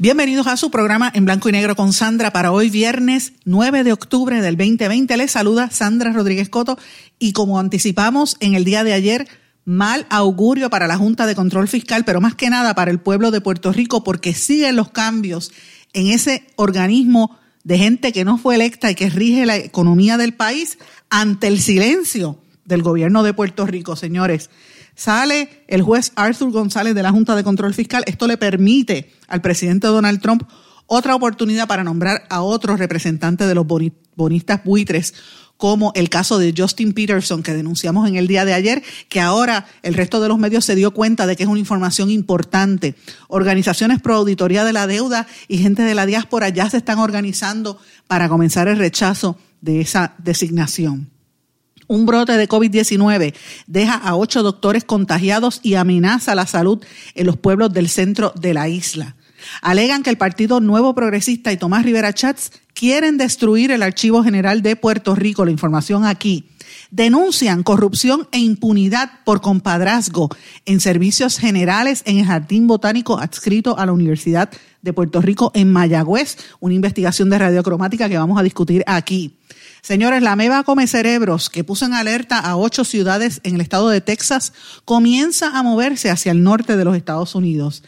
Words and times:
Bienvenidos 0.00 0.46
a 0.46 0.56
su 0.56 0.70
programa 0.70 1.12
en 1.14 1.26
blanco 1.26 1.50
y 1.50 1.52
negro 1.52 1.76
con 1.76 1.92
Sandra 1.92 2.32
para 2.32 2.52
hoy 2.52 2.70
viernes 2.70 3.34
9 3.44 3.84
de 3.84 3.92
octubre 3.92 4.40
del 4.40 4.56
2020. 4.56 5.14
Les 5.18 5.30
saluda 5.30 5.68
Sandra 5.70 6.10
Rodríguez 6.10 6.48
Coto 6.48 6.78
y 7.18 7.34
como 7.34 7.60
anticipamos 7.60 8.38
en 8.40 8.54
el 8.54 8.64
día 8.64 8.82
de 8.82 8.94
ayer, 8.94 9.28
mal 9.66 10.06
augurio 10.08 10.70
para 10.70 10.86
la 10.86 10.96
Junta 10.96 11.26
de 11.26 11.34
Control 11.34 11.68
Fiscal, 11.68 12.06
pero 12.06 12.22
más 12.22 12.34
que 12.34 12.48
nada 12.48 12.74
para 12.74 12.90
el 12.90 12.98
pueblo 12.98 13.30
de 13.30 13.42
Puerto 13.42 13.74
Rico 13.74 14.02
porque 14.02 14.32
siguen 14.32 14.76
los 14.76 14.90
cambios 14.90 15.52
en 15.92 16.06
ese 16.06 16.46
organismo 16.56 17.38
de 17.62 17.76
gente 17.76 18.14
que 18.14 18.24
no 18.24 18.38
fue 18.38 18.54
electa 18.54 18.90
y 18.90 18.94
que 18.94 19.10
rige 19.10 19.44
la 19.44 19.58
economía 19.58 20.16
del 20.16 20.32
país 20.32 20.78
ante 21.10 21.46
el 21.46 21.60
silencio 21.60 22.38
del 22.64 22.82
gobierno 22.82 23.22
de 23.22 23.34
Puerto 23.34 23.66
Rico, 23.66 23.96
señores. 23.96 24.48
Sale 24.94 25.64
el 25.68 25.82
juez 25.82 26.12
Arthur 26.16 26.50
González 26.50 26.94
de 26.94 27.02
la 27.02 27.10
Junta 27.10 27.36
de 27.36 27.44
Control 27.44 27.74
Fiscal. 27.74 28.04
Esto 28.06 28.26
le 28.26 28.36
permite 28.36 29.12
al 29.28 29.40
presidente 29.40 29.86
Donald 29.86 30.20
Trump 30.20 30.42
otra 30.92 31.14
oportunidad 31.14 31.68
para 31.68 31.84
nombrar 31.84 32.24
a 32.30 32.42
otros 32.42 32.80
representantes 32.80 33.46
de 33.46 33.54
los 33.54 33.64
bonistas 34.16 34.64
buitres, 34.64 35.14
como 35.56 35.92
el 35.94 36.08
caso 36.08 36.38
de 36.38 36.52
Justin 36.56 36.92
Peterson 36.94 37.44
que 37.44 37.54
denunciamos 37.54 38.08
en 38.08 38.16
el 38.16 38.26
día 38.26 38.44
de 38.44 38.54
ayer, 38.54 38.82
que 39.08 39.20
ahora 39.20 39.66
el 39.82 39.94
resto 39.94 40.20
de 40.20 40.26
los 40.26 40.38
medios 40.38 40.64
se 40.64 40.74
dio 40.74 40.92
cuenta 40.92 41.28
de 41.28 41.36
que 41.36 41.44
es 41.44 41.48
una 41.48 41.60
información 41.60 42.10
importante. 42.10 42.96
Organizaciones 43.28 44.00
pro 44.00 44.16
auditoría 44.16 44.64
de 44.64 44.72
la 44.72 44.88
deuda 44.88 45.28
y 45.46 45.58
gente 45.58 45.82
de 45.82 45.94
la 45.94 46.06
diáspora 46.06 46.48
ya 46.48 46.68
se 46.68 46.78
están 46.78 46.98
organizando 46.98 47.78
para 48.08 48.28
comenzar 48.28 48.66
el 48.66 48.78
rechazo 48.78 49.38
de 49.60 49.82
esa 49.82 50.14
designación. 50.18 51.10
Un 51.90 52.06
brote 52.06 52.36
de 52.36 52.48
COVID-19 52.48 53.34
deja 53.66 53.94
a 53.94 54.14
ocho 54.14 54.44
doctores 54.44 54.84
contagiados 54.84 55.58
y 55.64 55.74
amenaza 55.74 56.36
la 56.36 56.46
salud 56.46 56.80
en 57.16 57.26
los 57.26 57.36
pueblos 57.36 57.72
del 57.72 57.88
centro 57.88 58.32
de 58.40 58.54
la 58.54 58.68
isla. 58.68 59.16
Alegan 59.60 60.04
que 60.04 60.10
el 60.10 60.16
Partido 60.16 60.60
Nuevo 60.60 60.94
Progresista 60.94 61.50
y 61.50 61.56
Tomás 61.56 61.84
Rivera 61.84 62.12
Chats 62.12 62.52
quieren 62.74 63.18
destruir 63.18 63.72
el 63.72 63.82
Archivo 63.82 64.22
General 64.22 64.62
de 64.62 64.76
Puerto 64.76 65.16
Rico. 65.16 65.44
La 65.44 65.50
información 65.50 66.04
aquí. 66.04 66.48
Denuncian 66.92 67.64
corrupción 67.64 68.28
e 68.30 68.38
impunidad 68.38 69.10
por 69.24 69.40
compadrazgo 69.40 70.28
en 70.66 70.78
servicios 70.78 71.38
generales 71.38 72.04
en 72.06 72.18
el 72.18 72.26
Jardín 72.26 72.68
Botánico 72.68 73.18
adscrito 73.18 73.76
a 73.76 73.86
la 73.86 73.92
Universidad 73.92 74.48
de 74.82 74.92
Puerto 74.92 75.20
Rico 75.20 75.50
en 75.56 75.72
Mayagüez. 75.72 76.36
Una 76.60 76.74
investigación 76.74 77.30
de 77.30 77.38
radiocromática 77.40 78.08
que 78.08 78.16
vamos 78.16 78.38
a 78.38 78.44
discutir 78.44 78.84
aquí. 78.86 79.40
Señores, 79.82 80.22
la 80.22 80.36
meba 80.36 80.62
come 80.64 80.86
cerebros 80.86 81.48
que 81.50 81.64
puso 81.64 81.86
en 81.86 81.94
alerta 81.94 82.38
a 82.38 82.56
ocho 82.56 82.84
ciudades 82.84 83.40
en 83.44 83.54
el 83.54 83.60
estado 83.60 83.88
de 83.88 84.00
Texas 84.00 84.52
comienza 84.84 85.58
a 85.58 85.62
moverse 85.62 86.10
hacia 86.10 86.32
el 86.32 86.42
norte 86.42 86.76
de 86.76 86.84
los 86.84 86.96
Estados 86.96 87.34
Unidos. 87.34 87.82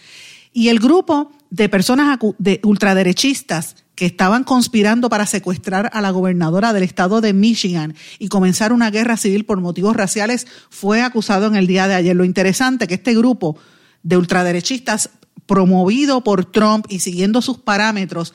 Y 0.52 0.68
el 0.68 0.80
grupo 0.80 1.32
de 1.50 1.68
personas 1.68 2.18
de 2.38 2.60
ultraderechistas 2.64 3.76
que 3.94 4.06
estaban 4.06 4.44
conspirando 4.44 5.10
para 5.10 5.26
secuestrar 5.26 5.90
a 5.92 6.00
la 6.00 6.10
gobernadora 6.10 6.72
del 6.72 6.82
estado 6.82 7.20
de 7.20 7.34
Michigan 7.34 7.94
y 8.18 8.28
comenzar 8.28 8.72
una 8.72 8.90
guerra 8.90 9.16
civil 9.16 9.44
por 9.44 9.60
motivos 9.60 9.94
raciales 9.94 10.46
fue 10.70 11.02
acusado 11.02 11.46
en 11.46 11.56
el 11.56 11.66
día 11.66 11.88
de 11.88 11.94
ayer. 11.94 12.16
Lo 12.16 12.24
interesante 12.24 12.84
es 12.84 12.88
que 12.88 12.94
este 12.94 13.14
grupo 13.14 13.58
de 14.02 14.16
ultraderechistas 14.16 15.10
promovido 15.46 16.24
por 16.24 16.46
Trump 16.46 16.86
y 16.88 17.00
siguiendo 17.00 17.42
sus 17.42 17.58
parámetros 17.58 18.32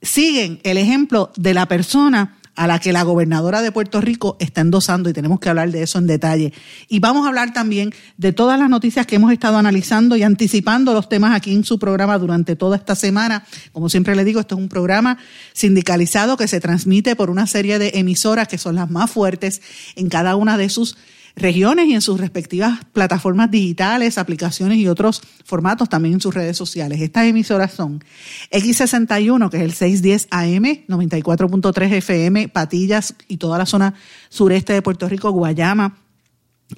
siguen 0.00 0.60
el 0.62 0.78
ejemplo 0.78 1.32
de 1.36 1.54
la 1.54 1.66
persona 1.66 2.38
a 2.54 2.66
la 2.66 2.78
que 2.78 2.92
la 2.92 3.02
gobernadora 3.02 3.62
de 3.62 3.72
Puerto 3.72 4.00
Rico 4.00 4.36
está 4.38 4.60
endosando 4.60 5.08
y 5.08 5.12
tenemos 5.12 5.40
que 5.40 5.48
hablar 5.48 5.70
de 5.70 5.82
eso 5.82 5.98
en 5.98 6.06
detalle. 6.06 6.52
Y 6.88 6.98
vamos 6.98 7.24
a 7.24 7.28
hablar 7.28 7.52
también 7.52 7.94
de 8.18 8.32
todas 8.32 8.58
las 8.58 8.68
noticias 8.68 9.06
que 9.06 9.16
hemos 9.16 9.32
estado 9.32 9.56
analizando 9.56 10.16
y 10.16 10.22
anticipando 10.22 10.92
los 10.92 11.08
temas 11.08 11.34
aquí 11.34 11.52
en 11.54 11.64
su 11.64 11.78
programa 11.78 12.18
durante 12.18 12.54
toda 12.54 12.76
esta 12.76 12.94
semana. 12.94 13.44
Como 13.72 13.88
siempre 13.88 14.14
le 14.14 14.24
digo, 14.24 14.40
esto 14.40 14.54
es 14.54 14.60
un 14.60 14.68
programa 14.68 15.18
sindicalizado 15.54 16.36
que 16.36 16.48
se 16.48 16.60
transmite 16.60 17.16
por 17.16 17.30
una 17.30 17.46
serie 17.46 17.78
de 17.78 17.92
emisoras 17.94 18.48
que 18.48 18.58
son 18.58 18.74
las 18.74 18.90
más 18.90 19.10
fuertes 19.10 19.62
en 19.96 20.08
cada 20.08 20.36
una 20.36 20.58
de 20.58 20.68
sus 20.68 20.96
regiones 21.36 21.86
y 21.86 21.94
en 21.94 22.00
sus 22.00 22.20
respectivas 22.20 22.80
plataformas 22.92 23.50
digitales, 23.50 24.18
aplicaciones 24.18 24.78
y 24.78 24.88
otros 24.88 25.22
formatos 25.44 25.88
también 25.88 26.14
en 26.14 26.20
sus 26.20 26.34
redes 26.34 26.56
sociales. 26.56 27.00
Estas 27.00 27.26
emisoras 27.26 27.72
son 27.72 28.04
X61, 28.50 29.50
que 29.50 29.58
es 29.58 29.62
el 29.62 29.72
610 29.72 30.28
AM, 30.30 30.86
94.3 30.88 31.92
FM, 31.92 32.48
Patillas 32.48 33.14
y 33.28 33.38
toda 33.38 33.58
la 33.58 33.66
zona 33.66 33.94
sureste 34.28 34.72
de 34.72 34.82
Puerto 34.82 35.08
Rico, 35.08 35.30
Guayama, 35.30 35.96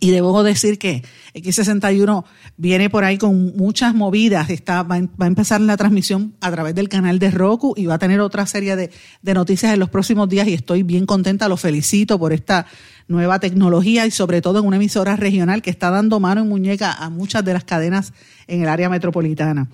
y 0.01 0.11
debo 0.11 0.43
decir 0.43 0.79
que 0.79 1.03
X61 1.35 2.25
viene 2.57 2.91
por 2.91 3.05
ahí 3.05 3.19
con 3.19 3.57
muchas 3.57 3.95
movidas. 3.95 4.51
Está, 4.51 4.83
va, 4.83 4.97
a 4.97 5.27
empezar 5.27 5.61
la 5.61 5.77
transmisión 5.77 6.35
a 6.41 6.51
través 6.51 6.75
del 6.75 6.89
canal 6.89 7.19
de 7.19 7.31
Roku 7.31 7.75
y 7.77 7.87
va 7.87 7.95
a 7.95 7.99
tener 7.99 8.21
otra 8.21 8.47
serie 8.47 8.77
de, 8.77 8.91
de, 9.23 9.35
noticias 9.35 9.73
en 9.73 9.81
los 9.81 9.91
próximos 9.91 10.29
días 10.29 10.49
y 10.49 10.55
estoy 10.55 10.83
bien 10.83 11.07
contenta. 11.07 11.49
Lo 11.49 11.57
felicito 11.57 12.19
por 12.19 12.33
esta 12.33 12.67
nueva 13.09 13.39
tecnología 13.39 14.07
y 14.07 14.11
sobre 14.11 14.41
todo 14.41 14.61
en 14.61 14.67
una 14.67 14.77
emisora 14.77 15.17
regional 15.17 15.63
que 15.63 15.71
está 15.71 15.91
dando 15.91 16.21
mano 16.21 16.43
en 16.43 16.49
muñeca 16.49 16.93
a 16.93 17.11
muchas 17.11 17.45
de 17.45 17.53
las 17.53 17.65
cadenas 17.65 18.13
en 18.47 18.63
el 18.63 18.69
área 18.69 18.89
metropolitana. 18.89 19.69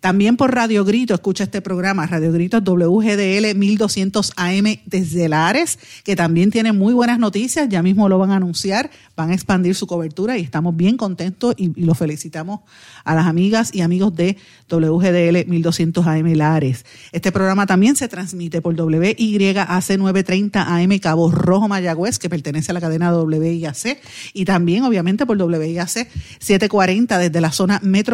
También 0.00 0.36
por 0.36 0.54
Radio 0.54 0.84
Grito, 0.84 1.14
escucha 1.14 1.44
este 1.44 1.62
programa, 1.62 2.06
Radio 2.06 2.30
Grito 2.30 2.60
WGDL 2.60 3.54
1200 3.54 4.32
AM 4.36 4.76
desde 4.84 5.28
Lares, 5.28 5.78
que 6.04 6.14
también 6.14 6.50
tiene 6.50 6.72
muy 6.72 6.92
buenas 6.92 7.18
noticias, 7.18 7.68
ya 7.68 7.82
mismo 7.82 8.08
lo 8.08 8.18
van 8.18 8.30
a 8.30 8.36
anunciar, 8.36 8.90
van 9.16 9.30
a 9.30 9.34
expandir 9.34 9.74
su 9.74 9.86
cobertura 9.86 10.36
y 10.36 10.42
estamos 10.42 10.76
bien 10.76 10.96
contentos 10.96 11.54
y, 11.56 11.72
y 11.80 11.84
los 11.84 11.96
felicitamos 11.96 12.60
a 13.04 13.14
las 13.14 13.26
amigas 13.26 13.74
y 13.74 13.80
amigos 13.80 14.14
de 14.14 14.36
WGDL 14.68 15.46
1200 15.46 16.06
AM 16.06 16.34
Lares. 16.34 16.84
Este 17.12 17.32
programa 17.32 17.66
también 17.66 17.96
se 17.96 18.08
transmite 18.08 18.60
por 18.60 18.74
WYAC 18.78 19.98
930 19.98 20.76
AM 20.76 20.98
Cabo 20.98 21.30
Rojo 21.30 21.68
Mayagüez, 21.68 22.18
que 22.18 22.28
pertenece 22.28 22.72
a 22.72 22.74
la 22.74 22.80
cadena 22.80 23.16
WIAC, 23.16 23.98
y 24.34 24.44
también 24.44 24.84
obviamente 24.84 25.24
por 25.24 25.40
WIAC 25.40 26.08
740 26.40 27.18
desde 27.18 27.40
la 27.40 27.52
zona 27.52 27.80
metropolitana 27.82 28.13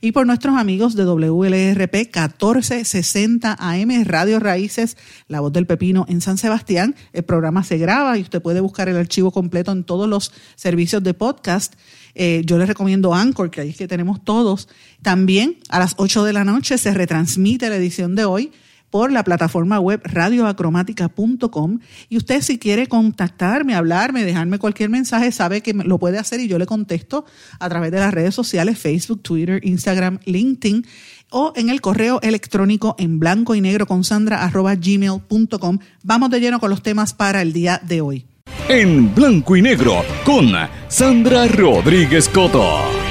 y 0.00 0.12
por 0.12 0.26
nuestros 0.26 0.56
amigos 0.56 0.94
de 0.94 1.04
WLRP 1.04 1.94
1460 1.94 3.56
AM 3.58 4.04
Radio 4.04 4.40
Raíces, 4.40 4.96
La 5.28 5.40
Voz 5.40 5.52
del 5.52 5.66
Pepino 5.66 6.04
en 6.08 6.20
San 6.20 6.38
Sebastián. 6.38 6.94
El 7.12 7.24
programa 7.24 7.64
se 7.64 7.78
graba 7.78 8.18
y 8.18 8.22
usted 8.22 8.42
puede 8.42 8.60
buscar 8.60 8.88
el 8.88 8.96
archivo 8.96 9.30
completo 9.30 9.72
en 9.72 9.84
todos 9.84 10.08
los 10.08 10.32
servicios 10.54 11.02
de 11.02 11.14
podcast. 11.14 11.74
Eh, 12.14 12.42
yo 12.44 12.58
les 12.58 12.68
recomiendo 12.68 13.14
Anchor, 13.14 13.50
que 13.50 13.62
ahí 13.62 13.70
es 13.70 13.76
que 13.76 13.88
tenemos 13.88 14.22
todos. 14.22 14.68
También 15.02 15.58
a 15.68 15.78
las 15.78 15.94
8 15.96 16.24
de 16.24 16.32
la 16.32 16.44
noche 16.44 16.78
se 16.78 16.92
retransmite 16.92 17.68
la 17.68 17.76
edición 17.76 18.14
de 18.14 18.24
hoy 18.24 18.52
por 18.90 19.12
la 19.12 19.24
plataforma 19.24 19.80
web 19.80 20.00
radioacromática.com 20.04 21.78
y 22.08 22.16
usted 22.16 22.42
si 22.42 22.58
quiere 22.58 22.86
contactarme, 22.86 23.74
hablarme, 23.74 24.24
dejarme 24.24 24.58
cualquier 24.58 24.90
mensaje, 24.90 25.32
sabe 25.32 25.62
que 25.62 25.74
lo 25.74 25.98
puede 25.98 26.18
hacer 26.18 26.40
y 26.40 26.48
yo 26.48 26.58
le 26.58 26.66
contesto 26.66 27.24
a 27.58 27.68
través 27.68 27.90
de 27.92 28.00
las 28.00 28.12
redes 28.12 28.34
sociales 28.34 28.78
Facebook, 28.78 29.22
Twitter, 29.22 29.60
Instagram, 29.64 30.18
LinkedIn 30.24 30.86
o 31.30 31.52
en 31.56 31.70
el 31.70 31.80
correo 31.80 32.20
electrónico 32.22 32.94
en 32.98 33.18
blanco 33.18 33.54
y 33.54 33.60
negro 33.60 33.86
con 33.86 34.04
sandra 34.04 34.44
arroba 34.44 34.74
gmail.com. 34.74 35.78
Vamos 36.02 36.30
de 36.30 36.40
lleno 36.40 36.60
con 36.60 36.70
los 36.70 36.82
temas 36.82 37.14
para 37.14 37.42
el 37.42 37.52
día 37.52 37.80
de 37.84 38.00
hoy 38.00 38.26
en 38.68 39.14
blanco 39.14 39.56
y 39.56 39.62
negro 39.62 40.04
con 40.24 40.52
Sandra 40.88 41.46
Rodríguez 41.46 42.28
Coto. 42.28 43.05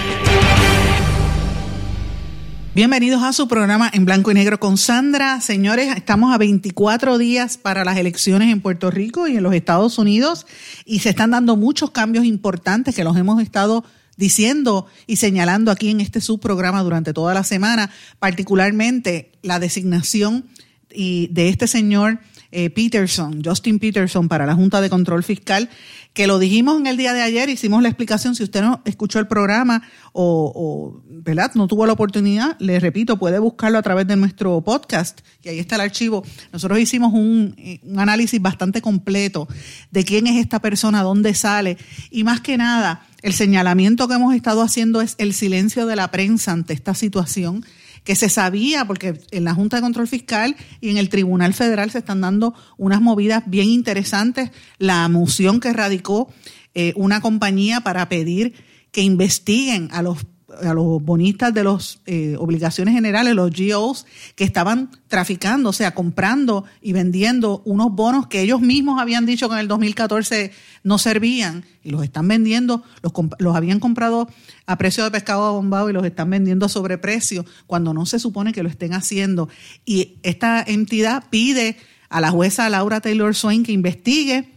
Bienvenidos 2.76 3.24
a 3.24 3.32
su 3.32 3.48
programa 3.48 3.90
en 3.94 4.04
blanco 4.04 4.32
y 4.32 4.34
negro 4.34 4.60
con 4.60 4.78
Sandra. 4.78 5.40
Señores, 5.40 5.96
estamos 5.96 6.34
a 6.34 6.38
24 6.38 7.18
días 7.18 7.58
para 7.58 7.86
las 7.86 7.96
elecciones 7.96 8.52
en 8.52 8.60
Puerto 8.60 8.92
Rico 8.92 9.30
y 9.30 9.38
en 9.38 9.44
los 9.44 9.54
Estados 9.54 9.98
Unidos 9.98 10.46
y 10.84 11.00
se 11.00 11.12
están 11.12 11.32
dando 11.32 11.56
muchos 11.56 11.92
cambios 11.92 12.26
importantes 12.26 12.94
que 12.94 13.06
los 13.06 13.16
hemos 13.16 13.42
estado 13.42 13.86
diciendo 14.18 14.88
y 15.08 15.16
señalando 15.16 15.72
aquí 15.72 15.90
en 15.90 16.02
este 16.02 16.20
subprograma 16.20 16.84
durante 16.84 17.14
toda 17.14 17.34
la 17.34 17.46
semana, 17.46 17.92
particularmente 18.20 19.32
la 19.42 19.60
designación 19.60 20.44
de 20.90 21.48
este 21.48 21.68
señor 21.68 22.20
eh, 22.58 22.70
Peterson, 22.70 23.44
Justin 23.44 23.80
Peterson, 23.80 24.30
para 24.30 24.46
la 24.46 24.56
Junta 24.56 24.80
de 24.80 24.90
Control 24.90 25.26
Fiscal, 25.26 25.70
que 26.14 26.26
lo 26.26 26.40
dijimos 26.40 26.80
en 26.80 26.88
el 26.88 26.96
día 26.96 27.12
de 27.12 27.22
ayer, 27.22 27.50
hicimos 27.50 27.84
la 27.84 27.90
explicación, 27.90 28.34
si 28.34 28.44
usted 28.44 28.62
no 28.62 28.82
escuchó 28.86 29.20
el 29.20 29.28
programa 29.28 29.82
o, 30.14 31.02
¿verdad? 31.06 31.52
no 31.56 31.68
tuvo 31.68 31.86
la 31.86 31.92
oportunidad, 31.92 32.56
le 32.60 32.80
repito, 32.80 33.20
puede 33.20 33.40
buscarlo 33.40 33.78
a 33.78 33.82
través 33.82 34.08
de 34.08 34.16
nuestro 34.16 34.62
podcast, 34.62 35.20
y 35.44 35.50
ahí 35.50 35.60
está 35.60 35.76
el 35.76 35.82
archivo. 35.82 36.24
Nosotros 36.54 36.80
hicimos 36.80 37.14
un, 37.14 37.58
un 37.84 38.00
análisis 38.00 38.42
bastante 38.42 38.82
completo 38.82 39.50
de 39.92 40.06
quién 40.06 40.26
es 40.26 40.38
esta 40.38 40.62
persona, 40.62 41.04
dónde 41.04 41.34
sale, 41.34 41.78
y 42.10 42.24
más 42.24 42.40
que 42.40 42.58
nada, 42.58 43.06
el 43.22 43.34
señalamiento 43.34 44.08
que 44.08 44.14
hemos 44.14 44.34
estado 44.34 44.62
haciendo 44.62 45.02
es 45.02 45.16
el 45.18 45.34
silencio 45.34 45.88
de 45.88 45.98
la 45.98 46.10
prensa 46.10 46.54
ante 46.54 46.74
esta 46.74 46.94
situación 46.94 47.66
que 48.06 48.16
se 48.16 48.30
sabía, 48.30 48.86
porque 48.86 49.20
en 49.32 49.44
la 49.44 49.54
Junta 49.54 49.78
de 49.78 49.82
Control 49.82 50.08
Fiscal 50.08 50.56
y 50.80 50.90
en 50.90 50.98
el 50.98 51.10
Tribunal 51.10 51.54
Federal 51.54 51.92
se 51.92 51.98
están 51.98 52.22
dando 52.22 52.54
unas 52.78 53.02
movidas 53.02 53.44
bien 53.48 53.68
interesantes. 53.68 54.52
La 54.78 55.10
moción 55.10 55.60
que 55.60 55.74
radicó 55.74 56.32
eh, 56.76 56.94
una 56.96 57.20
compañía 57.20 57.82
para 57.82 58.08
pedir 58.08 58.54
que 58.92 59.02
investiguen 59.02 59.90
a 59.92 60.04
los 60.04 60.20
a 60.64 60.74
los 60.74 61.04
bonistas 61.04 61.54
de 61.54 61.64
las 61.64 62.00
eh, 62.06 62.36
obligaciones 62.40 62.94
generales, 62.94 63.36
los 63.36 63.52
GOs, 63.52 64.06
que 64.36 64.44
estaban 64.44 64.90
traficando, 65.08 65.70
o 65.70 65.74
sea, 65.74 65.94
comprando 65.94 66.66
y 66.82 66.94
vendiendo 66.94 67.62
unos 67.66 67.92
bonos 67.92 68.28
que 68.28 68.42
ellos 68.42 68.62
mismos 68.62 69.00
habían 69.00 69.26
dicho 69.26 69.48
que 69.48 69.56
en 69.56 69.62
el 69.62 69.68
2014 69.68 70.52
no 70.84 70.98
servían 70.98 71.66
y 71.84 71.92
los 71.92 72.04
están 72.04 72.28
vendiendo, 72.28 72.84
los, 73.02 73.14
los 73.40 73.56
habían 73.56 73.80
comprado 73.80 74.30
a 74.66 74.78
precio 74.78 75.04
de 75.04 75.12
pescado 75.12 75.54
bombado 75.54 75.90
y 75.90 75.94
los 75.94 76.06
están 76.06 76.30
vendiendo 76.30 76.66
a 76.66 76.70
sobreprecio 76.70 77.46
cuando 77.68 77.94
no 77.94 78.06
se 78.06 78.20
supone 78.20 78.54
que 78.54 78.64
lo 78.64 78.70
estén 78.70 78.94
haciendo. 78.94 79.50
Y 79.86 80.16
esta 80.24 80.64
entidad 80.66 81.26
pide 81.30 81.78
a 82.10 82.22
la 82.22 82.32
jueza 82.32 82.70
Laura 82.70 83.02
Taylor 83.02 83.36
Swain 83.36 83.64
que 83.64 83.72
investigue 83.72 84.56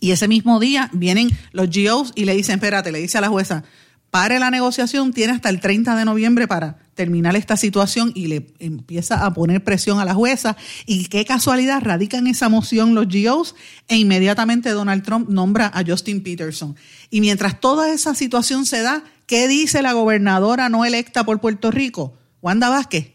y 0.00 0.12
ese 0.12 0.28
mismo 0.28 0.60
día 0.60 0.88
vienen 0.92 1.30
los 1.52 1.68
GOs 1.68 2.12
y 2.14 2.24
le 2.24 2.34
dicen, 2.34 2.56
espérate, 2.56 2.92
le 2.92 3.00
dice 3.00 3.18
a 3.18 3.20
la 3.20 3.28
jueza, 3.28 3.64
pare 4.10 4.38
la 4.38 4.50
negociación, 4.50 5.12
tiene 5.12 5.32
hasta 5.32 5.48
el 5.48 5.60
30 5.60 5.96
de 5.96 6.04
noviembre 6.04 6.48
para 6.48 6.78
terminar 6.94 7.36
esta 7.36 7.56
situación 7.56 8.12
y 8.14 8.26
le 8.26 8.52
empieza 8.58 9.24
a 9.24 9.32
poner 9.32 9.64
presión 9.64 10.00
a 10.00 10.04
la 10.04 10.14
jueza. 10.14 10.56
Y 10.84 11.06
qué 11.06 11.24
casualidad, 11.24 11.80
radican 11.82 12.26
esa 12.26 12.48
moción 12.48 12.94
los 12.94 13.06
GOs 13.08 13.54
e 13.88 13.96
inmediatamente 13.96 14.70
Donald 14.70 15.02
Trump 15.02 15.28
nombra 15.28 15.70
a 15.72 15.84
Justin 15.86 16.22
Peterson. 16.22 16.76
Y 17.08 17.20
mientras 17.20 17.60
toda 17.60 17.92
esa 17.92 18.14
situación 18.14 18.66
se 18.66 18.82
da, 18.82 19.02
¿qué 19.26 19.48
dice 19.48 19.82
la 19.82 19.92
gobernadora 19.92 20.68
no 20.68 20.84
electa 20.84 21.24
por 21.24 21.40
Puerto 21.40 21.70
Rico? 21.70 22.18
Wanda 22.42 22.68
Vázquez. 22.68 23.12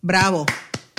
Bravo, 0.00 0.44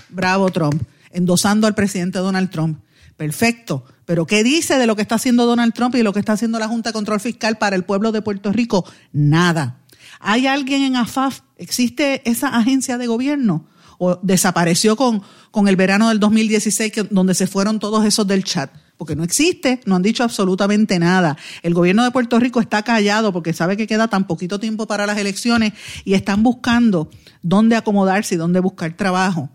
bravo 0.09 0.49
Trump, 0.49 0.81
endosando 1.11 1.67
al 1.67 1.75
presidente 1.75 2.19
Donald 2.19 2.49
Trump. 2.49 2.79
Perfecto. 3.15 3.85
Pero 4.05 4.25
¿qué 4.25 4.43
dice 4.43 4.77
de 4.77 4.85
lo 4.85 4.95
que 4.95 5.01
está 5.01 5.15
haciendo 5.15 5.45
Donald 5.45 5.73
Trump 5.73 5.95
y 5.95 6.03
lo 6.03 6.13
que 6.13 6.19
está 6.19 6.33
haciendo 6.33 6.59
la 6.59 6.67
Junta 6.67 6.89
de 6.89 6.93
Control 6.93 7.19
Fiscal 7.19 7.57
para 7.57 7.75
el 7.75 7.83
pueblo 7.83 8.11
de 8.11 8.21
Puerto 8.21 8.51
Rico? 8.51 8.85
Nada. 9.11 9.81
¿Hay 10.19 10.47
alguien 10.47 10.83
en 10.83 10.95
AFAF? 10.95 11.41
¿Existe 11.57 12.21
esa 12.29 12.49
agencia 12.49 12.97
de 12.97 13.07
gobierno? 13.07 13.67
¿O 13.97 14.19
desapareció 14.21 14.95
con, 14.95 15.23
con 15.51 15.67
el 15.67 15.75
verano 15.75 16.09
del 16.09 16.19
2016 16.19 17.07
donde 17.09 17.33
se 17.33 17.47
fueron 17.47 17.79
todos 17.79 18.05
esos 18.05 18.27
del 18.27 18.43
chat? 18.43 18.71
Porque 18.97 19.15
no 19.15 19.23
existe, 19.23 19.81
no 19.85 19.95
han 19.95 20.01
dicho 20.01 20.23
absolutamente 20.23 20.99
nada. 20.99 21.37
El 21.63 21.73
gobierno 21.73 22.03
de 22.03 22.11
Puerto 22.11 22.39
Rico 22.39 22.61
está 22.61 22.83
callado 22.83 23.33
porque 23.33 23.53
sabe 23.53 23.75
que 23.75 23.87
queda 23.87 24.07
tan 24.07 24.27
poquito 24.27 24.59
tiempo 24.59 24.87
para 24.87 25.05
las 25.05 25.17
elecciones 25.17 25.73
y 26.05 26.13
están 26.13 26.43
buscando 26.43 27.09
dónde 27.41 27.75
acomodarse 27.75 28.35
y 28.35 28.37
dónde 28.37 28.59
buscar 28.59 28.95
trabajo. 28.95 29.49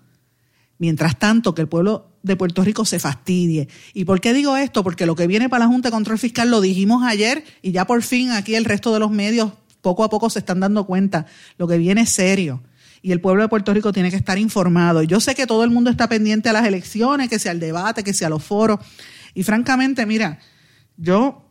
Mientras 0.79 1.19
tanto, 1.19 1.55
que 1.55 1.63
el 1.63 1.69
pueblo 1.69 2.10
de 2.23 2.37
Puerto 2.37 2.63
Rico 2.63 2.85
se 2.85 2.99
fastidie. 2.99 3.69
¿Y 3.95 4.05
por 4.05 4.21
qué 4.21 4.33
digo 4.33 4.57
esto? 4.57 4.85
Porque 4.85 5.07
lo 5.07 5.15
que 5.17 5.27
viene 5.27 5.49
para 5.49 5.65
la 5.65 5.71
Junta 5.71 5.89
de 5.89 5.93
Control 5.93 6.19
Fiscal 6.19 6.51
lo 6.51 6.61
dijimos 6.61 7.03
ayer 7.05 7.45
y 7.63 7.73
ya 7.73 7.87
por 7.87 8.03
fin 8.03 8.31
aquí 8.31 8.55
el 8.55 8.65
resto 8.65 8.93
de 8.93 9.01
los 9.01 9.11
medios 9.11 9.53
poco 9.81 10.05
a 10.05 10.11
poco 10.11 10.31
se 10.31 10.41
están 10.41 10.61
dando 10.61 10.85
cuenta. 10.85 11.27
Lo 11.59 11.67
que 11.67 11.79
viene 11.79 12.03
es 12.03 12.11
serio. 12.11 12.63
Y 13.03 13.13
el 13.13 13.21
pueblo 13.21 13.43
de 13.43 13.49
Puerto 13.49 13.73
Rico 13.73 13.93
tiene 13.93 14.11
que 14.11 14.17
estar 14.17 14.39
informado. 14.39 15.03
Yo 15.03 15.21
sé 15.21 15.35
que 15.35 15.47
todo 15.47 15.65
el 15.65 15.71
mundo 15.71 15.91
está 15.91 16.09
pendiente 16.09 16.51
a 16.51 16.53
las 16.53 16.67
elecciones, 16.67 17.31
que 17.31 17.39
sea 17.39 17.53
el 17.53 17.61
debate, 17.61 18.05
que 18.05 18.13
sea 18.13 18.29
los 18.29 18.45
foros. 18.45 18.81
Y 19.33 19.43
francamente, 19.43 20.05
mira, 20.05 20.39
yo 20.99 21.47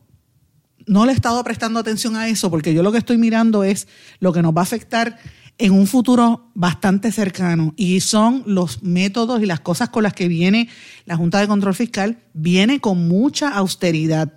no 0.86 1.06
le 1.06 1.12
he 1.12 1.16
estado 1.16 1.44
prestando 1.44 1.80
atención 1.80 2.16
a 2.16 2.28
eso 2.28 2.50
porque 2.50 2.74
yo 2.74 2.84
lo 2.84 2.92
que 2.92 2.98
estoy 2.98 3.18
mirando 3.18 3.64
es 3.64 3.88
lo 4.20 4.34
que 4.34 4.42
nos 4.42 4.56
va 4.56 4.62
a 4.62 4.64
afectar 4.64 5.20
en 5.60 5.74
un 5.74 5.88
futuro 5.88 6.50
bastante 6.56 7.12
cercano 7.12 7.74
y 7.76 8.00
son 8.00 8.44
los 8.46 8.82
métodos 8.82 9.42
y 9.44 9.46
las 9.46 9.60
cosas 9.60 9.90
con 9.90 10.04
las 10.04 10.14
que 10.14 10.30
viene 10.30 10.70
la 11.06 11.18
Junta 11.18 11.40
de 11.40 11.48
Control 11.48 11.76
Fiscal, 11.76 12.18
viene 12.34 12.80
con 12.80 13.08
mucha 13.10 13.50
austeridad. 13.50 14.34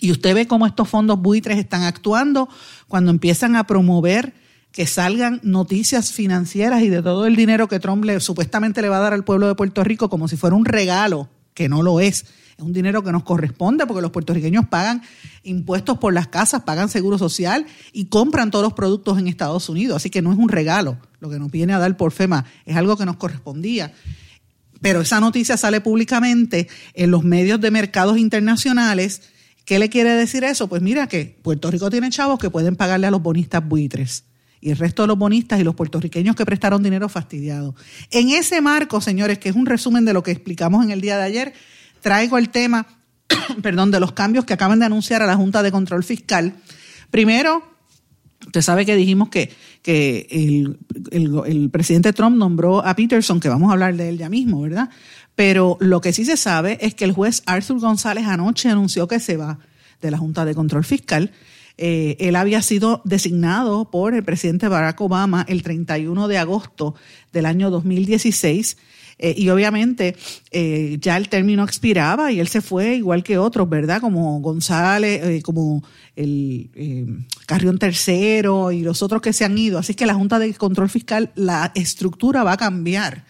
Y 0.00 0.12
usted 0.12 0.34
ve 0.34 0.46
cómo 0.46 0.66
estos 0.66 0.88
fondos 0.88 1.20
buitres 1.20 1.58
están 1.58 1.82
actuando 1.82 2.48
cuando 2.86 3.10
empiezan 3.10 3.56
a 3.56 3.66
promover 3.66 4.32
que 4.70 4.86
salgan 4.86 5.40
noticias 5.42 6.12
financieras 6.12 6.82
y 6.82 6.88
de 6.88 7.02
todo 7.02 7.26
el 7.26 7.34
dinero 7.34 7.66
que 7.66 7.80
Trump 7.80 8.04
le, 8.04 8.20
supuestamente 8.20 8.82
le 8.82 8.88
va 8.88 8.98
a 8.98 9.00
dar 9.00 9.12
al 9.12 9.24
pueblo 9.24 9.48
de 9.48 9.56
Puerto 9.56 9.82
Rico 9.82 10.08
como 10.08 10.28
si 10.28 10.36
fuera 10.36 10.54
un 10.54 10.64
regalo, 10.64 11.28
que 11.54 11.68
no 11.68 11.82
lo 11.82 11.98
es 11.98 12.26
es 12.60 12.66
un 12.66 12.72
dinero 12.72 13.02
que 13.02 13.10
nos 13.10 13.22
corresponde 13.22 13.86
porque 13.86 14.02
los 14.02 14.10
puertorriqueños 14.10 14.66
pagan 14.66 15.02
impuestos 15.42 15.98
por 15.98 16.12
las 16.12 16.28
casas, 16.28 16.62
pagan 16.62 16.88
seguro 16.88 17.18
social 17.18 17.66
y 17.92 18.06
compran 18.06 18.50
todos 18.50 18.62
los 18.62 18.74
productos 18.74 19.18
en 19.18 19.26
Estados 19.26 19.68
Unidos. 19.68 19.96
Así 19.96 20.10
que 20.10 20.20
no 20.20 20.30
es 20.30 20.38
un 20.38 20.48
regalo 20.48 20.98
lo 21.20 21.30
que 21.30 21.38
nos 21.38 21.50
viene 21.50 21.72
a 21.72 21.78
dar 21.78 21.96
por 21.96 22.12
FEMA, 22.12 22.44
es 22.66 22.76
algo 22.76 22.96
que 22.96 23.06
nos 23.06 23.16
correspondía. 23.16 23.92
Pero 24.80 25.00
esa 25.00 25.20
noticia 25.20 25.56
sale 25.56 25.80
públicamente 25.80 26.68
en 26.94 27.10
los 27.10 27.24
medios 27.24 27.60
de 27.60 27.70
mercados 27.70 28.18
internacionales. 28.18 29.22
¿Qué 29.64 29.78
le 29.78 29.88
quiere 29.88 30.10
decir 30.10 30.44
eso? 30.44 30.68
Pues 30.68 30.80
mira 30.80 31.06
que 31.06 31.38
Puerto 31.42 31.70
Rico 31.70 31.90
tiene 31.90 32.10
chavos 32.10 32.38
que 32.38 32.50
pueden 32.50 32.76
pagarle 32.76 33.06
a 33.06 33.10
los 33.10 33.22
bonistas 33.22 33.66
buitres 33.66 34.24
y 34.60 34.70
el 34.70 34.76
resto 34.76 35.02
de 35.02 35.08
los 35.08 35.18
bonistas 35.18 35.60
y 35.60 35.64
los 35.64 35.74
puertorriqueños 35.74 36.36
que 36.36 36.44
prestaron 36.44 36.82
dinero 36.82 37.08
fastidiado. 37.08 37.74
En 38.10 38.30
ese 38.30 38.60
marco, 38.60 39.00
señores, 39.00 39.38
que 39.38 39.48
es 39.48 39.56
un 39.56 39.66
resumen 39.66 40.04
de 40.04 40.12
lo 40.12 40.22
que 40.22 40.30
explicamos 40.30 40.84
en 40.84 40.90
el 40.90 41.00
día 41.00 41.16
de 41.16 41.24
ayer, 41.24 41.54
traigo 42.00 42.38
el 42.38 42.50
tema, 42.50 42.86
perdón, 43.62 43.90
de 43.90 44.00
los 44.00 44.12
cambios 44.12 44.44
que 44.44 44.54
acaban 44.54 44.78
de 44.78 44.86
anunciar 44.86 45.22
a 45.22 45.26
la 45.26 45.36
Junta 45.36 45.62
de 45.62 45.70
Control 45.70 46.04
Fiscal. 46.04 46.54
Primero, 47.10 47.62
usted 48.46 48.62
sabe 48.62 48.86
que 48.86 48.96
dijimos 48.96 49.28
que, 49.28 49.52
que 49.82 50.26
el, 50.30 50.78
el, 51.46 51.70
presidente 51.70 52.12
Trump 52.12 52.36
nombró 52.36 52.84
a 52.84 52.94
Peterson, 52.94 53.40
que 53.40 53.48
vamos 53.48 53.70
a 53.70 53.72
hablar 53.72 53.96
de 53.96 54.08
él 54.08 54.18
ya 54.18 54.28
mismo, 54.28 54.62
¿verdad? 54.62 54.90
Pero 55.34 55.76
lo 55.80 56.00
que 56.00 56.12
sí 56.12 56.24
se 56.24 56.36
sabe 56.36 56.78
es 56.80 56.94
que 56.94 57.04
el 57.04 57.12
juez 57.12 57.42
Arthur 57.46 57.80
González 57.80 58.26
anoche 58.26 58.68
anunció 58.68 59.08
que 59.08 59.20
se 59.20 59.36
va 59.36 59.58
de 60.00 60.10
la 60.10 60.18
Junta 60.18 60.44
de 60.44 60.54
Control 60.54 60.84
Fiscal. 60.84 61.32
Eh, 61.78 62.16
él 62.20 62.36
había 62.36 62.60
sido 62.60 63.00
designado 63.04 63.90
por 63.90 64.14
el 64.14 64.22
presidente 64.22 64.68
Barack 64.68 65.00
Obama 65.00 65.46
el 65.48 65.62
31 65.62 66.28
de 66.28 66.38
agosto 66.38 66.94
del 67.32 67.46
año 67.46 67.70
2016 67.70 68.76
eh, 69.22 69.34
y 69.36 69.50
obviamente 69.50 70.16
eh, 70.50 70.96
ya 70.98 71.18
el 71.18 71.28
término 71.28 71.62
expiraba 71.62 72.32
y 72.32 72.40
él 72.40 72.48
se 72.48 72.62
fue 72.62 72.94
igual 72.94 73.22
que 73.22 73.36
otros, 73.36 73.68
¿verdad? 73.68 74.00
Como 74.00 74.40
González, 74.40 75.22
eh, 75.22 75.42
como 75.42 75.84
el 76.16 77.26
Carrión 77.46 77.78
Tercero 77.78 78.72
y 78.72 78.80
los 78.80 79.02
otros 79.02 79.20
que 79.20 79.34
se 79.34 79.44
han 79.44 79.58
ido. 79.58 79.78
Así 79.78 79.92
que 79.92 80.06
la 80.06 80.14
Junta 80.14 80.38
de 80.38 80.54
Control 80.54 80.88
Fiscal, 80.88 81.32
la 81.34 81.70
estructura 81.74 82.44
va 82.44 82.52
a 82.52 82.56
cambiar. 82.56 83.26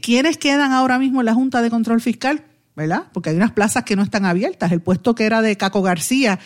¿Quiénes 0.00 0.38
quedan 0.38 0.72
ahora 0.72 0.98
mismo 0.98 1.20
en 1.20 1.26
la 1.26 1.34
Junta 1.34 1.62
de 1.62 1.70
Control 1.70 2.00
Fiscal? 2.00 2.44
¿verdad? 2.74 3.04
Porque 3.12 3.30
hay 3.30 3.36
unas 3.36 3.52
plazas 3.52 3.84
que 3.84 3.96
no 3.96 4.02
están 4.02 4.24
abiertas. 4.24 4.72
El 4.72 4.80
puesto 4.80 5.14
que 5.14 5.24
era 5.24 5.42
de 5.42 5.56
Caco 5.56 5.82
García, 5.82 6.38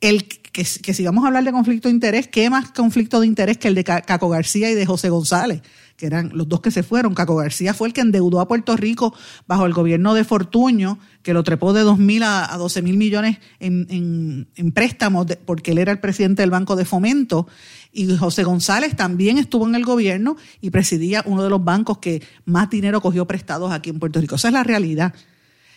el 0.00 0.26
que 0.26 0.64
si 0.64 1.04
vamos 1.04 1.24
a 1.24 1.26
hablar 1.26 1.44
de 1.44 1.52
conflicto 1.52 1.88
de 1.88 1.94
interés, 1.94 2.28
¿qué 2.28 2.48
más 2.48 2.70
conflicto 2.70 3.20
de 3.20 3.26
interés 3.26 3.58
que 3.58 3.68
el 3.68 3.74
de 3.74 3.84
Caco 3.84 4.28
García 4.28 4.70
y 4.70 4.74
de 4.74 4.86
José 4.86 5.10
González? 5.10 5.62
Que 5.96 6.06
eran 6.06 6.30
los 6.34 6.48
dos 6.48 6.60
que 6.60 6.70
se 6.70 6.82
fueron. 6.82 7.14
Caco 7.14 7.36
García 7.36 7.74
fue 7.74 7.88
el 7.88 7.94
que 7.94 8.00
endeudó 8.00 8.40
a 8.40 8.48
Puerto 8.48 8.76
Rico 8.76 9.14
bajo 9.46 9.66
el 9.66 9.72
gobierno 9.72 10.14
de 10.14 10.24
Fortuño, 10.24 10.98
que 11.22 11.32
lo 11.32 11.42
trepó 11.44 11.72
de 11.72 11.82
2 11.82 11.98
mil 11.98 12.22
a, 12.22 12.52
a 12.52 12.56
12 12.56 12.82
mil 12.82 12.96
millones 12.96 13.38
en, 13.60 14.46
préstamos, 14.74 15.26
porque 15.46 15.72
él 15.72 15.78
era 15.78 15.92
el 15.92 16.00
presidente 16.00 16.42
del 16.42 16.50
Banco 16.50 16.76
de 16.76 16.84
Fomento. 16.84 17.46
Y 17.92 18.16
José 18.16 18.42
González 18.42 18.96
también 18.96 19.38
estuvo 19.38 19.66
en 19.66 19.74
el 19.74 19.84
gobierno 19.84 20.36
y 20.60 20.70
presidía 20.70 21.22
uno 21.26 21.44
de 21.44 21.50
los 21.50 21.62
bancos 21.62 21.98
que 21.98 22.22
más 22.44 22.68
dinero 22.68 23.00
cogió 23.00 23.26
prestados 23.26 23.72
aquí 23.72 23.90
en 23.90 24.00
Puerto 24.00 24.20
Rico. 24.20 24.34
Esa 24.34 24.48
es 24.48 24.54
la 24.54 24.64
realidad. 24.64 25.14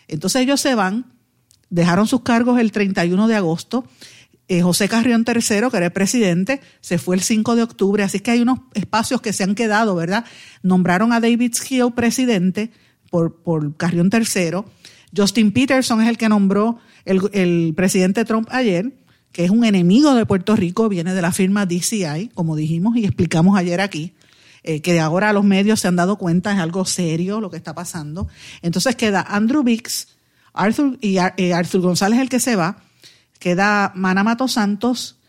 Entonces 0.08 0.42
ellos 0.42 0.60
se 0.60 0.74
van, 0.74 1.06
dejaron 1.70 2.08
sus 2.08 2.22
cargos 2.22 2.60
el 2.60 2.72
31 2.72 3.28
de 3.28 3.36
agosto 3.36 3.86
eh, 4.48 4.62
José 4.62 4.88
Carrión 4.88 5.26
III, 5.28 5.70
que 5.70 5.78
era 5.78 5.86
el 5.88 5.92
presidente, 5.92 6.62
se 6.82 6.98
fue 6.98 7.16
el 7.16 7.22
5 7.22 7.56
de 7.56 7.64
octubre, 7.64 8.04
así 8.04 8.20
que 8.20 8.32
hay 8.32 8.42
unos 8.42 8.60
espacios 8.74 9.22
que 9.22 9.34
se 9.34 9.44
han 9.44 9.56
quedado, 9.56 9.96
¿verdad? 9.96 10.26
Nombraron 10.64 11.12
a 11.12 11.20
David 11.20 11.54
Skill 11.54 11.94
presidente 11.94 12.72
por, 13.10 13.42
por 13.42 13.76
Carrión 13.76 14.10
III. 14.12 14.64
Justin 15.16 15.52
Peterson 15.52 16.02
es 16.02 16.10
el 16.10 16.18
que 16.18 16.30
nombró 16.30 16.80
el, 17.06 17.22
el 17.34 17.74
presidente 17.76 18.26
Trump 18.26 18.48
ayer, 18.52 18.94
que 19.32 19.44
es 19.46 19.52
un 19.52 19.66
enemigo 19.66 20.16
de 20.16 20.26
Puerto 20.26 20.56
Rico, 20.56 20.90
viene 20.90 21.14
de 21.14 21.22
la 21.22 21.32
firma 21.32 21.66
DCI, 21.66 22.32
como 22.34 22.56
dijimos 22.56 22.96
y 22.98 23.06
explicamos 23.06 23.58
ayer 23.58 23.82
aquí. 23.82 24.14
eh, 24.64 24.82
que 24.82 25.00
ahora 25.00 25.32
los 25.32 25.46
medios 25.46 25.80
se 25.80 25.88
han 25.88 25.96
dado 25.96 26.18
cuenta 26.18 26.52
es 26.52 26.60
algo 26.60 26.84
serio 26.86 27.40
lo 27.40 27.50
que 27.50 27.58
está 27.58 27.74
pasando. 27.74 28.28
Entonces 28.62 28.96
queda 28.98 29.22
Andrew 29.22 29.64
Bix, 29.64 30.10
Arthur, 30.54 30.98
y 31.00 31.18
eh, 31.38 31.54
Arthur 31.54 31.82
González 31.82 32.20
el 32.20 32.28
que 32.28 32.42
se 32.42 32.56
va, 32.58 32.78
queda 33.48 33.94
Manamato 33.96 34.50
Santos 34.50 35.20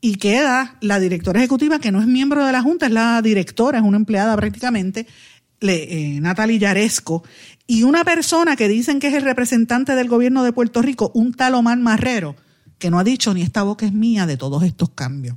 y 0.00 0.16
queda 0.16 0.76
la 0.80 0.98
directora 0.98 1.38
ejecutiva 1.38 1.78
que 1.78 1.92
no 1.92 2.00
es 2.00 2.08
miembro 2.08 2.44
de 2.44 2.50
la 2.50 2.60
Junta, 2.60 2.86
es 2.86 2.92
la 2.92 3.22
directora, 3.22 3.78
es 3.78 3.84
una 3.84 3.96
empleada 3.96 4.34
prácticamente, 4.36 5.06
eh, 5.60 6.18
Natalie 6.20 6.58
Yaresco, 6.58 7.22
y 7.68 7.84
una 7.84 8.02
persona 8.02 8.56
que 8.56 8.66
dicen 8.66 8.98
que 8.98 9.06
es 9.06 9.14
el 9.14 9.22
representante 9.22 9.94
del 9.94 10.08
gobierno 10.08 10.42
de 10.42 10.52
Puerto 10.52 10.82
Rico, 10.82 11.12
un 11.14 11.32
tal 11.32 11.54
Omar 11.54 11.78
Marrero, 11.78 12.34
que 12.80 12.90
no 12.90 12.98
ha 12.98 13.04
dicho 13.04 13.32
ni 13.32 13.42
esta 13.42 13.62
boca 13.62 13.86
es 13.86 13.92
mía 13.92 14.26
de 14.26 14.36
todos 14.36 14.64
estos 14.64 14.90
cambios. 14.90 15.36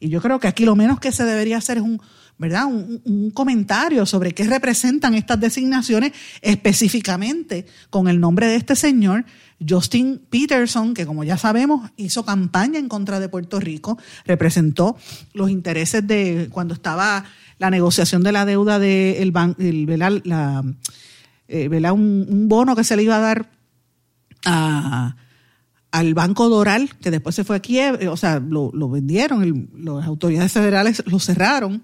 Y 0.00 0.08
yo 0.08 0.22
creo 0.22 0.40
que 0.40 0.48
aquí 0.48 0.64
lo 0.64 0.76
menos 0.76 0.98
que 0.98 1.12
se 1.12 1.24
debería 1.24 1.58
hacer 1.58 1.76
es 1.76 1.82
un, 1.82 2.00
¿verdad? 2.38 2.66
Un, 2.66 3.30
comentario 3.32 4.04
sobre 4.06 4.32
qué 4.32 4.44
representan 4.44 5.14
estas 5.14 5.40
designaciones 5.40 6.12
específicamente 6.42 7.66
con 7.90 8.08
el 8.08 8.20
nombre 8.20 8.46
de 8.46 8.56
este 8.56 8.76
señor, 8.76 9.24
Justin 9.66 10.22
Peterson, 10.28 10.94
que 10.94 11.06
como 11.06 11.24
ya 11.24 11.36
sabemos 11.36 11.90
hizo 11.96 12.24
campaña 12.24 12.78
en 12.78 12.88
contra 12.88 13.20
de 13.20 13.28
Puerto 13.28 13.60
Rico, 13.60 13.98
representó 14.24 14.96
los 15.32 15.50
intereses 15.50 16.06
de 16.06 16.48
cuando 16.50 16.74
estaba 16.74 17.24
la 17.58 17.70
negociación 17.70 18.22
de 18.22 18.32
la 18.32 18.44
deuda 18.44 18.78
de 18.78 19.22
el, 19.22 19.32
la, 20.24 20.64
eh, 21.48 21.68
un, 21.68 22.26
un 22.28 22.48
bono 22.48 22.76
que 22.76 22.84
se 22.84 22.96
le 22.96 23.02
iba 23.02 23.16
a 23.16 23.20
dar 23.20 23.50
a 24.44 25.16
al 25.96 26.12
Banco 26.12 26.50
Doral, 26.50 26.90
que 27.00 27.10
después 27.10 27.34
se 27.34 27.44
fue 27.44 27.56
a 27.56 27.60
Kiev, 27.60 28.02
eh, 28.02 28.08
o 28.08 28.18
sea, 28.18 28.38
lo, 28.38 28.70
vendieron, 28.90 29.70
las 29.74 30.06
autoridades 30.06 30.52
federales 30.52 31.02
lo 31.06 31.18
cerraron, 31.18 31.82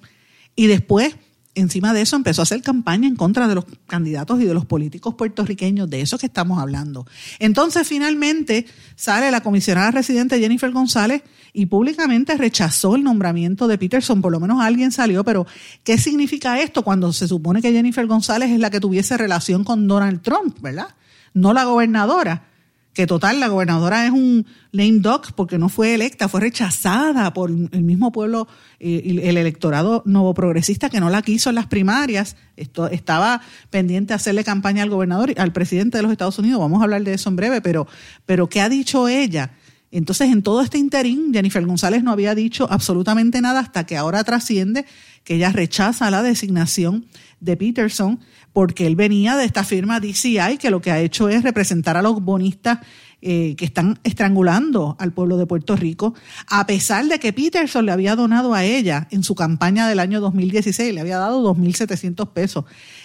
y 0.54 0.66
después, 0.66 1.16
encima 1.54 1.92
de 1.92 2.02
eso, 2.02 2.16
empezó 2.16 2.42
a 2.42 2.44
hacer 2.44 2.62
campaña 2.62 3.06
en 3.06 3.16
contra 3.16 3.48
de 3.48 3.54
los 3.54 3.64
candidatos 3.86 4.40
y 4.40 4.44
de 4.44 4.54
los 4.54 4.64
políticos 4.64 5.14
puertorriqueños, 5.14 5.88
de 5.90 6.00
eso 6.00 6.18
que 6.18 6.26
estamos 6.26 6.58
hablando. 6.58 7.06
Entonces, 7.38 7.86
finalmente, 7.86 8.66
sale 8.96 9.30
la 9.30 9.42
comisionada 9.42 9.90
residente 9.90 10.38
Jennifer 10.38 10.70
González 10.70 11.22
y 11.52 11.66
públicamente 11.66 12.36
rechazó 12.36 12.96
el 12.96 13.04
nombramiento 13.04 13.68
de 13.68 13.78
Peterson, 13.78 14.22
por 14.22 14.32
lo 14.32 14.40
menos 14.40 14.60
alguien 14.60 14.92
salió, 14.92 15.24
pero 15.24 15.46
¿qué 15.84 15.98
significa 15.98 16.60
esto 16.60 16.82
cuando 16.82 17.12
se 17.12 17.28
supone 17.28 17.60
que 17.60 17.72
Jennifer 17.72 18.06
González 18.06 18.50
es 18.50 18.60
la 18.60 18.70
que 18.70 18.80
tuviese 18.80 19.16
relación 19.16 19.64
con 19.64 19.86
Donald 19.86 20.22
Trump, 20.22 20.58
¿verdad? 20.60 20.88
No 21.34 21.52
la 21.52 21.64
gobernadora 21.64 22.51
que 22.92 23.06
total, 23.06 23.40
la 23.40 23.48
gobernadora 23.48 24.04
es 24.04 24.10
un 24.10 24.46
lame 24.70 24.98
duck 24.98 25.32
porque 25.32 25.58
no 25.58 25.70
fue 25.70 25.94
electa, 25.94 26.28
fue 26.28 26.42
rechazada 26.42 27.32
por 27.32 27.50
el 27.50 27.82
mismo 27.82 28.12
pueblo, 28.12 28.48
eh, 28.80 29.20
el 29.22 29.38
electorado 29.38 30.02
nuevo 30.04 30.34
progresista 30.34 30.90
que 30.90 31.00
no 31.00 31.08
la 31.08 31.22
quiso 31.22 31.48
en 31.48 31.54
las 31.54 31.66
primarias. 31.66 32.36
Esto, 32.56 32.88
estaba 32.88 33.40
pendiente 33.70 34.08
de 34.08 34.16
hacerle 34.16 34.44
campaña 34.44 34.82
al 34.82 34.90
gobernador, 34.90 35.32
al 35.38 35.52
presidente 35.52 35.98
de 35.98 36.02
los 36.02 36.12
Estados 36.12 36.38
Unidos. 36.38 36.60
Vamos 36.60 36.80
a 36.80 36.84
hablar 36.84 37.02
de 37.02 37.14
eso 37.14 37.30
en 37.30 37.36
breve, 37.36 37.62
pero, 37.62 37.86
pero 38.26 38.48
¿qué 38.48 38.60
ha 38.60 38.68
dicho 38.68 39.08
ella? 39.08 39.52
Entonces, 39.90 40.30
en 40.30 40.42
todo 40.42 40.62
este 40.62 40.78
interín, 40.78 41.32
Jennifer 41.34 41.64
González 41.64 42.02
no 42.02 42.12
había 42.12 42.34
dicho 42.34 42.66
absolutamente 42.70 43.42
nada 43.42 43.60
hasta 43.60 43.84
que 43.84 43.98
ahora 43.98 44.24
trasciende 44.24 44.86
que 45.22 45.34
ella 45.34 45.52
rechaza 45.52 46.10
la 46.10 46.22
designación 46.22 47.06
de 47.40 47.56
Peterson 47.56 48.20
porque 48.52 48.86
él 48.86 48.96
venía 48.96 49.36
de 49.36 49.44
esta 49.44 49.64
firma 49.64 50.00
DCI 50.00 50.58
que 50.58 50.70
lo 50.70 50.80
que 50.80 50.90
ha 50.90 51.00
hecho 51.00 51.28
es 51.28 51.42
representar 51.42 51.96
a 51.96 52.02
los 52.02 52.22
bonistas 52.22 52.80
eh, 53.24 53.54
que 53.56 53.64
están 53.64 54.00
estrangulando 54.02 54.96
al 54.98 55.12
pueblo 55.12 55.36
de 55.36 55.46
Puerto 55.46 55.76
Rico, 55.76 56.12
a 56.48 56.66
pesar 56.66 57.06
de 57.06 57.20
que 57.20 57.32
Peterson 57.32 57.86
le 57.86 57.92
había 57.92 58.16
donado 58.16 58.52
a 58.52 58.64
ella 58.64 59.06
en 59.12 59.22
su 59.22 59.36
campaña 59.36 59.86
del 59.86 60.00
año 60.00 60.20
2016, 60.20 60.92
le 60.92 61.00
había 61.00 61.18
dado 61.18 61.54
2.700 61.54 62.30
pesos. 62.32 62.64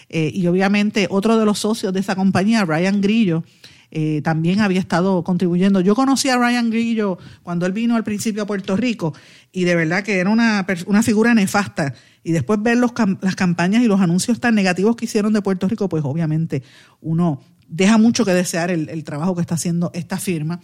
Eh, 0.10 0.32
y 0.34 0.48
obviamente 0.48 1.08
otro 1.12 1.38
de 1.38 1.46
los 1.46 1.60
socios 1.60 1.94
de 1.94 2.00
esa 2.00 2.16
compañía, 2.16 2.66
Ryan 2.66 3.00
Grillo, 3.00 3.44
eh, 3.92 4.22
también 4.24 4.60
había 4.60 4.80
estado 4.80 5.24
contribuyendo. 5.24 5.82
Yo 5.82 5.96
conocí 5.96 6.30
a 6.30 6.38
Ryan 6.38 6.70
Grillo 6.70 7.18
cuando 7.44 7.66
él 7.66 7.72
vino 7.72 7.96
al 7.96 8.04
principio 8.04 8.44
a 8.44 8.48
Puerto 8.48 8.76
Rico 8.76 9.14
y 9.52 9.64
de 9.64 9.76
verdad 9.76 10.04
que 10.04 10.18
era 10.18 10.30
una, 10.30 10.66
una 10.88 11.04
figura 11.04 11.34
nefasta. 11.34 11.94
Y 12.28 12.34
después 12.34 12.62
ver 12.62 12.78
las 12.78 13.36
campañas 13.38 13.82
y 13.82 13.88
los 13.88 14.02
anuncios 14.02 14.42
tan 14.42 14.54
negativos 14.54 14.98
que 14.98 15.06
hicieron 15.06 15.32
de 15.32 15.42
Puerto 15.42 15.66
Rico, 15.66 15.88
pues 15.88 16.04
obviamente 16.04 16.62
uno 17.00 17.42
deja 17.70 17.98
mucho 17.98 18.26
que 18.26 18.34
desear 18.34 18.70
el, 18.70 19.04
trabajo 19.06 19.34
que 19.34 19.40
está 19.40 19.56
haciendo 19.56 19.92
esta 19.94 20.18
firma. 20.18 20.60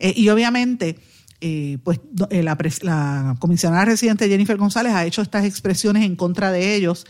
Eh, 0.00 0.12
y 0.16 0.28
obviamente 0.30 0.98
eh, 1.40 1.78
pues 1.84 2.00
eh, 2.30 2.42
la, 2.42 3.36
comisionada 3.38 3.84
residente 3.84 4.28
Jennifer 4.28 4.56
González 4.56 4.92
ha 4.92 5.06
hecho 5.06 5.22
estas 5.22 5.44
expresiones 5.44 6.02
en 6.02 6.16
contra 6.16 6.50
de 6.50 6.74
ellos. 6.74 7.06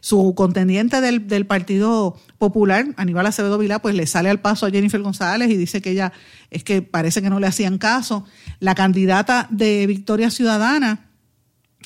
Su 0.00 0.34
contendiente 0.34 1.00
del, 1.00 1.46
Partido 1.46 2.18
Popular, 2.36 2.88
Aníbal 2.98 3.24
Acevedo 3.24 3.56
Vilá, 3.56 3.78
pues 3.78 3.94
le 3.94 4.06
sale 4.06 4.28
al 4.28 4.40
paso 4.40 4.66
a 4.66 4.70
Jennifer 4.70 5.00
González 5.00 5.50
y 5.50 5.56
dice 5.56 5.80
que 5.80 5.92
ella 5.92 6.12
es 6.50 6.64
que 6.64 6.82
parece 6.82 7.22
que 7.22 7.30
no 7.30 7.40
le 7.40 7.46
hacían 7.46 7.78
caso. 7.78 8.26
La 8.60 8.74
candidata 8.74 9.48
de 9.50 9.86
Victoria 9.86 10.28
Ciudadana, 10.28 11.08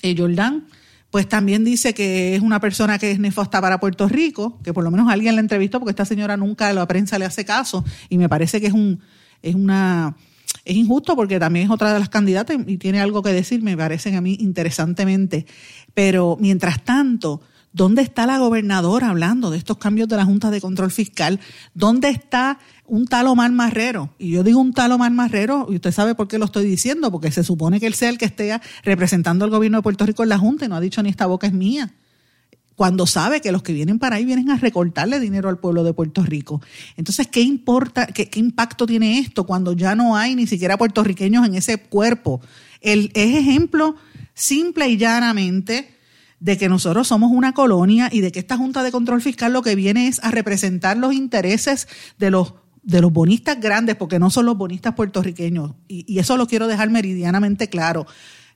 Jordán, 0.03 0.67
pues 1.11 1.29
también 1.29 1.65
dice 1.65 1.95
que 1.95 2.35
es 2.35 2.43
una 2.43 2.61
persona 2.61 2.99
que 2.99 3.11
es 3.11 3.19
nefasta 3.19 3.61
para 3.61 3.81
Puerto 3.81 4.09
Rico, 4.09 4.59
que 4.63 4.75
por 4.75 4.85
lo 4.85 4.91
menos 4.91 5.11
alguien 5.11 5.35
la 5.35 5.41
entrevistó 5.41 5.81
porque 5.81 5.91
esta 5.91 6.05
señora 6.05 6.37
nunca 6.37 6.73
la 6.73 6.87
prensa 6.87 7.19
le 7.19 7.25
hace 7.25 7.45
caso 7.45 7.85
y 8.09 8.19
me 8.19 8.29
parece 8.29 8.61
que 8.61 8.67
es 8.67 8.73
un 8.75 9.01
es 9.43 9.55
una 9.55 10.17
es 10.65 10.77
injusto 10.77 11.17
porque 11.17 11.39
también 11.39 11.67
es 11.67 11.71
otra 11.71 11.93
de 11.93 11.99
las 11.99 12.09
candidatas 12.09 12.59
y 12.67 12.77
tiene 12.77 13.01
algo 13.01 13.23
que 13.23 13.33
decir, 13.33 13.63
me 13.63 13.77
parecen 13.77 14.17
a 14.17 14.21
mí 14.21 14.37
interesantemente. 14.41 15.47
Pero 15.95 16.37
mientras 16.39 16.85
tanto, 16.85 17.41
¿dónde 17.79 18.03
está 18.03 18.27
la 18.27 18.39
gobernadora 18.39 19.09
hablando 19.09 19.51
de 19.51 19.57
estos 19.57 19.79
cambios 19.79 20.09
de 20.09 20.17
la 20.17 20.25
Junta 20.25 20.51
de 20.51 20.61
Control 20.61 20.91
Fiscal? 20.91 21.39
¿Dónde 21.75 22.09
está 22.09 22.59
un 22.87 23.07
tal 23.07 23.29
Omar 23.29 23.53
Marrero? 23.53 24.11
Y 24.19 24.33
yo 24.33 24.43
digo 24.43 24.61
un 24.61 24.75
tal 24.75 24.91
Omar 24.91 25.13
Marrero, 25.13 25.69
y 25.71 25.77
usted 25.77 25.93
sabe 25.93 26.17
por 26.17 26.27
qué 26.27 26.39
lo 26.39 26.47
estoy 26.47 26.67
diciendo, 26.67 27.13
porque 27.13 27.31
se 27.31 27.45
supone 27.45 27.79
que 27.79 27.87
él 27.87 27.95
sea 27.95 28.11
el 28.11 28.19
que 28.19 28.25
esté 28.25 28.61
representando 28.83 29.45
al 29.45 29.53
gobierno 29.53 29.79
de 29.79 29.83
Puerto 29.83 30.05
Rico 30.05 30.25
en 30.25 30.29
la 30.29 30.39
Junta 30.39 30.65
y 30.65 30.69
no 30.69 30.75
ha 30.75 30.81
dicho 30.81 31.01
ni 31.05 31.09
esta 31.09 31.27
boca 31.27 31.47
es 31.47 31.53
mía 31.53 31.95
cuando 32.75 33.07
sabe 33.07 33.41
que 33.41 33.51
los 33.51 33.63
que 33.65 33.73
vienen 33.73 33.99
para 33.99 34.17
ahí 34.17 34.25
vienen 34.25 34.51
a 34.51 34.57
recortarle 34.57 35.19
dinero 35.19 35.49
al 35.49 35.59
pueblo 35.59 35.83
de 35.83 35.93
Puerto 35.93 36.23
Rico. 36.23 36.63
Entonces, 36.97 37.27
¿qué 37.27 37.41
importa, 37.41 38.07
qué, 38.07 38.31
impacto 38.37 38.87
tiene 38.87 39.19
esto 39.19 39.45
cuando 39.45 39.73
ya 39.73 39.97
no 39.97 40.17
hay 40.17 40.37
ni 40.37 40.47
siquiera 40.47 40.79
puertorriqueños 40.79 41.45
en 41.45 41.57
ese 41.57 41.79
cuerpo? 41.79 42.41
El, 42.81 43.11
es 43.15 43.37
ejemplo 43.37 43.97
simple 44.33 44.89
y 44.89 44.97
llanamente 44.97 45.98
de 46.41 46.57
que 46.57 46.69
nosotros 46.69 47.09
somos 47.09 47.31
una 47.33 47.53
colonia 47.53 48.09
y 48.13 48.21
de 48.21 48.33
que 48.33 48.39
esta 48.39 48.57
Junta 48.57 48.83
de 48.83 48.93
Control 48.93 49.21
Fiscal 49.21 49.53
lo 49.53 49.63
que 49.63 49.75
viene 49.75 50.09
es 50.09 50.23
a 50.23 50.31
representar 50.31 50.97
los 50.97 51.13
intereses 51.13 51.89
de 52.19 52.31
los 52.31 52.55
de 52.89 53.03
los 53.03 53.13
bonistas 53.13 53.61
grandes, 53.61 53.97
porque 53.97 54.19
no 54.19 54.31
son 54.31 54.47
los 54.47 54.57
bonistas 54.57 54.95
puertorriqueños, 54.95 55.73
y, 55.89 56.19
eso 56.19 56.39
lo 56.39 56.47
quiero 56.47 56.67
dejar 56.67 56.89
meridianamente 56.89 57.69
claro. 57.69 58.07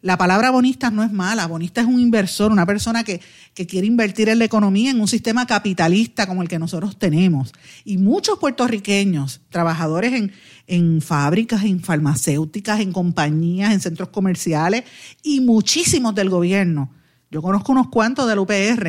La 0.01 0.17
palabra 0.17 0.51
bonista 0.51 0.91
no 0.91 1.05
es 1.05 1.13
mala, 1.13 1.47
bonista 1.47 1.83
es 1.83 1.87
un 1.87 2.01
inversor, 2.01 2.51
una 2.51 2.65
persona 2.65 3.05
que, 3.05 3.21
quiere 3.69 3.87
invertir 3.87 4.31
en 4.31 4.39
la 4.39 4.47
economía 4.47 4.91
en 4.91 5.01
un 5.01 5.07
sistema 5.07 5.47
capitalista 5.47 6.27
como 6.27 6.41
el 6.41 6.49
que 6.49 6.59
nosotros 6.59 6.99
tenemos. 6.99 7.53
Y 7.85 7.99
muchos 7.99 8.39
puertorriqueños, 8.39 9.43
trabajadores 9.51 10.15
en, 10.15 10.33
en 10.67 11.03
fábricas, 11.03 11.63
en 11.65 11.81
farmacéuticas, 11.81 12.81
en 12.81 12.91
compañías, 12.91 13.73
en 13.73 13.81
centros 13.81 14.09
comerciales 14.09 14.85
y 15.23 15.41
muchísimos 15.41 16.15
del 16.15 16.31
gobierno. 16.31 16.91
Yo 17.33 17.41
conozco 17.43 17.73
unos 17.73 17.89
cuantos 17.89 18.29
del 18.29 18.39
UPR 18.39 18.87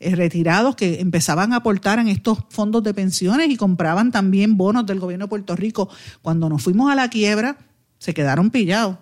eh, 0.00 0.16
retirados 0.16 0.74
que 0.74 1.00
empezaban 1.00 1.52
a 1.52 1.56
aportar 1.56 1.98
en 1.98 2.08
estos 2.08 2.38
fondos 2.48 2.82
de 2.82 2.94
pensiones 2.94 3.50
y 3.50 3.56
compraban 3.56 4.10
también 4.10 4.56
bonos 4.56 4.86
del 4.86 4.98
gobierno 4.98 5.26
de 5.26 5.28
Puerto 5.28 5.54
Rico. 5.54 5.90
Cuando 6.22 6.48
nos 6.48 6.62
fuimos 6.62 6.90
a 6.90 6.94
la 6.94 7.08
quiebra, 7.10 7.58
se 7.98 8.14
quedaron 8.14 8.50
pillados 8.50 8.96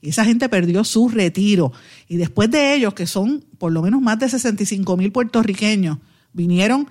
y 0.00 0.10
esa 0.10 0.24
gente 0.24 0.48
perdió 0.48 0.84
su 0.84 1.08
retiro. 1.08 1.72
Y 2.06 2.16
después 2.18 2.48
de 2.48 2.74
ellos, 2.74 2.94
que 2.94 3.08
son 3.08 3.44
por 3.58 3.72
lo 3.72 3.82
menos 3.82 4.00
más 4.00 4.18
de 4.20 4.28
65 4.28 4.96
mil 4.96 5.10
puertorriqueños, 5.10 5.98
vinieron 6.32 6.88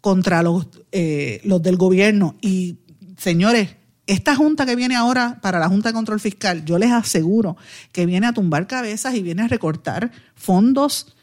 contra 0.00 0.42
los, 0.42 0.66
eh, 0.90 1.40
los 1.44 1.62
del 1.62 1.76
gobierno. 1.76 2.34
Y 2.40 2.78
señores, 3.16 3.76
esta 4.12 4.34
junta 4.34 4.66
que 4.66 4.74
viene 4.74 4.96
ahora 4.96 5.38
para 5.40 5.60
la 5.60 5.68
Junta 5.68 5.90
de 5.90 5.92
Control 5.92 6.18
Fiscal, 6.18 6.64
yo 6.64 6.78
les 6.78 6.90
aseguro 6.90 7.56
que 7.92 8.06
viene 8.06 8.26
a 8.26 8.32
tumbar 8.32 8.66
cabezas 8.66 9.14
y 9.14 9.22
viene 9.22 9.42
a 9.42 9.48
recortar 9.48 10.10
fondos 10.34 11.14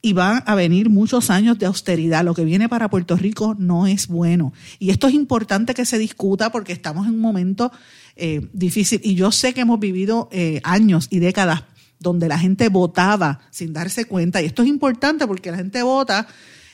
y 0.00 0.14
van 0.14 0.42
a 0.46 0.54
venir 0.54 0.88
muchos 0.88 1.28
años 1.28 1.58
de 1.58 1.66
austeridad. 1.66 2.24
Lo 2.24 2.32
que 2.32 2.44
viene 2.44 2.66
para 2.66 2.88
Puerto 2.88 3.14
Rico 3.16 3.54
no 3.58 3.86
es 3.86 4.06
bueno. 4.06 4.54
Y 4.78 4.88
esto 4.88 5.06
es 5.06 5.12
importante 5.12 5.74
que 5.74 5.84
se 5.84 5.98
discuta 5.98 6.50
porque 6.50 6.72
estamos 6.72 7.06
en 7.06 7.12
un 7.12 7.20
momento 7.20 7.70
eh, 8.16 8.48
difícil. 8.54 9.02
Y 9.04 9.16
yo 9.16 9.32
sé 9.32 9.52
que 9.52 9.60
hemos 9.60 9.78
vivido 9.78 10.30
eh, 10.32 10.62
años 10.64 11.08
y 11.10 11.18
décadas 11.18 11.64
donde 11.98 12.26
la 12.28 12.38
gente 12.38 12.70
votaba 12.70 13.40
sin 13.50 13.74
darse 13.74 14.06
cuenta. 14.06 14.40
Y 14.40 14.46
esto 14.46 14.62
es 14.62 14.68
importante 14.68 15.26
porque 15.26 15.50
la 15.50 15.58
gente 15.58 15.82
vota 15.82 16.26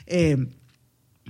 eh, 0.07 0.47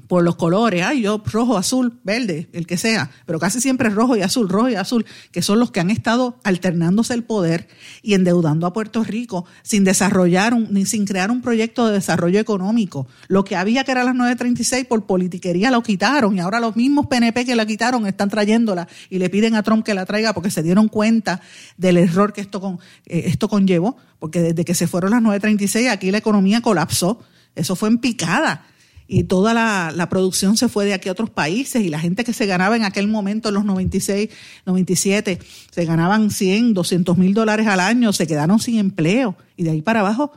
por 0.09 0.23
los 0.23 0.37
colores, 0.37 0.83
ay, 0.85 1.03
yo 1.03 1.23
rojo, 1.25 1.57
azul, 1.57 2.01
verde, 2.05 2.49
el 2.53 2.67
que 2.67 2.77
sea, 2.77 3.11
pero 3.27 3.39
casi 3.39 3.61
siempre 3.61 3.91
rojo 3.91 4.17
y 4.17 4.23
azul, 4.23 4.49
rojo 4.49 4.69
y 4.69 4.75
azul, 4.75 5.05
que 5.33 5.43
son 5.43 5.59
los 5.59 5.71
que 5.71 5.81
han 5.81 5.91
estado 5.91 6.39
alternándose 6.45 7.15
el 7.15 7.25
poder 7.25 7.69
y 8.03 8.15
endeudando 8.15 8.67
a 8.67 8.73
Puerto 8.73 9.03
Rico 9.03 9.45
sin 9.63 9.85
desarrollar, 9.85 10.55
un, 10.55 10.69
ni 10.71 10.87
sin 10.87 11.07
crear 11.07 11.31
un 11.31 11.43
proyecto 11.43 11.87
de 11.87 11.95
desarrollo 11.95 12.39
económico. 12.39 13.07
Lo 13.29 13.45
que 13.45 13.57
había 13.57 13.85
que 13.85 13.93
era 13.93 14.05
las 14.05 14.15
936 14.15 14.87
por 14.87 15.07
politiquería 15.07 15.71
lo 15.71 15.83
quitaron 15.83 16.37
y 16.37 16.41
ahora 16.41 16.61
los 16.61 16.77
mismos 16.77 17.07
PNP 17.07 17.45
que 17.45 17.57
la 17.57 17.67
quitaron 17.67 18.07
están 18.07 18.29
trayéndola 18.29 18.89
y 19.11 19.19
le 19.19 19.31
piden 19.31 19.55
a 19.55 19.63
Trump 19.63 19.85
que 19.85 19.95
la 19.95 20.07
traiga 20.07 20.33
porque 20.33 20.51
se 20.51 20.63
dieron 20.63 20.89
cuenta 20.89 21.41
del 21.77 21.97
error 21.97 22.33
que 22.33 22.41
esto, 22.41 22.61
con, 22.61 22.79
eh, 23.07 23.25
esto 23.27 23.49
conllevó, 23.49 23.97
porque 24.19 24.41
desde 24.41 24.65
que 24.65 24.75
se 24.75 24.87
fueron 24.87 25.11
las 25.11 25.23
936 25.23 25.89
aquí 25.89 26.11
la 26.11 26.19
economía 26.19 26.61
colapsó, 26.61 27.21
eso 27.55 27.75
fue 27.75 27.89
en 27.89 27.99
picada 27.99 28.67
y 29.09 29.25
toda 29.25 29.55
la, 29.55 30.09
producción 30.09 30.57
se 30.57 30.69
fue 30.69 30.85
de 30.85 30.95
aquí 30.95 31.09
a 31.09 31.13
otros 31.13 31.31
países 31.31 31.83
y 31.83 31.89
la 31.89 32.01
gente 32.01 32.25
que 32.25 32.33
se 32.33 32.47
ganaba 32.47 32.77
en 32.77 32.85
aquel 32.85 33.09
momento, 33.09 33.49
en 33.49 33.55
los 33.55 33.65
96, 33.65 34.31
97, 34.65 35.39
se 35.71 35.85
ganaban 35.85 36.31
100, 36.31 36.75
200 36.75 37.17
mil 37.19 37.35
dólares 37.35 37.67
al 37.67 37.81
año, 37.81 38.13
se 38.13 38.27
quedaron 38.27 38.59
sin 38.59 38.79
empleo 38.79 39.37
y 39.57 39.65
de 39.65 39.71
ahí 39.71 39.83
para 39.83 40.01
abajo. 40.01 40.33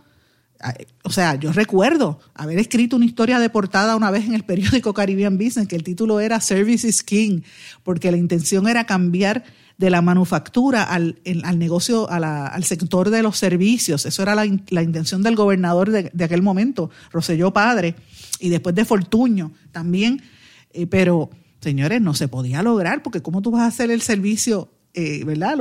O 1.03 1.09
sea, 1.09 1.35
yo 1.35 1.53
recuerdo 1.53 2.19
haber 2.35 2.59
escrito 2.59 2.97
una 2.97 3.05
historia 3.05 3.39
de 3.39 3.49
portada 3.49 3.95
una 3.95 4.11
vez 4.11 4.25
en 4.25 4.33
el 4.33 4.43
periódico 4.43 4.93
Caribbean 4.93 5.37
Business, 5.37 5.67
que 5.67 5.77
el 5.77 5.83
título 5.83 6.19
era 6.19 6.41
Services 6.41 7.01
King, 7.01 7.41
porque 7.83 8.11
la 8.11 8.17
intención 8.17 8.67
era 8.67 8.85
cambiar 8.85 9.45
de 9.79 9.89
la 9.89 10.01
manufactura 10.01 10.83
al, 10.83 11.19
al 11.43 11.57
negocio, 11.57 12.09
al 12.09 12.63
sector 12.65 13.09
de 13.09 13.23
los 13.23 13.37
servicios. 13.37 14.05
Eso 14.05 14.21
era 14.21 14.35
la, 14.35 14.45
intención 14.45 15.23
del 15.23 15.37
gobernador 15.37 15.89
de, 15.89 16.11
de 16.13 16.23
aquel 16.25 16.41
momento, 16.41 16.91
Roselló 17.11 17.51
Padre 17.53 17.95
y 18.41 18.49
después 18.49 18.75
de 18.75 18.83
Fortuño 18.83 19.53
también, 19.71 20.21
eh, 20.73 20.85
pero 20.85 21.29
señores, 21.61 22.01
no 22.01 22.13
se 22.13 22.27
podía 22.27 22.61
lograr 22.61 23.01
porque 23.01 23.21
¿cómo 23.21 23.41
tú 23.41 23.51
vas 23.51 23.61
a 23.61 23.67
hacer 23.67 23.89
el 23.89 24.01
servicio, 24.01 24.69
eh, 24.93 25.23
¿verdad? 25.23 25.57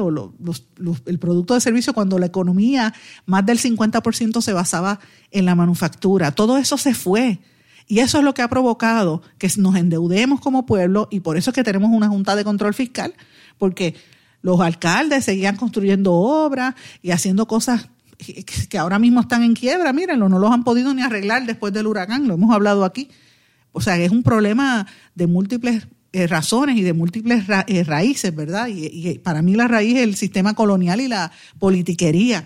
el 1.07 1.19
producto 1.21 1.55
de 1.55 1.61
servicio 1.61 1.95
cuando 1.95 2.19
la 2.19 2.27
economía, 2.27 2.93
más 3.25 3.47
del 3.47 3.61
50% 3.61 4.43
se 4.43 4.53
basaba 4.53 4.99
en 5.31 5.45
la 5.45 5.55
manufactura. 5.55 6.33
Todo 6.33 6.59
eso 6.59 6.77
se 6.77 6.93
fue. 6.93 7.39
Y 7.87 8.01
eso 8.01 8.19
es 8.19 8.25
lo 8.25 8.35
que 8.35 8.43
ha 8.43 8.49
provocado 8.49 9.23
que 9.39 9.49
nos 9.57 9.77
endeudemos 9.77 10.41
como 10.41 10.67
pueblo 10.67 11.07
y 11.11 11.21
por 11.21 11.37
eso 11.37 11.51
es 11.51 11.55
que 11.55 11.65
tenemos 11.65 11.91
una 11.91 12.09
junta 12.09 12.37
de 12.37 12.45
control 12.45 12.75
fiscal, 12.75 13.15
porque 13.59 13.95
los 14.43 14.61
alcaldes 14.61 15.25
seguían 15.25 15.57
construyendo 15.57 16.15
obras 16.15 16.75
y 17.03 17.11
haciendo 17.11 17.47
cosas 17.47 17.89
que 18.69 18.79
ahora 18.79 18.99
mismo 18.99 19.21
están 19.21 19.43
en 19.43 19.55
quiebra, 19.55 19.93
mírenlo, 19.93 20.29
no 20.29 20.39
los 20.39 20.51
han 20.51 20.65
podido 20.65 20.93
ni 20.93 21.03
arreglar 21.03 21.47
después 21.47 21.73
del 21.73 21.87
huracán, 21.87 22.27
lo 22.27 22.35
hemos 22.35 22.55
hablado 22.55 22.85
aquí. 22.85 23.09
O 23.73 23.81
sea, 23.81 23.97
es 23.99 24.11
un 24.11 24.23
problema 24.23 24.87
de 25.15 25.27
múltiples 25.27 25.87
eh, 26.13 26.27
razones 26.27 26.77
y 26.77 26.83
de 26.83 26.95
múltiples 26.95 27.45
eh, 27.67 27.85
raíces, 27.85 28.35
¿verdad? 28.35 28.69
Y, 28.69 29.19
para 29.19 29.43
mí 29.43 29.55
la 29.55 29.69
raíz 29.69 29.97
es 29.97 30.03
el 30.03 30.17
sistema 30.17 30.55
colonial 30.55 31.01
y 31.01 31.09
la 31.09 31.31
politiquería. 31.59 32.45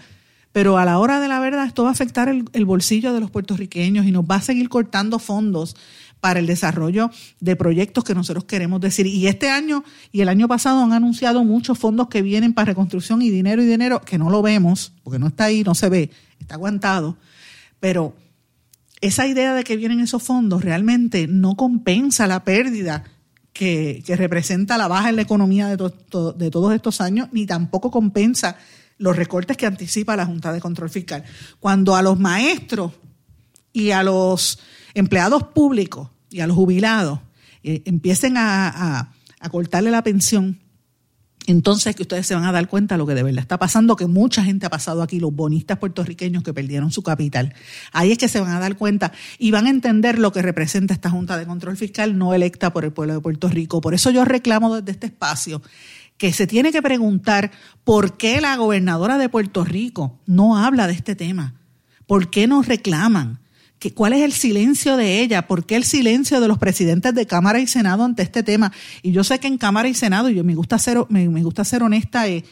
Pero 0.53 0.77
a 0.77 0.85
la 0.85 0.99
hora 0.99 1.21
de 1.21 1.29
la 1.29 1.41
verdad 1.41 1.65
esto 1.65 1.85
va 1.85 1.89
a 1.89 1.93
afectar 1.93 2.29
el 2.29 2.65
bolsillo 2.67 3.15
de 3.15 3.21
los 3.21 3.31
puertorriqueños 3.31 4.05
y 4.05 4.13
nos 4.13 4.25
va 4.25 4.37
a 4.37 4.43
seguir 4.43 4.69
cortando 4.69 5.19
fondos 5.19 5.77
para 6.23 6.39
el 6.39 6.47
desarrollo 6.47 7.11
de 7.41 7.57
proyectos 7.57 8.05
que 8.05 8.15
nosotros 8.15 8.45
queremos 8.45 8.81
decir. 8.81 9.09
Y 9.09 9.27
este 9.27 9.51
año 9.51 9.83
y 10.13 10.21
el 10.21 10.29
año 10.29 10.47
pasado 10.47 10.81
han 10.81 10.93
anunciado 10.93 11.43
muchos 11.43 11.81
fondos 11.81 12.07
que 12.07 12.23
vienen 12.23 12.55
para 12.55 12.67
reconstrucción 12.67 13.23
y 13.23 13.29
dinero 13.29 13.61
y 13.61 13.67
dinero 13.67 14.01
que 14.03 14.19
no 14.19 14.31
lo 14.31 14.41
vemos, 14.41 14.93
porque 15.03 15.19
no 15.19 15.27
está 15.27 15.47
ahí, 15.47 15.65
no 15.65 15.75
se 15.75 15.89
ve, 15.89 16.11
está 16.39 16.55
aguantado. 16.55 17.17
Pero 17.81 18.15
esa 19.01 19.27
idea 19.27 19.53
de 19.53 19.65
que 19.65 19.77
vienen 19.77 19.99
esos 19.99 20.23
fondos 20.23 20.63
realmente 20.63 21.27
no 21.27 21.57
compensa 21.57 22.29
la 22.29 22.45
pérdida 22.45 23.03
que, 23.53 24.05
representa 24.17 24.79
la 24.79 24.87
baja 24.87 25.09
en 25.09 25.17
la 25.17 25.23
economía 25.23 25.67
de, 25.67 25.77
de 25.77 26.51
todos 26.53 26.73
estos 26.73 27.01
años, 27.01 27.31
ni 27.33 27.47
tampoco 27.47 27.91
compensa 27.91 28.57
los 28.97 29.17
recortes 29.17 29.57
que 29.57 29.67
anticipa 29.67 30.15
la 30.15 30.27
Junta 30.27 30.53
de 30.53 30.61
Control 30.61 30.89
Fiscal. 30.89 31.25
Cuando 31.59 31.97
a 31.97 32.03
los 32.03 32.21
maestros 32.21 32.93
y 33.73 33.91
a 33.91 34.05
los 34.05 34.61
empleados 34.95 35.43
públicos 35.49 36.12
y 36.33 36.41
a 36.41 36.47
los 36.47 36.57
jubilados 36.57 37.21
eh, 37.63 37.83
empiecen 37.85 38.35
a, 38.37 39.13
cortarle 39.51 39.91
la 39.91 40.05
pensión, 40.05 40.61
entonces 41.47 41.97
que 41.97 42.03
ustedes 42.03 42.25
se 42.29 42.37
van 42.37 42.45
a 42.45 42.53
dar 42.53 42.69
cuenta 42.69 42.95
de 42.95 42.99
lo 42.99 43.07
que 43.07 43.15
de 43.15 43.25
verdad 43.25 43.41
está 43.41 43.59
pasando, 43.59 43.97
que 43.97 44.07
mucha 44.07 44.45
gente 44.45 44.67
ha 44.67 44.71
pasado 44.71 45.03
aquí, 45.03 45.19
los 45.19 45.35
bonistas 45.35 45.79
puertorriqueños 45.79 46.45
que 46.45 46.55
perdieron 46.55 46.93
su 46.93 47.03
capital. 47.03 47.53
Ahí 47.91 48.13
es 48.13 48.19
que 48.19 48.29
se 48.29 48.41
van 48.41 48.53
a 48.53 48.61
dar 48.61 48.77
cuenta 48.77 49.13
y 49.39 49.51
van 49.51 49.67
a 49.67 49.71
entender 49.71 50.21
lo 50.21 50.31
que 50.31 50.43
representa 50.43 50.95
esta 50.95 51.11
Junta 51.11 51.37
de 51.37 51.47
Control 51.47 51.77
Fiscal 51.77 52.17
no 52.17 52.35
electa 52.35 52.73
por 52.73 52.85
el 52.85 52.93
pueblo 52.93 53.15
de 53.15 53.21
Puerto 53.21 53.49
Rico. 53.49 53.81
Por 53.81 53.95
eso 53.95 54.11
yo 54.11 54.25
reclamo 54.25 54.77
desde 54.77 54.93
este 54.93 55.07
espacio 55.07 55.61
que 56.19 56.33
se 56.33 56.47
tiene 56.47 56.71
que 56.71 56.83
preguntar 56.83 57.51
por 57.83 58.17
qué 58.17 58.41
la 58.41 58.57
gobernadora 58.57 59.19
de 59.19 59.29
Puerto 59.29 59.65
Rico 59.65 60.21
no 60.25 60.57
habla 60.57 60.87
de 60.87 60.93
este 60.93 61.17
tema. 61.17 61.55
¿Por 62.07 62.31
qué 62.31 62.47
nos 62.47 62.69
reclaman? 62.69 63.42
¿Cuál 63.91 64.13
es 64.13 64.23
el 64.23 64.33
silencio 64.33 64.97
de 64.97 65.21
ella? 65.21 65.47
¿Por 65.49 65.67
qué 65.67 65.77
el 65.77 65.85
silencio 65.85 66.41
de 66.41 66.49
los 66.49 66.59
presidentes 66.59 67.15
de 67.15 67.27
Cámara 67.27 67.59
y 67.59 67.67
Senado 67.67 68.05
ante 68.05 68.23
este 68.23 68.43
tema? 68.43 68.73
Y 69.03 69.13
yo 69.13 69.25
sé 69.25 69.41
que 69.41 69.49
en 69.49 69.59
Cámara 69.59 69.89
y 69.89 69.95
Senado, 69.95 70.29
yo 70.29 70.45
me 70.45 70.55
gusta 70.55 70.79
ser, 70.79 70.99
me, 71.09 71.27
gusta 71.43 71.65
ser 71.65 71.83
honesta 71.83 72.29
y, 72.29 72.45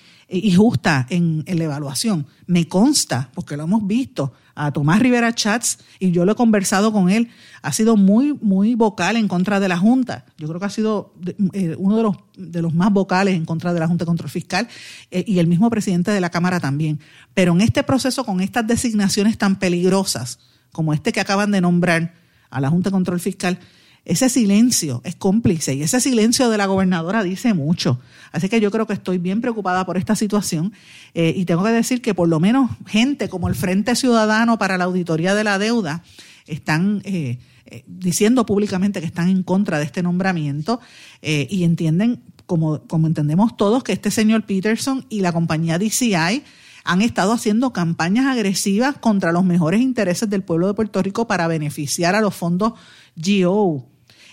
justa 0.54 1.06
en, 1.10 1.44
la 1.46 1.64
evaluación. 1.64 2.26
Me 2.46 2.66
consta, 2.68 3.30
porque 3.34 3.56
lo 3.56 3.64
hemos 3.64 3.86
visto, 3.86 4.32
a 4.54 4.72
Tomás 4.72 5.00
Rivera 5.00 5.34
Chats, 5.34 5.78
y 5.98 6.10
yo 6.10 6.24
lo 6.24 6.32
he 6.32 6.34
conversado 6.34 6.92
con 6.92 7.08
él, 7.08 7.28
ha 7.62 7.72
sido 7.72 7.96
muy, 7.96 8.36
muy 8.42 8.74
vocal 8.74 9.16
en 9.16 9.28
contra 9.28 9.60
de 9.60 9.68
la 9.68 9.78
Junta. 9.78 10.26
Yo 10.36 10.48
creo 10.48 10.60
que 10.60 10.66
ha 10.66 10.70
sido 10.70 11.14
eh, 11.52 11.74
uno 11.78 11.96
de 11.96 12.02
los, 12.02 12.16
de 12.36 12.60
los 12.60 12.74
más 12.74 12.92
vocales 12.92 13.36
en 13.36 13.44
contra 13.44 13.72
de 13.72 13.80
la 13.80 13.86
Junta 13.86 14.04
de 14.04 14.08
Control 14.08 14.30
Fiscal 14.30 14.68
eh, 15.10 15.24
y 15.26 15.38
el 15.38 15.46
mismo 15.46 15.70
presidente 15.70 16.10
de 16.10 16.20
la 16.20 16.30
Cámara 16.30 16.60
también. 16.60 17.00
Pero 17.34 17.52
en 17.52 17.60
este 17.60 17.82
proceso, 17.82 18.24
con 18.24 18.40
estas 18.40 18.66
designaciones 18.66 19.38
tan 19.38 19.58
peligrosas, 19.58 20.38
como 20.72 20.94
este 20.94 21.12
que 21.12 21.20
acaban 21.20 21.50
de 21.50 21.61
nombrar 21.61 22.14
a 22.50 22.61
la 22.61 22.70
Junta 22.70 22.90
de 22.90 22.92
Control 22.92 23.20
Fiscal, 23.20 23.59
ese 24.04 24.28
silencio 24.28 25.02
es 25.04 25.14
cómplice 25.14 25.74
y 25.74 25.83
ese 25.83 26.00
silencio 26.00 26.48
de 26.48 26.56
la 26.56 26.66
gobernadora 26.66 27.22
dice 27.22 27.54
mucho. 27.54 28.00
Así 28.33 28.48
que 28.48 28.61
yo 28.61 28.70
creo 28.70 28.87
que 28.87 28.94
estoy 28.94 29.18
bien 29.18 29.40
preocupada 29.40 29.85
por 29.85 29.98
esta 29.98 30.16
situación 30.16 30.72
eh, 31.14 31.35
y 31.37 31.44
tengo 31.44 31.62
que 31.62 31.70
decir 31.70 32.00
que 32.00 32.14
por 32.14 32.28
lo 32.28 32.40
menos 32.40 32.70
gente 32.87 33.28
como 33.28 33.48
el 33.48 33.54
Frente 33.54 33.94
Ciudadano 33.94 34.59
para 34.59 34.78
la 34.78 34.85
Auditoría 34.85 35.35
de 35.35 35.44
la 35.44 35.59
Deuda 35.59 36.02
están 36.46 37.02
eh, 37.04 37.38
eh, 37.66 37.85
diciendo 37.87 38.46
públicamente 38.46 39.00
que 39.00 39.06
están 39.06 39.28
en 39.28 39.42
contra 39.42 39.78
de 39.78 39.85
este 39.85 40.02
nombramiento 40.02 40.80
y 41.22 41.64
entienden, 41.64 42.22
como, 42.46 42.83
como 42.87 43.06
entendemos 43.06 43.56
todos, 43.56 43.85
que 43.85 43.92
este 43.92 44.11
señor 44.11 44.44
Peterson 44.44 45.04
y 45.11 45.20
la 45.20 45.33
compañía 45.33 45.78
DCI 45.78 46.42
han 46.90 47.03
estado 47.03 47.33
haciendo 47.33 47.72
campañas 47.72 48.26
agresivas 48.26 48.96
contra 48.98 49.31
los 49.31 49.44
mejores 49.44 49.81
intereses 49.81 50.29
del 50.29 50.42
pueblo 50.42 50.66
de 50.66 50.74
Puerto 50.74 51.00
Rico 51.00 51.29
para 51.29 51.46
beneficiar 51.46 52.16
a 52.16 52.20
los 52.20 52.35
fondos 52.35 52.72
GO 53.14 53.87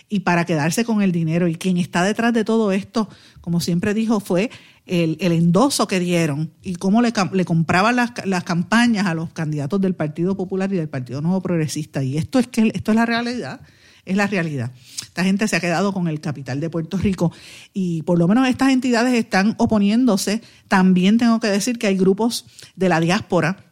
y 0.10 0.22
para 0.22 0.44
quedarse 0.44 0.84
con 0.84 1.04
el 1.04 1.12
dinero. 1.12 1.48
Y 1.48 1.54
quien 1.54 1.78
está 1.78 2.02
detrás 2.02 2.34
de 2.34 2.44
todo 2.44 2.72
esto, 2.72 3.10
como 3.42 3.60
siempre 3.60 3.94
dijo, 3.94 4.20
fue 4.20 4.50
el, 4.88 5.18
endoso 5.20 5.88
que 5.88 6.00
dieron 6.00 6.52
y 6.64 6.78
cómo 6.78 7.04
le, 7.04 7.14
le 7.34 7.46
compraban 7.46 7.96
las, 7.96 8.14
las, 8.26 8.44
campañas 8.44 9.06
a 9.06 9.14
los 9.14 9.32
candidatos 9.34 9.80
del 9.80 9.94
Partido 9.94 10.36
Popular 10.36 10.74
y 10.74 10.78
del 10.78 10.90
Partido 10.90 11.22
Nuevo 11.22 11.42
Progresista. 11.42 12.02
Y 12.02 12.18
esto 12.18 12.40
es 12.40 12.48
que 12.48 12.72
esto 12.74 12.92
es 12.92 12.96
la 12.96 13.06
realidad 13.06 13.62
es 14.08 14.18
la 14.18 14.28
realidad. 14.28 14.72
Esta 15.02 15.24
gente 15.24 15.48
se 15.48 15.56
ha 15.56 15.60
quedado 15.60 15.94
con 15.94 16.08
el 16.08 16.22
capital 16.22 16.60
de 16.60 16.70
Puerto 16.70 16.98
Rico 16.98 17.32
y 17.74 18.02
por 18.04 18.18
lo 18.18 18.28
menos 18.28 18.48
estas 18.48 18.70
entidades 18.70 19.14
están 19.14 19.56
oponiéndose. 19.58 20.42
También 20.68 21.18
tengo 21.18 21.40
que 21.40 21.48
decir 21.48 21.78
que 21.78 21.88
hay 21.88 21.98
grupos 21.98 22.46
de 22.76 22.90
la 22.90 23.00
diáspora 23.00 23.68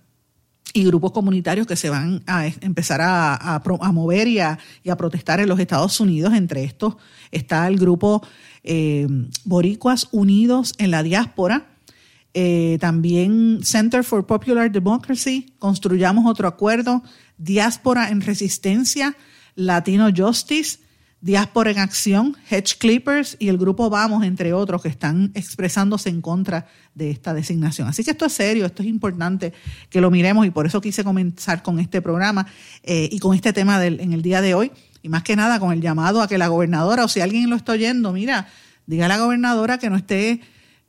y 0.74 0.84
grupos 0.84 1.14
comunitarios 1.14 1.68
que 1.68 1.78
se 1.78 1.90
van 1.90 2.22
a 2.28 2.48
empezar 2.48 3.00
a, 3.02 3.62
mover 3.94 4.28
y 4.28 4.40
a, 4.40 4.58
protestar 4.98 5.40
en 5.40 5.48
los 5.48 5.60
Estados 5.60 6.00
Unidos. 6.02 6.34
Entre 6.34 6.66
estos 6.66 6.98
está 7.32 7.66
el 7.68 7.78
grupo 7.78 8.22
eh, 8.64 9.08
Boricuas 9.46 10.10
Unidos 10.12 10.74
en 10.78 10.92
la 10.92 11.02
Diáspora. 11.02 11.68
Eh, 12.34 12.78
también 12.82 13.60
Center 13.64 14.04
for 14.04 14.26
Popular 14.26 14.70
Democracy, 14.70 15.54
Construyamos 15.58 16.30
otro 16.30 16.50
acuerdo, 16.50 17.02
Diáspora 17.38 18.10
en 18.10 18.20
Resistencia, 18.20 19.16
Latino 19.56 20.10
Justice, 20.16 20.80
Diáspora 21.22 21.72
en 21.72 21.80
Acción, 21.80 22.38
Hedge 22.50 22.78
Clippers 22.78 23.36
y 23.40 23.48
el 23.48 23.58
grupo 23.58 23.90
Vamos, 23.90 24.24
entre 24.24 24.54
otros, 24.54 24.82
que 24.84 24.90
están 24.90 25.32
expresándose 25.34 26.10
en 26.10 26.22
contra 26.22 26.68
de 26.94 27.10
esta 27.10 27.34
designación. 27.34 27.88
Así 27.88 28.04
que 28.04 28.12
esto 28.12 28.26
es 28.26 28.34
serio, 28.34 28.66
esto 28.66 28.84
es 28.84 28.90
importante 28.90 29.54
que 29.90 30.02
lo 30.02 30.12
miremos 30.12 30.46
y 30.46 30.52
por 30.52 30.68
eso 30.68 30.82
quise 30.82 31.04
comenzar 31.04 31.64
con 31.64 31.80
este 31.80 32.02
programa 32.02 32.46
eh, 32.84 33.10
y 33.12 33.18
con 33.18 33.34
este 33.34 33.54
tema 33.54 33.84
en 33.84 34.14
el 34.14 34.22
día 34.22 34.42
de 34.42 34.54
hoy. 34.54 34.72
Y 35.02 35.10
más 35.10 35.24
que 35.24 35.36
nada 35.36 35.60
con 35.60 35.72
el 35.72 35.82
llamado 35.82 36.22
a 36.22 36.28
que 36.28 36.38
la 36.38 36.48
gobernadora, 36.48 37.06
o 37.06 37.08
si 37.08 37.22
alguien 37.22 37.50
lo 37.50 37.56
está 37.56 37.72
oyendo, 37.72 38.12
mira, 38.12 38.48
diga 38.86 39.06
a 39.06 39.10
la 39.10 39.18
gobernadora 39.18 39.80
que 39.80 39.90
no 39.90 39.96
esté 39.96 40.42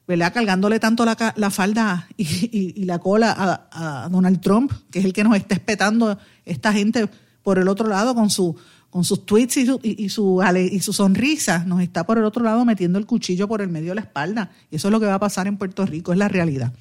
¿verdad? 0.07 0.35
cargándole 0.35 0.79
tanto 0.81 1.05
la, 1.07 1.51
falda 1.51 2.09
y, 2.17 2.85
la 2.85 2.99
cola 2.99 3.69
a 3.73 4.09
Donald 4.11 4.41
Trump, 4.41 4.73
que 4.91 4.99
es 4.99 5.05
el 5.05 5.13
que 5.13 5.25
nos 5.25 5.35
está 5.37 5.55
espetando 5.55 6.19
esta 6.45 6.73
gente 6.73 7.09
por 7.47 7.61
el 7.61 7.69
otro 7.69 7.87
lado 7.87 8.13
con 8.13 8.29
su 8.29 8.57
con 8.91 9.05
sus 9.05 9.25
tweets 9.25 9.59
y 9.59 9.67
su, 9.67 9.79
y, 9.85 10.09
su, 10.09 10.43
y 10.73 10.81
su 10.81 10.93
sonrisa, 10.93 11.65
nos 11.65 11.81
está 11.81 12.05
por 12.05 12.19
el 12.19 12.25
otro 12.25 12.43
lado 12.43 12.65
metiendo 12.65 12.99
el 12.99 13.07
cuchillo 13.07 13.47
por 13.47 13.61
el 13.61 13.69
medio 13.69 13.91
de 13.91 13.97
la 13.97 14.01
espalda. 14.01 14.51
Y 14.69 14.77
eso 14.77 14.89
es 14.89 14.93
lo 14.93 14.99
que 14.99 15.07
va 15.07 15.15
a 15.15 15.21
pasar 15.21 15.47
en 15.47 15.57
Puerto 15.57 15.87
Rico, 15.87 16.13
es 16.13 16.19
la 16.19 16.29
realidad. 16.29 16.73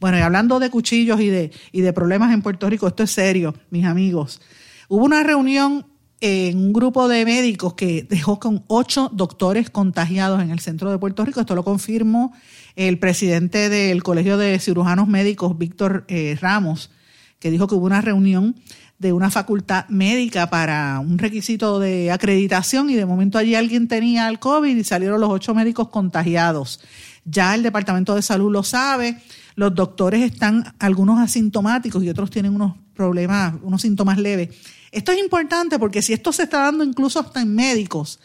Bueno, 0.00 0.16
y 0.16 0.22
hablando 0.22 0.58
de 0.58 0.70
cuchillos 0.70 1.20
y 1.20 1.28
de, 1.28 1.50
y 1.72 1.82
de 1.82 1.92
problemas 1.92 2.32
en 2.32 2.40
Puerto 2.40 2.70
Rico, 2.70 2.86
esto 2.86 3.02
es 3.02 3.10
serio, 3.10 3.54
mis 3.68 3.84
amigos. 3.84 4.40
Hubo 4.88 5.04
una 5.04 5.22
reunión 5.22 5.84
en 6.20 6.56
un 6.56 6.72
grupo 6.72 7.08
de 7.08 7.26
médicos 7.26 7.74
que 7.74 8.06
dejó 8.08 8.40
con 8.40 8.64
ocho 8.68 9.10
doctores 9.12 9.68
contagiados 9.68 10.40
en 10.40 10.50
el 10.50 10.60
centro 10.60 10.90
de 10.90 10.98
Puerto 10.98 11.26
Rico. 11.26 11.40
Esto 11.40 11.54
lo 11.54 11.64
confirmó 11.64 12.32
el 12.74 12.98
presidente 12.98 13.68
del 13.68 14.02
Colegio 14.02 14.38
de 14.38 14.58
Cirujanos 14.60 15.08
Médicos, 15.08 15.58
Víctor 15.58 16.06
eh, 16.08 16.38
Ramos, 16.40 16.90
que 17.38 17.50
dijo 17.50 17.66
que 17.66 17.74
hubo 17.74 17.86
una 17.86 18.00
reunión 18.00 18.56
de 18.98 19.12
una 19.12 19.30
facultad 19.30 19.86
médica 19.88 20.48
para 20.48 21.00
un 21.00 21.18
requisito 21.18 21.78
de 21.78 22.10
acreditación 22.10 22.88
y 22.88 22.94
de 22.94 23.04
momento 23.04 23.36
allí 23.36 23.54
alguien 23.54 23.88
tenía 23.88 24.28
el 24.28 24.38
COVID 24.38 24.74
y 24.74 24.84
salieron 24.84 25.20
los 25.20 25.30
ocho 25.30 25.54
médicos 25.54 25.88
contagiados. 25.88 26.80
Ya 27.24 27.54
el 27.54 27.62
Departamento 27.62 28.14
de 28.14 28.22
Salud 28.22 28.50
lo 28.50 28.62
sabe, 28.62 29.20
los 29.54 29.74
doctores 29.74 30.22
están 30.22 30.74
algunos 30.78 31.18
asintomáticos 31.18 32.02
y 32.04 32.08
otros 32.08 32.30
tienen 32.30 32.54
unos 32.54 32.74
problemas, 32.94 33.54
unos 33.62 33.82
síntomas 33.82 34.18
leves. 34.18 34.50
Esto 34.92 35.12
es 35.12 35.18
importante 35.18 35.78
porque 35.78 36.00
si 36.00 36.14
esto 36.14 36.32
se 36.32 36.44
está 36.44 36.60
dando 36.60 36.82
incluso 36.82 37.20
hasta 37.20 37.42
en 37.42 37.54
médicos, 37.54 38.18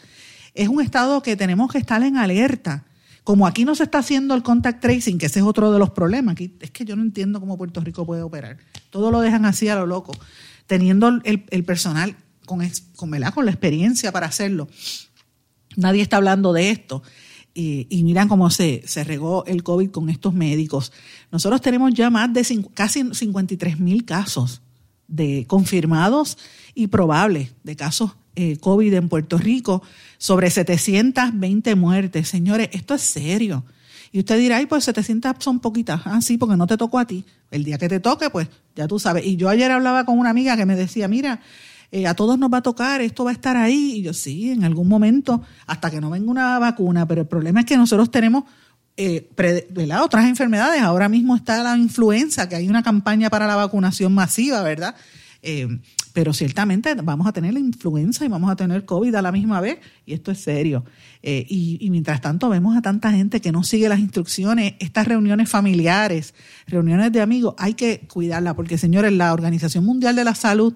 es 0.54 0.68
un 0.68 0.80
estado 0.80 1.22
que 1.22 1.36
tenemos 1.36 1.70
que 1.70 1.78
estar 1.78 2.02
en 2.02 2.16
alerta. 2.16 2.84
Como 3.24 3.46
aquí 3.46 3.64
no 3.64 3.74
se 3.74 3.84
está 3.84 3.98
haciendo 3.98 4.34
el 4.34 4.42
contact 4.42 4.80
tracing, 4.80 5.18
que 5.18 5.26
ese 5.26 5.40
es 5.40 5.44
otro 5.44 5.70
de 5.70 5.78
los 5.78 5.90
problemas, 5.90 6.32
aquí 6.32 6.56
es 6.60 6.70
que 6.70 6.84
yo 6.84 6.96
no 6.96 7.02
entiendo 7.02 7.38
cómo 7.40 7.56
Puerto 7.56 7.80
Rico 7.80 8.04
puede 8.04 8.22
operar. 8.22 8.56
Todo 8.90 9.10
lo 9.10 9.20
dejan 9.20 9.44
así 9.44 9.68
a 9.68 9.76
lo 9.76 9.86
loco 9.86 10.12
teniendo 10.72 11.20
el, 11.24 11.64
personal 11.64 12.16
con, 12.46 12.66
con, 12.96 13.10
con 13.10 13.44
la 13.44 13.50
experiencia 13.50 14.10
para 14.10 14.26
hacerlo. 14.26 14.68
Nadie 15.76 16.00
está 16.00 16.16
hablando 16.16 16.54
de 16.54 16.70
esto. 16.70 17.02
Y, 17.52 18.02
miran 18.04 18.26
cómo 18.26 18.48
se, 18.48 18.82
se, 18.86 19.04
regó 19.04 19.44
el 19.44 19.62
COVID 19.62 19.90
con 19.90 20.08
estos 20.08 20.32
médicos. 20.32 20.90
Nosotros 21.30 21.60
tenemos 21.60 21.92
ya 21.92 22.08
más 22.08 22.32
de 22.32 22.64
casi 22.72 23.04
53 23.12 23.80
mil 23.80 24.06
casos 24.06 24.62
de 25.08 25.44
confirmados 25.46 26.38
y 26.74 26.86
probables 26.86 27.50
de 27.64 27.76
casos 27.76 28.12
eh, 28.34 28.56
COVID 28.56 28.94
en 28.94 29.10
Puerto 29.10 29.36
Rico, 29.36 29.82
sobre 30.16 30.48
720 30.48 31.74
muertes. 31.74 32.28
Señores, 32.28 32.70
esto 32.72 32.94
es 32.94 33.02
serio. 33.02 33.66
Y 34.12 34.18
usted 34.18 34.38
dirá, 34.38 34.58
ay, 34.58 34.66
pues 34.66 34.84
700 34.84 35.36
son 35.38 35.58
poquitas. 35.58 36.02
Ah, 36.04 36.20
sí, 36.20 36.36
porque 36.36 36.56
no 36.56 36.66
te 36.66 36.76
tocó 36.76 36.98
a 36.98 37.06
ti. 37.06 37.24
El 37.50 37.64
día 37.64 37.78
que 37.78 37.88
te 37.88 37.98
toque, 37.98 38.28
pues 38.28 38.46
ya 38.76 38.86
tú 38.86 38.98
sabes. 38.98 39.24
Y 39.24 39.36
yo 39.36 39.48
ayer 39.48 39.70
hablaba 39.70 40.04
con 40.04 40.18
una 40.18 40.28
amiga 40.28 40.54
que 40.54 40.66
me 40.66 40.76
decía, 40.76 41.08
mira, 41.08 41.40
eh, 41.90 42.06
a 42.06 42.14
todos 42.14 42.38
nos 42.38 42.52
va 42.52 42.58
a 42.58 42.62
tocar, 42.62 43.00
esto 43.00 43.24
va 43.24 43.30
a 43.30 43.32
estar 43.32 43.56
ahí. 43.56 43.94
Y 43.96 44.02
yo, 44.02 44.12
sí, 44.12 44.50
en 44.50 44.64
algún 44.64 44.86
momento, 44.86 45.42
hasta 45.66 45.90
que 45.90 46.00
no 46.00 46.10
venga 46.10 46.30
una 46.30 46.58
vacuna. 46.58 47.08
Pero 47.08 47.22
el 47.22 47.26
problema 47.26 47.60
es 47.60 47.66
que 47.66 47.78
nosotros 47.78 48.10
tenemos 48.10 48.44
eh, 48.98 49.30
otras 50.02 50.26
enfermedades. 50.26 50.82
Ahora 50.82 51.08
mismo 51.08 51.34
está 51.34 51.62
la 51.62 51.76
influenza, 51.78 52.50
que 52.50 52.56
hay 52.56 52.68
una 52.68 52.82
campaña 52.82 53.30
para 53.30 53.46
la 53.46 53.56
vacunación 53.56 54.12
masiva, 54.12 54.62
¿verdad? 54.62 54.94
Eh, 55.42 55.80
pero 56.12 56.32
ciertamente 56.32 56.94
vamos 56.94 57.26
a 57.26 57.32
tener 57.32 57.54
la 57.54 57.60
influenza 57.60 58.24
y 58.24 58.28
vamos 58.28 58.50
a 58.50 58.56
tener 58.56 58.84
COVID 58.84 59.14
a 59.14 59.22
la 59.22 59.32
misma 59.32 59.60
vez, 59.60 59.78
y 60.06 60.12
esto 60.12 60.30
es 60.30 60.38
serio. 60.38 60.84
Eh, 61.22 61.46
y, 61.48 61.88
mientras 61.90 62.20
tanto 62.20 62.48
vemos 62.48 62.76
a 62.76 62.82
tanta 62.82 63.12
gente 63.12 63.40
que 63.40 63.52
no 63.52 63.62
sigue 63.62 63.88
las 63.88 64.00
instrucciones, 64.00 64.74
estas 64.78 65.06
reuniones 65.06 65.48
familiares, 65.48 66.34
reuniones 66.66 67.12
de 67.12 67.20
amigos, 67.20 67.54
hay 67.58 67.74
que 67.74 68.00
cuidarla, 68.08 68.54
porque 68.54 68.78
señores, 68.78 69.12
la 69.12 69.32
Organización 69.32 69.84
Mundial 69.84 70.16
de 70.16 70.24
la 70.24 70.34
Salud 70.34 70.74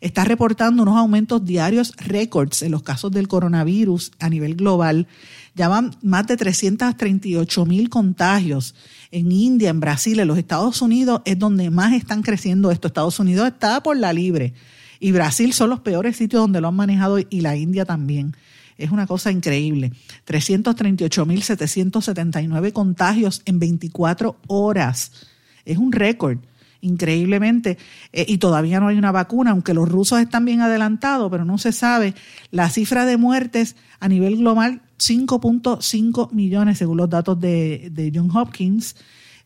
está 0.00 0.24
reportando 0.24 0.82
unos 0.82 0.96
aumentos 0.96 1.44
diarios 1.44 1.92
récords 1.96 2.62
en 2.62 2.70
los 2.70 2.82
casos 2.82 3.10
del 3.10 3.28
coronavirus 3.28 4.12
a 4.20 4.28
nivel 4.28 4.54
global. 4.54 5.08
Ya 5.54 5.68
van 5.68 5.96
más 6.02 6.26
de 6.28 6.36
338 6.36 7.66
mil 7.66 7.88
contagios 7.88 8.76
en 9.10 9.32
India, 9.32 9.70
en 9.70 9.80
Brasil, 9.80 10.20
en 10.20 10.28
los 10.28 10.38
Estados 10.38 10.80
Unidos 10.82 11.22
es 11.24 11.38
donde 11.38 11.70
más 11.70 11.92
están 11.94 12.22
creciendo 12.22 12.70
esto. 12.70 12.86
Estados 12.86 13.18
Unidos 13.18 13.48
está 13.48 13.82
por 13.82 13.96
la 13.96 14.12
libre 14.12 14.54
y 15.00 15.12
Brasil 15.12 15.52
son 15.52 15.70
los 15.70 15.78
peores 15.80 16.16
sitios 16.16 16.42
donde 16.42 16.60
lo 16.60 16.68
han 16.68 16.76
manejado 16.76 17.18
y 17.18 17.40
la 17.40 17.56
India 17.56 17.84
también. 17.84 18.36
Es 18.76 18.90
una 18.90 19.06
cosa 19.06 19.30
increíble. 19.32 19.92
338.779 20.26 22.72
contagios 22.72 23.42
en 23.44 23.58
24 23.58 24.36
horas. 24.46 25.26
Es 25.64 25.78
un 25.78 25.92
récord, 25.92 26.38
increíblemente. 26.80 27.78
Eh, 28.12 28.26
y 28.28 28.38
todavía 28.38 28.80
no 28.80 28.88
hay 28.88 28.96
una 28.96 29.12
vacuna, 29.12 29.50
aunque 29.50 29.74
los 29.74 29.88
rusos 29.88 30.20
están 30.20 30.44
bien 30.44 30.60
adelantados, 30.60 31.30
pero 31.30 31.44
no 31.44 31.58
se 31.58 31.72
sabe. 31.72 32.14
La 32.52 32.70
cifra 32.70 33.04
de 33.04 33.16
muertes 33.16 33.74
a 33.98 34.06
nivel 34.08 34.36
global, 34.36 34.82
5.5 34.98 36.32
millones 36.32 36.78
según 36.78 36.98
los 36.98 37.10
datos 37.10 37.40
de, 37.40 37.90
de 37.92 38.12
John 38.14 38.30
Hopkins. 38.34 38.94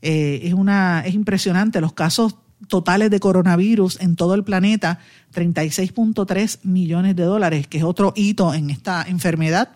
Eh, 0.03 0.41
es, 0.45 0.53
una, 0.53 1.03
es 1.07 1.15
impresionante. 1.15 1.81
Los 1.81 1.95
casos 1.95 2.37
totales 2.69 3.11
de 3.11 3.21
coronavirus 3.21 4.01
en 4.01 4.17
todo 4.17 4.35
el 4.35 4.45
planeta, 4.45 4.99
36.3 5.35 6.61
millones 6.65 7.17
de 7.17 7.25
dólares, 7.25 7.67
que 7.67 7.79
es 7.79 7.85
otro 7.85 8.13
hito 8.17 8.55
en 8.55 8.71
esta 8.71 9.05
enfermedad 9.09 9.71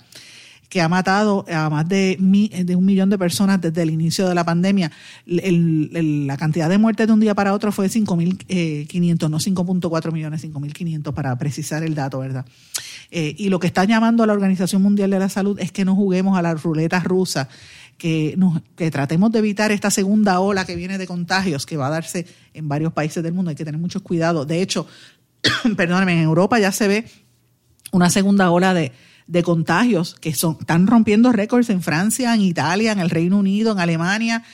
que 0.68 0.80
ha 0.80 0.88
matado 0.88 1.44
a 1.52 1.70
más 1.70 1.88
de, 1.88 2.16
un 2.18 2.84
millón 2.84 3.10
de 3.10 3.18
personas 3.18 3.60
desde 3.60 3.82
el 3.82 3.90
inicio 3.90 4.28
de 4.28 4.34
la 4.34 4.44
pandemia. 4.44 4.90
la 5.24 6.36
cantidad 6.36 6.68
de 6.68 6.78
muertes 6.78 7.06
de 7.06 7.12
un 7.12 7.20
día 7.20 7.34
para 7.34 7.54
otro 7.54 7.72
fue 7.72 7.86
5.500, 7.86 8.44
eh, 8.48 8.86
no 9.28 9.38
5.4 9.38 10.12
millones, 10.12 10.44
5.500 10.44 11.12
para 11.14 11.36
precisar 11.38 11.82
el 11.82 11.94
dato, 11.94 12.18
¿verdad? 12.18 12.44
Eh, 13.10 13.34
y 13.38 13.48
lo 13.48 13.60
que 13.60 13.68
está 13.68 13.84
llamando 13.84 14.24
a 14.24 14.26
la 14.26 14.32
Organización 14.32 14.82
Mundial 14.82 15.10
de 15.10 15.18
la 15.18 15.28
Salud 15.28 15.58
es 15.60 15.70
que 15.70 15.84
no 15.84 15.94
juguemos 15.94 16.36
a 16.36 16.42
la 16.42 16.54
ruleta 16.54 17.00
rusa 17.00 17.48
que, 17.98 18.34
nos, 18.36 18.62
que 18.76 18.90
tratemos 18.90 19.32
de 19.32 19.38
evitar 19.38 19.72
esta 19.72 19.90
segunda 19.90 20.40
ola 20.40 20.64
que 20.64 20.76
viene 20.76 20.98
de 20.98 21.06
contagios 21.06 21.66
que 21.66 21.76
va 21.76 21.86
a 21.86 21.90
darse 21.90 22.26
en 22.54 22.68
varios 22.68 22.92
países 22.92 23.22
del 23.22 23.32
mundo. 23.32 23.50
Hay 23.50 23.56
que 23.56 23.64
tener 23.64 23.80
mucho 23.80 24.02
cuidado. 24.02 24.44
De 24.44 24.60
hecho, 24.60 24.86
perdónenme, 25.76 26.14
en 26.14 26.20
Europa 26.20 26.58
ya 26.58 26.72
se 26.72 26.88
ve 26.88 27.06
una 27.92 28.10
segunda 28.10 28.50
ola 28.50 28.74
de, 28.74 28.92
de 29.26 29.42
contagios 29.42 30.14
que 30.20 30.34
son, 30.34 30.58
están 30.60 30.86
rompiendo 30.86 31.32
récords 31.32 31.70
en 31.70 31.82
Francia, 31.82 32.34
en 32.34 32.42
Italia, 32.42 32.92
en 32.92 33.00
el 33.00 33.10
Reino 33.10 33.38
Unido, 33.38 33.72
en 33.72 33.78
Alemania. 33.78 34.44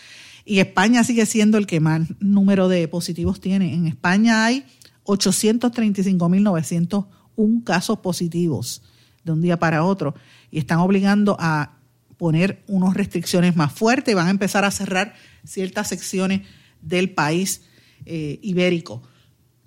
Y 0.44 0.60
España 0.60 1.04
sigue 1.04 1.26
siendo 1.26 1.58
el 1.58 1.66
que 1.66 1.80
más 1.80 2.08
número 2.20 2.68
de 2.68 2.88
positivos 2.88 3.40
tiene. 3.40 3.74
En 3.74 3.86
España 3.86 4.44
hay 4.44 4.64
835.901 5.04 7.64
casos 7.64 7.98
positivos 7.98 8.82
de 9.24 9.32
un 9.32 9.40
día 9.40 9.58
para 9.58 9.84
otro 9.84 10.14
y 10.50 10.58
están 10.58 10.78
obligando 10.78 11.36
a 11.38 11.78
poner 12.22 12.62
unas 12.68 12.94
restricciones 12.94 13.56
más 13.56 13.72
fuertes, 13.72 14.14
van 14.14 14.28
a 14.28 14.30
empezar 14.30 14.64
a 14.64 14.70
cerrar 14.70 15.12
ciertas 15.44 15.88
secciones 15.88 16.42
del 16.80 17.10
país 17.10 17.62
eh, 18.06 18.38
ibérico. 18.42 19.02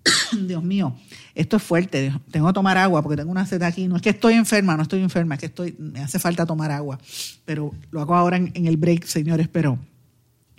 Dios 0.32 0.64
mío, 0.64 0.96
esto 1.34 1.58
es 1.58 1.64
fuerte. 1.64 2.14
Tengo 2.32 2.48
que 2.48 2.54
tomar 2.54 2.78
agua 2.78 3.04
porque 3.04 3.18
tengo 3.18 3.30
una 3.30 3.46
sed 3.46 3.62
aquí. 3.62 3.90
No 3.90 3.98
es 3.98 4.02
que 4.02 4.12
estoy 4.12 4.36
enferma, 4.36 4.78
no 4.78 4.84
estoy 4.84 5.02
enferma, 5.02 5.36
es 5.36 5.42
que 5.42 5.48
estoy, 5.48 5.76
me 5.78 6.00
hace 6.00 6.18
falta 6.18 6.46
tomar 6.46 6.72
agua. 6.72 6.98
Pero 7.44 7.74
lo 7.92 8.00
hago 8.00 8.16
ahora 8.16 8.38
en, 8.38 8.54
en 8.54 8.68
el 8.68 8.78
break, 8.78 9.04
señores. 9.04 9.50
Pero 9.50 9.78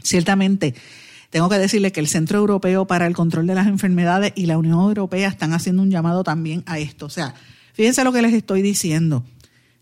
ciertamente 0.03 0.75
tengo 1.31 1.49
que 1.49 1.57
decirle 1.57 1.93
que 1.93 2.01
el 2.01 2.09
Centro 2.09 2.37
Europeo 2.41 2.87
para 2.87 3.07
el 3.07 3.15
Control 3.15 3.47
de 3.47 3.55
las 3.55 3.69
Enfermedades 3.69 4.35
y 4.37 4.45
la 4.45 4.59
Unión 4.59 4.81
Europea 4.81 5.29
están 5.29 5.55
haciendo 5.55 5.81
un 5.81 5.91
llamado 5.91 6.25
también 6.25 6.63
a 6.67 6.79
esto. 6.79 7.07
O 7.07 7.11
sea, 7.11 7.35
fíjense 7.73 8.05
lo 8.05 8.13
que 8.13 8.21
les 8.21 8.35
estoy 8.35 8.61
diciendo. 8.61 9.25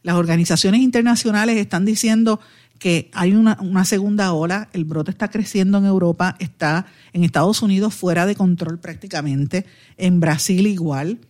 Las 0.05 0.17
organizaciones 0.17 0.83
internacionales 0.83 1.57
están 1.57 1.87
diciendo 1.87 2.39
que 2.79 3.11
hay 3.15 3.33
una, 3.33 3.85
segunda 3.87 4.35
ola, 4.35 4.69
el 4.75 4.85
brote 4.85 5.11
está 5.11 5.31
creciendo 5.31 5.79
en 5.79 5.87
Europa, 5.87 6.37
está 6.41 6.85
en 7.15 7.25
Estados 7.25 7.63
Unidos 7.63 7.95
fuera 7.95 8.27
de 8.27 8.35
control 8.35 8.79
prácticamente, 8.79 9.65
en 9.97 10.21
Brasil 10.21 10.67
igual, 10.67 11.21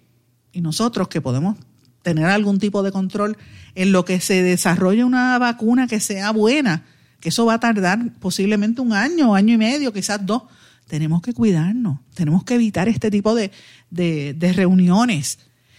y 0.52 0.60
nosotros 0.60 1.06
que 1.06 1.20
podemos 1.20 1.56
tener 2.02 2.26
algún 2.26 2.58
tipo 2.58 2.82
de 2.82 2.90
control 2.90 3.36
en 3.76 3.92
lo 3.92 4.04
que 4.04 4.20
se 4.20 4.42
desarrolle 4.42 5.04
una 5.04 5.38
vacuna 5.38 5.86
que 5.86 6.00
sea 6.00 6.32
buena, 6.32 6.84
que 7.20 7.28
eso 7.28 7.46
va 7.46 7.54
a 7.54 7.60
tardar 7.60 8.12
posiblemente 8.18 8.80
un 8.80 8.92
año, 8.92 9.36
año 9.36 9.54
y 9.54 9.58
medio, 9.58 9.92
quizás 9.92 10.26
dos. 10.26 10.42
Tenemos 10.88 11.22
que 11.22 11.32
cuidarnos, 11.32 12.00
tenemos 12.14 12.42
que 12.42 12.56
evitar 12.56 12.88
este 12.88 13.08
tipo 13.08 13.36
de, 13.36 13.52
de 13.90 14.52
reuniones. 14.52 15.38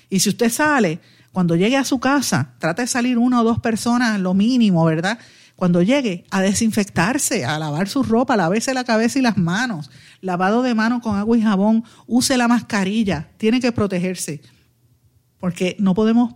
Y 0.10 0.21
si 0.21 0.29
usted 0.29 0.49
sale, 0.49 1.01
cuando 1.36 1.58
llegue 1.58 1.76
a 1.76 1.84
su 1.84 2.00
casa, 2.00 2.54
trata 2.60 2.84
de 2.84 2.88
salir 2.88 3.17
una 3.17 3.41
o 3.41 3.43
dos 3.43 3.60
personas, 3.60 4.17
lo 4.21 4.34
mínimo, 4.34 4.86
¿verdad? 4.86 5.19
Cuando 5.58 5.82
llegue, 5.82 6.24
a 6.32 6.39
desinfectarse, 6.39 7.43
a 7.43 7.60
lavar 7.60 7.89
su 7.89 8.04
ropa, 8.04 8.38
lavarse 8.38 8.74
la 8.74 8.86
cabeza 8.86 9.19
y 9.19 9.21
las 9.21 9.36
manos, 9.36 9.91
lavado 10.21 10.62
de 10.62 10.74
manos 10.74 11.02
con 11.02 11.17
agua 11.17 11.38
y 11.38 11.41
jabón, 11.41 11.84
use 12.08 12.38
la 12.38 12.48
mascarilla, 12.48 13.28
tiene 13.36 13.60
que 13.60 13.74
protegerse, 13.74 14.43
porque 15.38 15.76
no 15.78 15.93
podemos, 15.93 16.36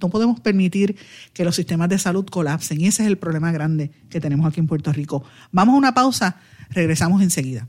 no 0.00 0.10
podemos 0.10 0.40
permitir 0.40 0.96
que 1.32 1.44
los 1.44 1.54
sistemas 1.54 1.88
de 1.88 2.00
salud 2.00 2.26
colapsen 2.26 2.80
y 2.80 2.88
ese 2.88 3.04
es 3.04 3.08
el 3.08 3.18
problema 3.18 3.52
grande 3.52 3.92
que 4.10 4.20
tenemos 4.20 4.44
aquí 4.44 4.58
en 4.58 4.66
Puerto 4.66 4.92
Rico. 4.92 5.22
Vamos 5.52 5.74
a 5.76 5.78
una 5.78 5.94
pausa, 5.94 6.40
regresamos 6.70 7.22
enseguida. 7.22 7.68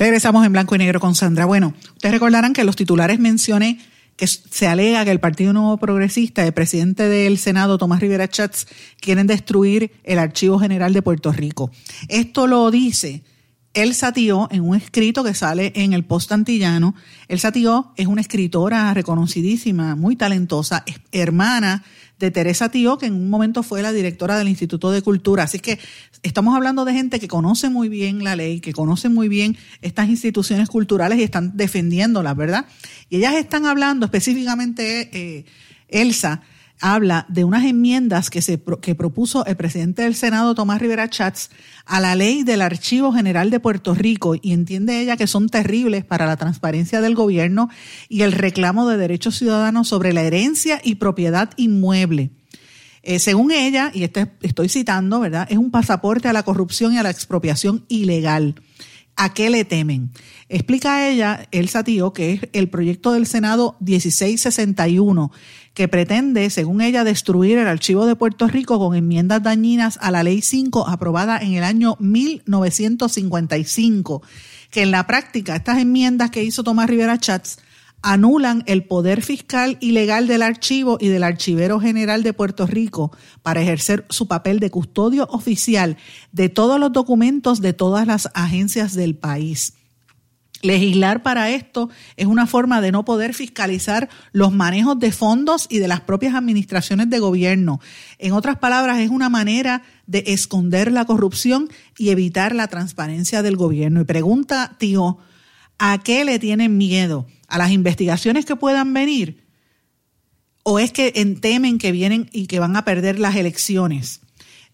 Regresamos 0.00 0.46
en 0.46 0.52
blanco 0.52 0.74
y 0.74 0.78
negro 0.78 0.98
con 0.98 1.14
Sandra. 1.14 1.44
Bueno, 1.44 1.74
ustedes 1.92 2.14
recordarán 2.14 2.54
que 2.54 2.64
los 2.64 2.74
titulares 2.74 3.20
mencioné 3.20 3.78
que 4.16 4.26
se 4.26 4.66
alega 4.66 5.04
que 5.04 5.10
el 5.10 5.20
Partido 5.20 5.52
Nuevo 5.52 5.76
Progresista, 5.76 6.42
el 6.46 6.54
presidente 6.54 7.06
del 7.06 7.36
Senado, 7.36 7.76
Tomás 7.76 8.00
Rivera 8.00 8.26
Chats, 8.26 8.66
quieren 8.98 9.26
destruir 9.26 9.92
el 10.04 10.18
Archivo 10.18 10.58
General 10.58 10.94
de 10.94 11.02
Puerto 11.02 11.32
Rico. 11.32 11.70
Esto 12.08 12.46
lo 12.46 12.70
dice 12.70 13.24
Elsa 13.74 14.14
Tío 14.14 14.48
en 14.50 14.62
un 14.62 14.74
escrito 14.74 15.22
que 15.22 15.34
sale 15.34 15.70
en 15.76 15.92
el 15.92 16.06
Post 16.06 16.32
Antillano. 16.32 16.94
Elsa 17.28 17.52
Tío 17.52 17.92
es 17.96 18.06
una 18.06 18.22
escritora 18.22 18.94
reconocidísima, 18.94 19.96
muy 19.96 20.16
talentosa, 20.16 20.82
hermana 21.12 21.84
de 22.20 22.30
Teresa 22.30 22.68
Tío, 22.68 22.98
que 22.98 23.06
en 23.06 23.14
un 23.14 23.30
momento 23.30 23.62
fue 23.62 23.82
la 23.82 23.92
directora 23.92 24.38
del 24.38 24.46
Instituto 24.46 24.92
de 24.92 25.00
Cultura. 25.00 25.44
Así 25.44 25.58
que 25.58 25.78
estamos 26.22 26.54
hablando 26.54 26.84
de 26.84 26.92
gente 26.92 27.18
que 27.18 27.26
conoce 27.26 27.70
muy 27.70 27.88
bien 27.88 28.22
la 28.22 28.36
ley, 28.36 28.60
que 28.60 28.74
conoce 28.74 29.08
muy 29.08 29.28
bien 29.28 29.56
estas 29.80 30.08
instituciones 30.08 30.68
culturales 30.68 31.18
y 31.18 31.22
están 31.22 31.56
defendiéndolas, 31.56 32.36
¿verdad? 32.36 32.66
Y 33.08 33.16
ellas 33.16 33.34
están 33.34 33.64
hablando 33.64 34.04
específicamente, 34.04 35.10
eh, 35.12 35.44
Elsa, 35.88 36.42
habla 36.80 37.26
de 37.28 37.44
unas 37.44 37.64
enmiendas 37.64 38.30
que, 38.30 38.42
se, 38.42 38.60
que 38.80 38.94
propuso 38.94 39.44
el 39.46 39.56
presidente 39.56 40.02
del 40.02 40.14
Senado, 40.14 40.54
Tomás 40.54 40.80
Rivera 40.80 41.08
Chats, 41.08 41.50
a 41.84 42.00
la 42.00 42.14
ley 42.14 42.42
del 42.42 42.62
Archivo 42.62 43.12
General 43.12 43.50
de 43.50 43.60
Puerto 43.60 43.94
Rico 43.94 44.34
y 44.40 44.52
entiende 44.52 45.00
ella 45.00 45.16
que 45.16 45.26
son 45.26 45.48
terribles 45.48 46.04
para 46.04 46.26
la 46.26 46.36
transparencia 46.36 47.00
del 47.00 47.14
gobierno 47.14 47.68
y 48.08 48.22
el 48.22 48.32
reclamo 48.32 48.88
de 48.88 48.96
derechos 48.96 49.36
ciudadanos 49.36 49.88
sobre 49.88 50.12
la 50.12 50.22
herencia 50.22 50.80
y 50.82 50.96
propiedad 50.96 51.50
inmueble. 51.56 52.30
Eh, 53.02 53.18
según 53.18 53.50
ella, 53.50 53.90
y 53.94 54.04
este, 54.04 54.30
estoy 54.42 54.68
citando, 54.68 55.20
¿verdad? 55.20 55.46
Es 55.50 55.56
un 55.56 55.70
pasaporte 55.70 56.28
a 56.28 56.32
la 56.32 56.42
corrupción 56.42 56.92
y 56.92 56.98
a 56.98 57.02
la 57.02 57.10
expropiación 57.10 57.84
ilegal. 57.88 58.56
¿A 59.16 59.34
qué 59.34 59.50
le 59.50 59.64
temen? 59.64 60.12
Explica 60.48 61.08
ella, 61.08 61.46
Elsa 61.50 61.84
Tío, 61.84 62.12
que 62.12 62.32
es 62.32 62.40
el 62.52 62.68
proyecto 62.68 63.12
del 63.12 63.26
Senado 63.26 63.76
1661 63.80 65.30
que 65.74 65.88
pretende, 65.88 66.48
según 66.50 66.80
ella, 66.80 67.04
destruir 67.04 67.58
el 67.58 67.68
archivo 67.68 68.06
de 68.06 68.16
Puerto 68.16 68.48
Rico 68.48 68.78
con 68.78 68.96
enmiendas 68.96 69.42
dañinas 69.42 69.98
a 70.02 70.10
la 70.10 70.22
Ley 70.22 70.40
5 70.42 70.88
aprobada 70.88 71.38
en 71.38 71.54
el 71.54 71.64
año 71.64 71.96
1955, 72.00 74.22
que 74.70 74.82
en 74.82 74.90
la 74.90 75.06
práctica 75.06 75.56
estas 75.56 75.78
enmiendas 75.78 76.30
que 76.30 76.42
hizo 76.42 76.64
Tomás 76.64 76.90
Rivera 76.90 77.18
Chats 77.18 77.58
anulan 78.02 78.62
el 78.66 78.84
poder 78.84 79.22
fiscal 79.22 79.76
y 79.80 79.92
legal 79.92 80.26
del 80.26 80.42
archivo 80.42 80.98
y 81.00 81.08
del 81.08 81.22
archivero 81.22 81.80
general 81.80 82.22
de 82.22 82.32
Puerto 82.32 82.66
Rico 82.66 83.12
para 83.42 83.60
ejercer 83.60 84.06
su 84.08 84.26
papel 84.26 84.58
de 84.58 84.70
custodio 84.70 85.28
oficial 85.30 85.98
de 86.32 86.48
todos 86.48 86.80
los 86.80 86.92
documentos 86.92 87.60
de 87.60 87.74
todas 87.74 88.06
las 88.06 88.30
agencias 88.34 88.94
del 88.94 89.16
país. 89.16 89.74
Legislar 90.62 91.22
para 91.22 91.50
esto 91.50 91.88
es 92.16 92.26
una 92.26 92.46
forma 92.46 92.82
de 92.82 92.92
no 92.92 93.04
poder 93.04 93.32
fiscalizar 93.32 94.10
los 94.32 94.52
manejos 94.52 94.98
de 94.98 95.10
fondos 95.10 95.66
y 95.70 95.78
de 95.78 95.88
las 95.88 96.00
propias 96.02 96.34
administraciones 96.34 97.08
de 97.08 97.18
gobierno. 97.18 97.80
En 98.18 98.32
otras 98.32 98.58
palabras, 98.58 98.98
es 98.98 99.08
una 99.08 99.30
manera 99.30 99.82
de 100.06 100.24
esconder 100.26 100.92
la 100.92 101.06
corrupción 101.06 101.70
y 101.96 102.10
evitar 102.10 102.54
la 102.54 102.68
transparencia 102.68 103.42
del 103.42 103.56
gobierno. 103.56 104.02
Y 104.02 104.04
pregunta, 104.04 104.76
tío, 104.78 105.16
¿a 105.78 105.98
qué 105.98 106.26
le 106.26 106.38
tienen 106.38 106.76
miedo? 106.76 107.26
¿A 107.48 107.56
las 107.56 107.70
investigaciones 107.70 108.44
que 108.44 108.56
puedan 108.56 108.92
venir? 108.92 109.46
¿O 110.62 110.78
es 110.78 110.92
que 110.92 111.10
temen 111.40 111.78
que 111.78 111.90
vienen 111.90 112.28
y 112.32 112.48
que 112.48 112.58
van 112.58 112.76
a 112.76 112.84
perder 112.84 113.18
las 113.18 113.34
elecciones? 113.36 114.20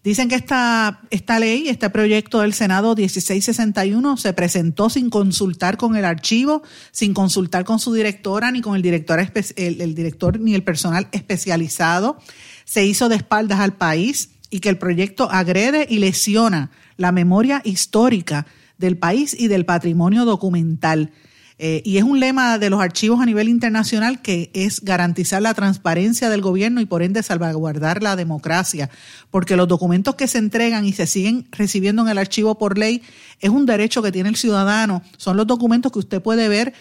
Dicen 0.07 0.29
que 0.29 0.35
esta, 0.35 1.01
esta 1.09 1.37
ley, 1.37 1.67
este 1.67 1.89
proyecto 1.89 2.39
del 2.39 2.53
Senado 2.53 2.95
1661 2.95 4.15
se 4.15 4.31
presentó 4.31 4.89
sin 4.89 5.09
consultar 5.09 5.75
con 5.75 5.97
el 5.97 6.05
archivo, 6.05 6.63
sin 6.91 7.13
consultar 7.13 7.65
con 7.65 7.77
su 7.77 7.93
directora, 7.93 8.49
ni 8.53 8.61
con 8.61 8.77
el 8.77 8.81
director, 8.81 9.19
el, 9.19 9.95
director 9.95 10.39
ni 10.39 10.55
el 10.55 10.63
personal 10.63 11.09
especializado. 11.11 12.19
Se 12.63 12.85
hizo 12.85 13.09
de 13.09 13.17
espaldas 13.17 13.59
al 13.59 13.73
país 13.73 14.29
y 14.49 14.61
que 14.61 14.69
el 14.69 14.77
proyecto 14.77 15.29
agrede 15.29 15.85
y 15.89 15.99
lesiona 15.99 16.71
la 16.95 17.11
memoria 17.11 17.61
histórica 17.65 18.47
del 18.77 18.97
país 18.97 19.35
y 19.37 19.49
del 19.49 19.65
patrimonio 19.65 20.23
documental. 20.23 21.11
Eh, 21.59 21.81
y 21.83 21.97
es 21.97 22.03
un 22.03 22.19
lema 22.19 22.59
de 22.59 22.69
los 22.69 22.79
archivos 22.79 23.19
a 23.19 23.25
nivel 23.25 23.49
internacional 23.49 24.21
que 24.21 24.51
es 24.53 24.81
garantizar 24.81 25.41
la 25.41 25.55
transparencia 25.55 26.29
del 26.29 26.41
gobierno 26.41 26.81
y 26.81 26.85
por 26.85 27.01
ende 27.01 27.23
salvaguardar 27.23 28.03
la 28.03 28.15
democracia, 28.15 28.91
porque 29.31 29.55
los 29.55 29.67
documentos 29.67 30.13
que 30.13 30.27
se 30.27 30.37
entregan 30.37 30.85
y 30.85 30.93
se 30.93 31.07
siguen 31.07 31.47
recibiendo 31.51 32.03
en 32.03 32.09
el 32.09 32.19
archivo 32.19 32.59
por 32.59 32.77
ley 32.77 33.01
es 33.39 33.49
un 33.49 33.65
derecho 33.65 34.03
que 34.03 34.11
tiene 34.11 34.29
el 34.29 34.35
ciudadano, 34.35 35.01
son 35.17 35.35
los 35.35 35.47
documentos 35.47 35.91
que 35.91 35.97
usted 35.97 36.21
puede 36.21 36.47
ver 36.47 36.73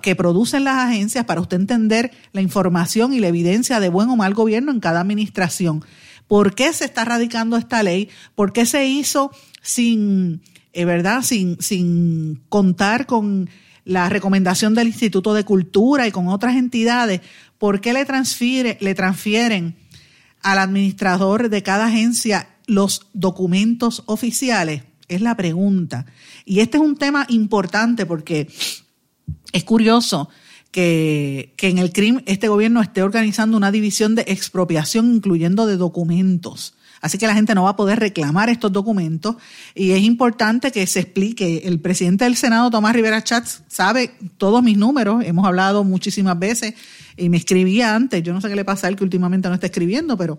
que 0.00 0.16
producen 0.16 0.64
las 0.64 0.78
agencias 0.78 1.26
para 1.26 1.42
usted 1.42 1.58
entender 1.58 2.10
la 2.32 2.40
información 2.40 3.12
y 3.12 3.20
la 3.20 3.28
evidencia 3.28 3.80
de 3.80 3.90
buen 3.90 4.08
o 4.08 4.16
mal 4.16 4.32
gobierno 4.32 4.72
en 4.72 4.80
cada 4.80 5.00
administración. 5.00 5.84
¿Por 6.26 6.54
qué 6.54 6.72
se 6.72 6.86
está 6.86 7.04
radicando 7.04 7.58
esta 7.58 7.82
ley? 7.82 8.08
¿Por 8.34 8.54
qué 8.54 8.64
se 8.64 8.86
hizo 8.86 9.30
sin, 9.60 10.40
eh, 10.72 10.86
verdad, 10.86 11.20
sin, 11.20 11.60
sin 11.60 12.40
contar 12.48 13.04
con 13.04 13.50
la 13.84 14.08
recomendación 14.08 14.74
del 14.74 14.88
Instituto 14.88 15.34
de 15.34 15.44
Cultura 15.44 16.06
y 16.06 16.12
con 16.12 16.28
otras 16.28 16.56
entidades, 16.56 17.20
¿por 17.58 17.80
qué 17.80 17.92
le, 17.92 18.04
transfiere, 18.04 18.78
le 18.80 18.94
transfieren 18.94 19.76
al 20.40 20.58
administrador 20.58 21.48
de 21.48 21.62
cada 21.62 21.86
agencia 21.86 22.48
los 22.66 23.08
documentos 23.12 24.02
oficiales? 24.06 24.84
Es 25.08 25.20
la 25.20 25.36
pregunta. 25.36 26.06
Y 26.44 26.60
este 26.60 26.78
es 26.78 26.82
un 26.82 26.96
tema 26.96 27.26
importante 27.28 28.06
porque 28.06 28.48
es 29.52 29.64
curioso 29.64 30.28
que, 30.70 31.52
que 31.56 31.68
en 31.68 31.78
el 31.78 31.92
CRIM 31.92 32.22
este 32.26 32.48
gobierno 32.48 32.80
esté 32.80 33.02
organizando 33.02 33.56
una 33.56 33.70
división 33.70 34.14
de 34.14 34.24
expropiación, 34.28 35.14
incluyendo 35.14 35.66
de 35.66 35.76
documentos. 35.76 36.74
Así 37.02 37.18
que 37.18 37.26
la 37.26 37.34
gente 37.34 37.54
no 37.54 37.64
va 37.64 37.70
a 37.70 37.76
poder 37.76 37.98
reclamar 37.98 38.48
estos 38.48 38.72
documentos. 38.72 39.36
Y 39.74 39.90
es 39.90 40.02
importante 40.02 40.70
que 40.70 40.86
se 40.86 41.00
explique. 41.00 41.62
El 41.64 41.80
presidente 41.80 42.24
del 42.24 42.36
Senado, 42.36 42.70
Tomás 42.70 42.94
Rivera 42.94 43.22
Chats, 43.22 43.64
sabe 43.66 44.12
todos 44.38 44.62
mis 44.62 44.78
números, 44.78 45.24
hemos 45.24 45.44
hablado 45.44 45.82
muchísimas 45.82 46.38
veces 46.38 46.74
y 47.16 47.28
me 47.28 47.36
escribía 47.36 47.94
antes, 47.94 48.22
yo 48.22 48.32
no 48.32 48.40
sé 48.40 48.48
qué 48.48 48.56
le 48.56 48.64
pasa 48.64 48.86
a 48.86 48.90
él 48.90 48.96
que 48.96 49.04
últimamente 49.04 49.48
no 49.48 49.54
está 49.54 49.66
escribiendo, 49.66 50.16
pero 50.16 50.38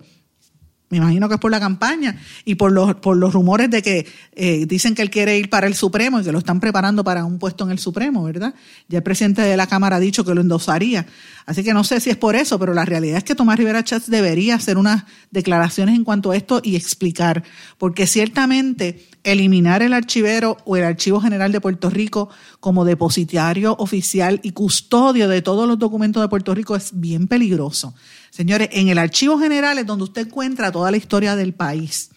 me 0.90 0.98
imagino 0.98 1.28
que 1.28 1.34
es 1.34 1.40
por 1.40 1.50
la 1.50 1.58
campaña 1.58 2.20
y 2.44 2.56
por 2.56 2.70
los, 2.70 2.94
por 2.96 3.16
los 3.16 3.32
rumores 3.32 3.70
de 3.70 3.82
que 3.82 4.06
eh, 4.32 4.66
dicen 4.66 4.94
que 4.94 5.02
él 5.02 5.10
quiere 5.10 5.38
ir 5.38 5.48
para 5.48 5.66
el 5.66 5.74
Supremo 5.74 6.20
y 6.20 6.24
que 6.24 6.30
lo 6.30 6.38
están 6.38 6.60
preparando 6.60 7.02
para 7.02 7.24
un 7.24 7.38
puesto 7.38 7.64
en 7.64 7.70
el 7.70 7.78
Supremo, 7.78 8.22
¿verdad? 8.22 8.54
Ya 8.88 8.98
el 8.98 9.02
presidente 9.02 9.42
de 9.42 9.56
la 9.56 9.66
Cámara 9.66 9.96
ha 9.96 10.00
dicho 10.00 10.24
que 10.24 10.34
lo 10.34 10.42
endosaría. 10.42 11.06
Así 11.46 11.64
que 11.64 11.72
no 11.72 11.84
sé 11.84 12.00
si 12.00 12.10
es 12.10 12.16
por 12.16 12.36
eso, 12.36 12.58
pero 12.58 12.74
la 12.74 12.84
realidad 12.84 13.18
es 13.18 13.24
que 13.24 13.34
Tomás 13.34 13.58
Rivera 13.58 13.82
Chats 13.82 14.10
debería 14.10 14.54
hacer 14.56 14.78
unas 14.78 15.04
declaraciones 15.30 15.96
en 15.96 16.04
cuanto 16.04 16.30
a 16.30 16.36
esto 16.36 16.60
y 16.62 16.76
explicar, 16.76 17.42
porque 17.78 18.06
ciertamente 18.06 19.08
eliminar 19.24 19.82
el 19.82 19.94
archivero 19.94 20.58
o 20.64 20.76
el 20.76 20.84
Archivo 20.84 21.20
General 21.20 21.50
de 21.50 21.60
Puerto 21.60 21.90
Rico 21.90 22.28
como 22.60 22.84
depositario 22.84 23.74
oficial 23.78 24.38
y 24.42 24.52
custodio 24.52 25.28
de 25.28 25.42
todos 25.42 25.66
los 25.66 25.78
documentos 25.78 26.22
de 26.22 26.28
Puerto 26.28 26.54
Rico 26.54 26.76
es 26.76 26.90
bien 26.92 27.26
peligroso. 27.26 27.94
Señores, 28.34 28.70
en 28.72 28.88
el 28.88 28.98
Archivo 28.98 29.38
General 29.38 29.78
es 29.78 29.86
donde 29.86 30.02
usted 30.02 30.26
encuentra 30.26 30.72
toda 30.72 30.90
la 30.90 30.96
historia 30.96 31.36
del 31.36 31.54
país, 31.54 32.10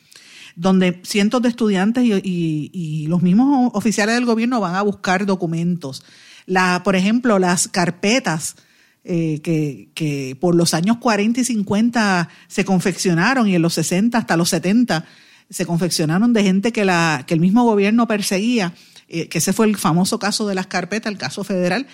donde 0.55 0.99
cientos 1.05 1.43
de 1.43 1.49
estudiantes 1.49 2.03
y, 2.03 3.05
los 3.07 3.21
mismos 3.21 3.69
oficiales 3.75 4.15
del 4.15 4.25
gobierno 4.25 4.59
van 4.59 4.73
a 4.73 4.81
buscar 4.81 5.27
documentos. 5.27 6.03
La, 6.47 6.81
por 6.83 6.95
ejemplo, 6.95 7.37
las 7.37 7.67
carpetas 7.67 8.55
eh, 9.03 9.41
que, 9.43 10.35
por 10.41 10.55
los 10.55 10.73
años 10.73 10.97
40 10.97 11.41
y 11.41 11.43
50 11.43 12.29
se 12.47 12.65
confeccionaron 12.65 13.47
y 13.47 13.53
en 13.53 13.61
los 13.61 13.75
60 13.75 14.17
hasta 14.17 14.37
los 14.37 14.49
70 14.49 15.05
se 15.51 15.67
confeccionaron 15.67 16.33
de 16.33 16.41
gente 16.41 16.71
que, 16.71 16.83
la, 16.83 17.25
que 17.27 17.35
el 17.35 17.39
mismo 17.39 17.63
gobierno 17.63 18.07
perseguía, 18.07 18.73
eh, 19.07 19.29
que 19.29 19.37
ese 19.37 19.53
fue 19.53 19.67
el 19.67 19.77
famoso 19.77 20.17
caso 20.17 20.47
de 20.47 20.55
las 20.55 20.65
carpetas, 20.65 21.11
el 21.11 21.19
caso 21.19 21.43
federal, 21.43 21.85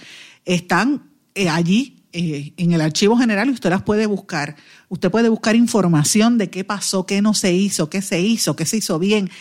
están 0.45 1.11
eh, 1.35 1.49
allí 1.49 2.02
eh, 2.13 2.53
en 2.57 2.73
el 2.73 2.81
archivo 2.81 3.17
general 3.17 3.49
usted 3.49 3.71
las 3.71 3.81
puede 3.81 4.05
buscar. 4.05 4.55
Usted 4.87 5.09
puede 5.09 5.29
buscar 5.29 5.55
información 5.55 6.37
de 6.37 6.51
qué 6.51 6.63
pasó, 6.63 7.07
qué 7.07 7.23
no 7.23 7.33
se 7.33 7.53
hizo, 7.53 7.89
qué 7.89 8.03
se 8.03 8.21
hizo, 8.21 8.55
qué 8.55 8.67
se 8.67 8.77
hizo 8.77 8.99
bien, 8.99 9.31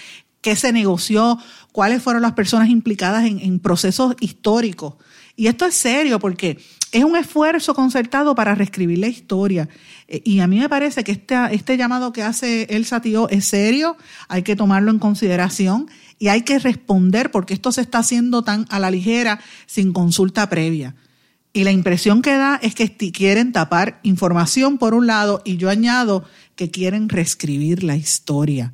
qué 0.41 0.57
se 0.57 0.73
negoció, 0.73 1.39
cuáles 1.71 2.03
fueron 2.03 2.23
las 2.23 2.33
personas 2.33 2.71
implicadas 2.71 3.25
en, 3.27 3.59
procesos 3.61 4.17
históricos 4.21 4.95
Y 5.37 5.49
esto 5.49 5.67
es 5.67 5.75
serio 5.75 6.19
porque 6.19 6.59
es 6.93 7.05
un 7.05 7.15
esfuerzo 7.17 7.75
concertado 7.75 8.35
para 8.35 8.55
reescribir 8.55 8.99
la 8.99 9.09
historia. 9.09 9.69
Eh, 10.09 10.23
y 10.25 10.41
a 10.41 10.47
mí 10.47 10.59
me 10.59 10.69
parece 10.71 11.05
que 11.05 11.13
este, 11.13 11.37
este 11.53 11.77
llamado 11.77 12.13
que 12.13 12.23
hace 12.23 12.67
el 12.71 12.87
Satío 12.87 13.29
es 13.29 13.45
serio, 13.45 13.99
hay 14.29 14.43
que 14.43 14.57
tomarlo 14.57 14.91
en 14.91 14.99
consideración 14.99 15.91
y 16.19 16.29
hay 16.29 16.41
que 16.41 16.59
responder 16.59 17.31
porque 17.31 17.53
esto 17.53 17.71
se 17.71 17.83
está 17.83 17.99
haciendo 17.99 18.43
tan 18.43 18.65
a 18.71 18.79
la 18.79 18.91
ligera 18.91 19.41
sin 19.67 19.93
consulta 19.93 20.49
previa. 20.49 20.95
Y 21.53 21.65
la 21.65 21.73
impresión 21.73 22.23
que 22.23 22.33
da 22.33 22.59
es 22.63 22.75
que 22.75 22.97
quieren 22.97 23.53
tapar 23.53 24.01
información 24.03 24.79
por 24.79 24.95
un 24.95 25.07
lado 25.07 25.43
y 25.45 25.59
yo 25.59 25.69
añado 25.69 26.25
que 26.57 26.71
quieren 26.71 27.09
reescribir 27.09 27.83
la 27.83 27.97
historia. 27.97 28.73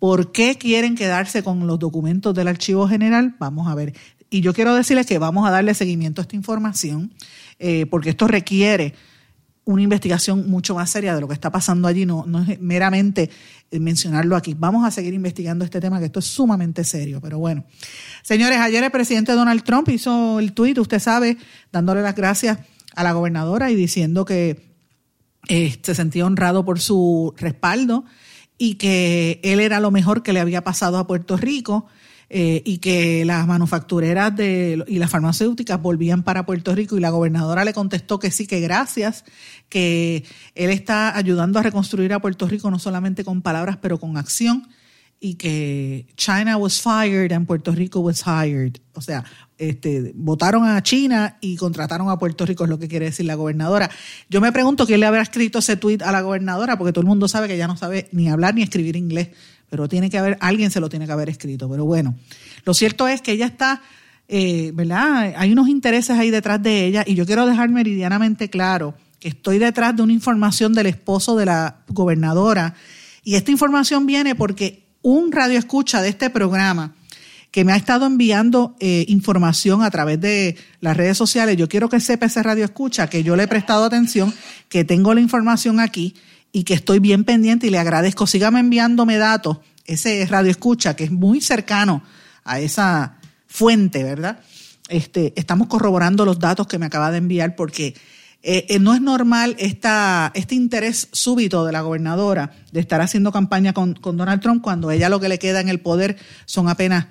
¿Por 0.00 0.32
qué 0.32 0.58
quieren 0.58 0.96
quedarse 0.96 1.42
con 1.42 1.66
los 1.66 1.78
documentos 1.78 2.34
del 2.34 2.48
Archivo 2.48 2.88
General? 2.88 3.36
Vamos 3.38 3.68
a 3.68 3.74
ver. 3.74 3.94
Y 4.28 4.40
yo 4.40 4.52
quiero 4.54 4.74
decirles 4.74 5.06
que 5.06 5.18
vamos 5.18 5.46
a 5.46 5.52
darle 5.52 5.72
seguimiento 5.74 6.20
a 6.20 6.22
esta 6.22 6.36
información 6.36 7.12
eh, 7.58 7.86
porque 7.86 8.10
esto 8.10 8.26
requiere 8.26 8.94
una 9.66 9.82
investigación 9.82 10.48
mucho 10.48 10.76
más 10.76 10.88
seria 10.90 11.14
de 11.14 11.20
lo 11.20 11.26
que 11.26 11.34
está 11.34 11.50
pasando 11.50 11.88
allí, 11.88 12.06
no, 12.06 12.24
no 12.24 12.40
es 12.40 12.60
meramente 12.60 13.28
eh, 13.70 13.80
mencionarlo 13.80 14.36
aquí. 14.36 14.54
Vamos 14.56 14.86
a 14.86 14.92
seguir 14.92 15.12
investigando 15.12 15.64
este 15.64 15.80
tema, 15.80 15.98
que 15.98 16.06
esto 16.06 16.20
es 16.20 16.26
sumamente 16.26 16.84
serio, 16.84 17.20
pero 17.20 17.38
bueno. 17.38 17.64
Señores, 18.22 18.58
ayer 18.58 18.84
el 18.84 18.92
presidente 18.92 19.32
Donald 19.32 19.64
Trump 19.64 19.88
hizo 19.88 20.38
el 20.38 20.52
tuit, 20.52 20.78
usted 20.78 21.00
sabe, 21.00 21.36
dándole 21.72 22.00
las 22.00 22.14
gracias 22.14 22.60
a 22.94 23.02
la 23.02 23.12
gobernadora 23.12 23.72
y 23.72 23.74
diciendo 23.74 24.24
que 24.24 24.72
eh, 25.48 25.76
se 25.82 25.94
sentía 25.96 26.26
honrado 26.26 26.64
por 26.64 26.78
su 26.78 27.34
respaldo 27.36 28.04
y 28.58 28.76
que 28.76 29.40
él 29.42 29.58
era 29.58 29.80
lo 29.80 29.90
mejor 29.90 30.22
que 30.22 30.32
le 30.32 30.38
había 30.38 30.62
pasado 30.62 30.96
a 30.98 31.08
Puerto 31.08 31.36
Rico 31.36 31.86
eh, 32.28 32.62
y 32.64 32.78
que 32.78 33.24
las 33.24 33.46
manufactureras 33.46 34.34
de, 34.34 34.84
y 34.88 34.98
las 34.98 35.10
farmacéuticas 35.10 35.80
volvían 35.80 36.24
para 36.24 36.44
Puerto 36.44 36.74
Rico 36.74 36.96
y 36.96 37.00
la 37.00 37.10
gobernadora 37.10 37.64
le 37.64 37.72
contestó 37.72 38.18
que 38.18 38.32
sí, 38.32 38.46
que 38.48 38.60
gracias, 38.60 39.24
que 39.68 40.24
él 40.54 40.70
está 40.70 41.16
ayudando 41.16 41.58
a 41.60 41.62
reconstruir 41.62 42.12
a 42.12 42.20
Puerto 42.20 42.48
Rico 42.48 42.70
no 42.70 42.80
solamente 42.80 43.24
con 43.24 43.42
palabras, 43.42 43.78
pero 43.80 43.98
con 43.98 44.16
acción 44.16 44.66
y 45.20 45.34
que 45.34 46.06
China 46.16 46.56
was 46.56 46.80
fired 46.80 47.32
and 47.32 47.46
Puerto 47.46 47.72
Rico 47.72 48.00
was 48.00 48.24
hired. 48.26 48.78
O 48.94 49.00
sea, 49.00 49.24
este, 49.56 50.12
votaron 50.14 50.64
a 50.68 50.82
China 50.82 51.38
y 51.40 51.56
contrataron 51.56 52.10
a 52.10 52.18
Puerto 52.18 52.44
Rico, 52.44 52.64
es 52.64 52.70
lo 52.70 52.78
que 52.78 52.88
quiere 52.88 53.06
decir 53.06 53.24
la 53.24 53.34
gobernadora. 53.34 53.90
Yo 54.28 54.40
me 54.40 54.52
pregunto 54.52 54.84
quién 54.84 55.00
le 55.00 55.06
habrá 55.06 55.22
escrito 55.22 55.60
ese 55.60 55.76
tweet 55.76 55.98
a 56.04 56.12
la 56.12 56.20
gobernadora, 56.20 56.76
porque 56.76 56.92
todo 56.92 57.02
el 57.02 57.08
mundo 57.08 57.28
sabe 57.28 57.48
que 57.48 57.54
ella 57.54 57.68
no 57.68 57.76
sabe 57.76 58.08
ni 58.12 58.28
hablar 58.28 58.54
ni 58.54 58.62
escribir 58.62 58.96
inglés 58.96 59.28
pero 59.68 59.88
tiene 59.88 60.10
que 60.10 60.18
haber, 60.18 60.36
alguien 60.40 60.70
se 60.70 60.80
lo 60.80 60.88
tiene 60.88 61.06
que 61.06 61.12
haber 61.12 61.28
escrito. 61.28 61.68
Pero 61.68 61.84
bueno, 61.84 62.14
lo 62.64 62.74
cierto 62.74 63.08
es 63.08 63.20
que 63.20 63.32
ella 63.32 63.46
está, 63.46 63.82
eh, 64.28 64.70
¿verdad? 64.74 65.34
Hay 65.36 65.52
unos 65.52 65.68
intereses 65.68 66.18
ahí 66.18 66.30
detrás 66.30 66.62
de 66.62 66.86
ella 66.86 67.04
y 67.06 67.14
yo 67.14 67.26
quiero 67.26 67.46
dejar 67.46 67.68
meridianamente 67.68 68.50
claro 68.50 68.94
que 69.18 69.28
estoy 69.28 69.58
detrás 69.58 69.96
de 69.96 70.02
una 70.02 70.12
información 70.12 70.74
del 70.74 70.86
esposo 70.86 71.36
de 71.36 71.46
la 71.46 71.78
gobernadora 71.88 72.74
y 73.24 73.34
esta 73.34 73.50
información 73.50 74.06
viene 74.06 74.34
porque 74.34 74.84
un 75.02 75.32
radio 75.32 75.58
escucha 75.58 76.02
de 76.02 76.08
este 76.08 76.30
programa 76.30 76.94
que 77.50 77.64
me 77.64 77.72
ha 77.72 77.76
estado 77.76 78.06
enviando 78.06 78.76
eh, 78.80 79.04
información 79.08 79.82
a 79.82 79.90
través 79.90 80.20
de 80.20 80.56
las 80.80 80.96
redes 80.96 81.16
sociales. 81.16 81.56
Yo 81.56 81.68
quiero 81.68 81.88
que 81.88 82.00
sepa 82.00 82.26
ese 82.26 82.42
radio 82.42 82.64
escucha 82.64 83.08
que 83.08 83.22
yo 83.22 83.34
le 83.34 83.44
he 83.44 83.48
prestado 83.48 83.84
atención, 83.84 84.34
que 84.68 84.84
tengo 84.84 85.14
la 85.14 85.20
información 85.20 85.80
aquí 85.80 86.14
y 86.56 86.64
que 86.64 86.72
estoy 86.72 87.00
bien 87.00 87.24
pendiente 87.24 87.66
y 87.66 87.70
le 87.70 87.78
agradezco. 87.78 88.26
Sígame 88.26 88.60
enviándome 88.60 89.18
datos, 89.18 89.58
ese 89.84 90.24
radio 90.24 90.50
escucha 90.50 90.96
que 90.96 91.04
es 91.04 91.10
muy 91.10 91.42
cercano 91.42 92.02
a 92.44 92.60
esa 92.60 93.18
fuente, 93.46 94.02
¿verdad? 94.02 94.38
Este, 94.88 95.34
estamos 95.36 95.68
corroborando 95.68 96.24
los 96.24 96.38
datos 96.38 96.66
que 96.66 96.78
me 96.78 96.86
acaba 96.86 97.10
de 97.10 97.18
enviar 97.18 97.56
porque 97.56 97.94
eh, 98.42 98.64
eh, 98.70 98.78
no 98.78 98.94
es 98.94 99.02
normal 99.02 99.54
esta, 99.58 100.32
este 100.34 100.54
interés 100.54 101.10
súbito 101.12 101.66
de 101.66 101.72
la 101.72 101.82
gobernadora 101.82 102.54
de 102.72 102.80
estar 102.80 103.02
haciendo 103.02 103.32
campaña 103.32 103.74
con, 103.74 103.92
Donald 103.92 104.40
Trump 104.40 104.62
cuando 104.62 104.90
ella 104.90 105.10
lo 105.10 105.20
que 105.20 105.28
le 105.28 105.38
queda 105.38 105.60
en 105.60 105.68
el 105.68 105.80
poder 105.80 106.16
son 106.46 106.70
apenas 106.70 107.08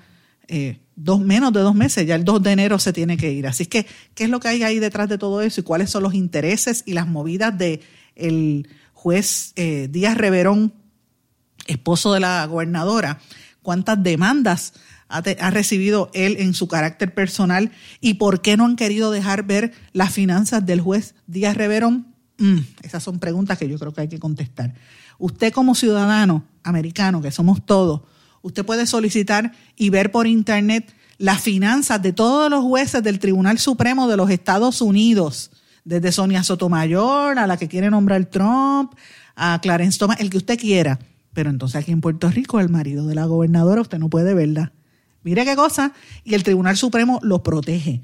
eh, 0.48 0.80
dos, 0.96 1.20
menos 1.20 1.52
de 1.52 1.60
dos 1.60 1.76
meses, 1.76 2.04
ya 2.04 2.16
el 2.16 2.24
2 2.24 2.42
de 2.42 2.50
enero 2.50 2.80
se 2.80 2.92
tiene 2.92 3.16
que 3.16 3.30
ir. 3.30 3.46
Así 3.46 3.66
que, 3.66 3.86
¿qué 4.16 4.24
es 4.24 4.30
lo 4.30 4.40
que 4.40 4.48
hay 4.48 4.64
ahí 4.64 4.80
detrás 4.80 5.08
de 5.08 5.18
todo 5.18 5.40
eso 5.40 5.60
y 5.60 5.62
cuáles 5.62 5.88
son 5.88 6.02
los 6.02 6.14
intereses 6.14 6.82
y 6.84 6.94
las 6.94 7.06
movidas 7.06 7.56
de 7.56 7.80
juez 8.96 9.52
eh, 9.56 9.88
Díaz 9.92 10.16
Reverón, 10.16 10.72
esposo 11.66 12.14
de 12.14 12.20
la 12.20 12.46
gobernadora, 12.46 13.20
cuántas 13.62 14.02
demandas 14.02 14.72
ha, 15.08 15.20
recibido 15.50 16.10
él 16.14 16.36
en 16.38 16.54
su 16.54 16.66
carácter 16.66 17.14
personal 17.14 17.70
y 18.00 18.14
por 18.14 18.40
qué 18.40 18.56
no 18.56 18.64
han 18.64 18.74
querido 18.74 19.10
dejar 19.10 19.44
ver 19.44 19.72
las 19.92 20.12
finanzas 20.14 20.64
del 20.64 20.80
juez 20.80 21.14
Díaz 21.26 21.56
Reverón. 21.58 22.14
Mm, 22.38 22.60
esas 22.82 23.02
son 23.02 23.18
preguntas 23.18 23.58
que 23.58 23.68
yo 23.68 23.78
creo 23.78 23.92
que 23.92 24.00
hay 24.00 24.08
que 24.08 24.18
contestar. 24.18 24.74
Usted 25.18 25.52
como 25.52 25.74
ciudadano 25.74 26.44
americano, 26.64 27.20
que 27.20 27.30
somos 27.30 27.64
todos, 27.64 28.00
usted 28.40 28.64
puede 28.64 28.86
solicitar 28.86 29.52
y 29.76 29.90
ver 29.90 30.10
por 30.10 30.26
internet 30.26 30.92
las 31.18 31.42
finanzas 31.42 32.00
de 32.00 32.14
todos 32.14 32.50
los 32.50 32.64
jueces 32.64 33.02
del 33.02 33.18
Tribunal 33.18 33.58
Supremo 33.58 34.08
de 34.08 34.16
los 34.16 34.30
Estados 34.30 34.80
Unidos 34.80 35.50
desde 35.86 36.10
Sonia 36.10 36.42
Sotomayor 36.42 37.38
a 37.38 37.46
la 37.46 37.56
que 37.56 37.68
quiere 37.68 37.90
nombrar 37.90 38.26
Trump, 38.26 38.92
a 39.36 39.58
Clarence 39.62 39.98
Thomas, 39.98 40.20
el 40.20 40.30
que 40.30 40.36
usted 40.36 40.58
quiera. 40.58 40.98
Pero 41.32 41.48
entonces 41.48 41.76
aquí 41.76 41.92
en 41.92 42.00
Puerto 42.00 42.28
Rico, 42.28 42.58
el 42.58 42.68
marido 42.68 43.06
de 43.06 43.14
la 43.14 43.24
gobernadora, 43.24 43.80
usted 43.80 43.98
no 43.98 44.10
puede 44.10 44.34
verla. 44.34 44.72
Mire 45.22 45.44
qué 45.44 45.54
cosa. 45.54 45.92
Y 46.24 46.34
el 46.34 46.42
Tribunal 46.42 46.76
Supremo 46.76 47.20
lo 47.22 47.42
protege. 47.44 48.02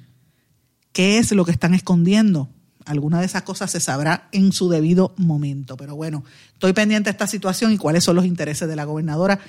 ¿Qué 0.92 1.18
es 1.18 1.32
lo 1.32 1.44
que 1.44 1.50
están 1.50 1.74
escondiendo? 1.74 2.48
Alguna 2.84 3.18
de 3.18 3.26
esas 3.26 3.42
cosas 3.42 3.70
se 3.70 3.80
sabrá 3.80 4.28
en 4.30 4.52
su 4.52 4.68
debido 4.68 5.12
momento. 5.16 5.76
Pero 5.76 5.96
bueno, 5.96 6.24
estoy 6.52 6.72
pendiente 6.74 7.08
de 7.08 7.12
esta 7.12 7.26
situación 7.26 7.72
y 7.72 7.78
cuáles 7.78 8.04
son 8.04 8.14
los 8.14 8.26
intereses 8.26 8.68
de 8.68 8.76
la 8.76 8.84
gobernadora. 8.84 9.40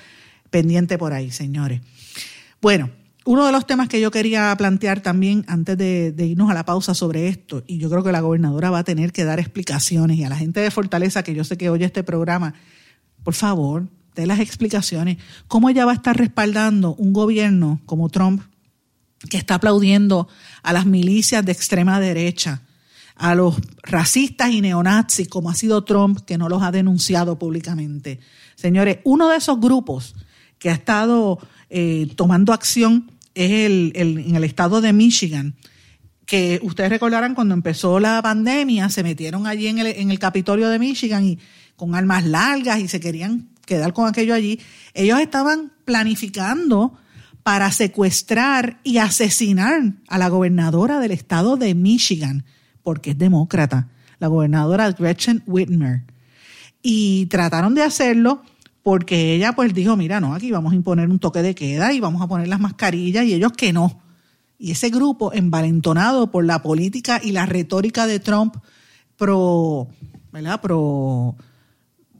Pendiente 0.50 0.98
por 0.98 1.12
ahí, 1.12 1.30
señores. 1.30 1.82
Bueno, 2.60 2.90
uno 3.24 3.46
de 3.46 3.52
los 3.52 3.66
temas 3.66 3.88
que 3.88 4.00
yo 4.00 4.10
quería 4.10 4.54
plantear 4.56 5.00
también 5.00 5.44
antes 5.48 5.78
de, 5.78 6.14
irnos 6.18 6.50
a 6.50 6.54
la 6.54 6.64
pausa 6.64 6.94
sobre 6.94 7.28
esto, 7.28 7.64
y 7.66 7.78
yo 7.78 7.88
creo 7.88 8.04
que 8.04 8.12
la 8.12 8.20
gobernadora 8.20 8.70
va 8.70 8.80
a 8.80 8.84
tener 8.84 9.12
que 9.12 9.24
dar 9.24 9.40
explicaciones, 9.40 10.18
y 10.18 10.24
a 10.24 10.28
la 10.28 10.36
gente 10.36 10.60
de 10.60 10.70
Fortaleza, 10.70 11.22
que 11.22 11.34
yo 11.34 11.42
sé 11.42 11.56
que 11.56 11.70
oye 11.70 11.86
este 11.86 12.04
programa, 12.04 12.54
por 13.22 13.34
favor, 13.34 13.88
dé 14.14 14.26
las 14.26 14.40
explicaciones. 14.40 15.16
¿Cómo 15.48 15.70
ella 15.70 15.86
va 15.86 15.92
a 15.92 15.96
estar 15.96 16.16
respaldando 16.16 16.94
un 16.96 17.14
gobierno 17.14 17.80
como 17.86 18.10
Trump, 18.10 18.42
que 19.30 19.38
está 19.38 19.54
aplaudiendo 19.54 20.28
a 20.62 20.74
las 20.74 20.84
milicias 20.84 21.44
de 21.44 21.52
extrema 21.52 21.98
derecha, 22.00 22.60
a 23.16 23.34
los 23.34 23.56
racistas 23.82 24.50
y 24.50 24.60
neonazis, 24.60 25.28
como 25.28 25.48
ha 25.48 25.54
sido 25.54 25.82
Trump, 25.84 26.20
que 26.26 26.36
no 26.36 26.50
los 26.50 26.62
ha 26.62 26.70
denunciado 26.70 27.38
públicamente? 27.38 28.20
Señores, 28.54 28.98
uno 29.04 29.30
de 29.30 29.38
esos 29.38 29.58
grupos 29.58 30.14
que 30.58 30.68
ha 30.68 30.74
estado 30.74 31.38
eh, 31.70 32.12
tomando 32.16 32.52
acción 32.52 33.10
es 33.34 33.50
el, 33.50 33.92
en 33.94 34.36
el 34.36 34.44
estado 34.44 34.80
de 34.80 34.92
Michigan, 34.92 35.54
que 36.26 36.60
ustedes 36.62 36.90
recordarán 36.90 37.34
cuando 37.34 37.54
empezó 37.54 38.00
la 38.00 38.22
pandemia, 38.22 38.88
se 38.88 39.02
metieron 39.02 39.46
allí 39.46 39.66
en 39.66 39.78
el, 39.78 39.86
en 39.86 40.10
el 40.10 40.18
Capitolio 40.18 40.68
de 40.68 40.78
Michigan 40.78 41.24
y 41.24 41.38
con 41.76 41.94
armas 41.94 42.24
largas 42.24 42.80
y 42.80 42.88
se 42.88 43.00
querían 43.00 43.48
quedar 43.66 43.92
con 43.92 44.08
aquello 44.08 44.34
allí. 44.34 44.60
Ellos 44.94 45.20
estaban 45.20 45.72
planificando 45.84 46.96
para 47.42 47.70
secuestrar 47.72 48.80
y 48.84 48.98
asesinar 48.98 49.92
a 50.08 50.18
la 50.18 50.28
gobernadora 50.28 50.98
del 50.98 51.10
estado 51.10 51.56
de 51.56 51.74
Michigan, 51.74 52.44
porque 52.82 53.10
es 53.10 53.18
demócrata, 53.18 53.88
la 54.18 54.28
gobernadora 54.28 54.90
Gretchen 54.92 55.42
Whitmer. 55.46 56.02
Y 56.82 57.26
trataron 57.26 57.74
de 57.74 57.82
hacerlo 57.82 58.42
porque 58.84 59.34
ella 59.34 59.54
pues 59.54 59.72
dijo, 59.72 59.96
mira, 59.96 60.20
no, 60.20 60.34
aquí 60.34 60.50
vamos 60.50 60.74
a 60.74 60.76
imponer 60.76 61.08
un 61.08 61.18
toque 61.18 61.40
de 61.40 61.54
queda 61.54 61.94
y 61.94 62.00
vamos 62.00 62.20
a 62.20 62.28
poner 62.28 62.48
las 62.48 62.60
mascarillas 62.60 63.24
y 63.24 63.32
ellos 63.32 63.52
que 63.52 63.72
no. 63.72 64.02
Y 64.58 64.72
ese 64.72 64.90
grupo, 64.90 65.32
envalentonado 65.32 66.30
por 66.30 66.44
la 66.44 66.62
política 66.62 67.18
y 67.20 67.32
la 67.32 67.46
retórica 67.46 68.06
de 68.06 68.20
Trump 68.20 68.56
pro, 69.16 69.88
¿verdad? 70.32 70.60
Pro 70.60 71.34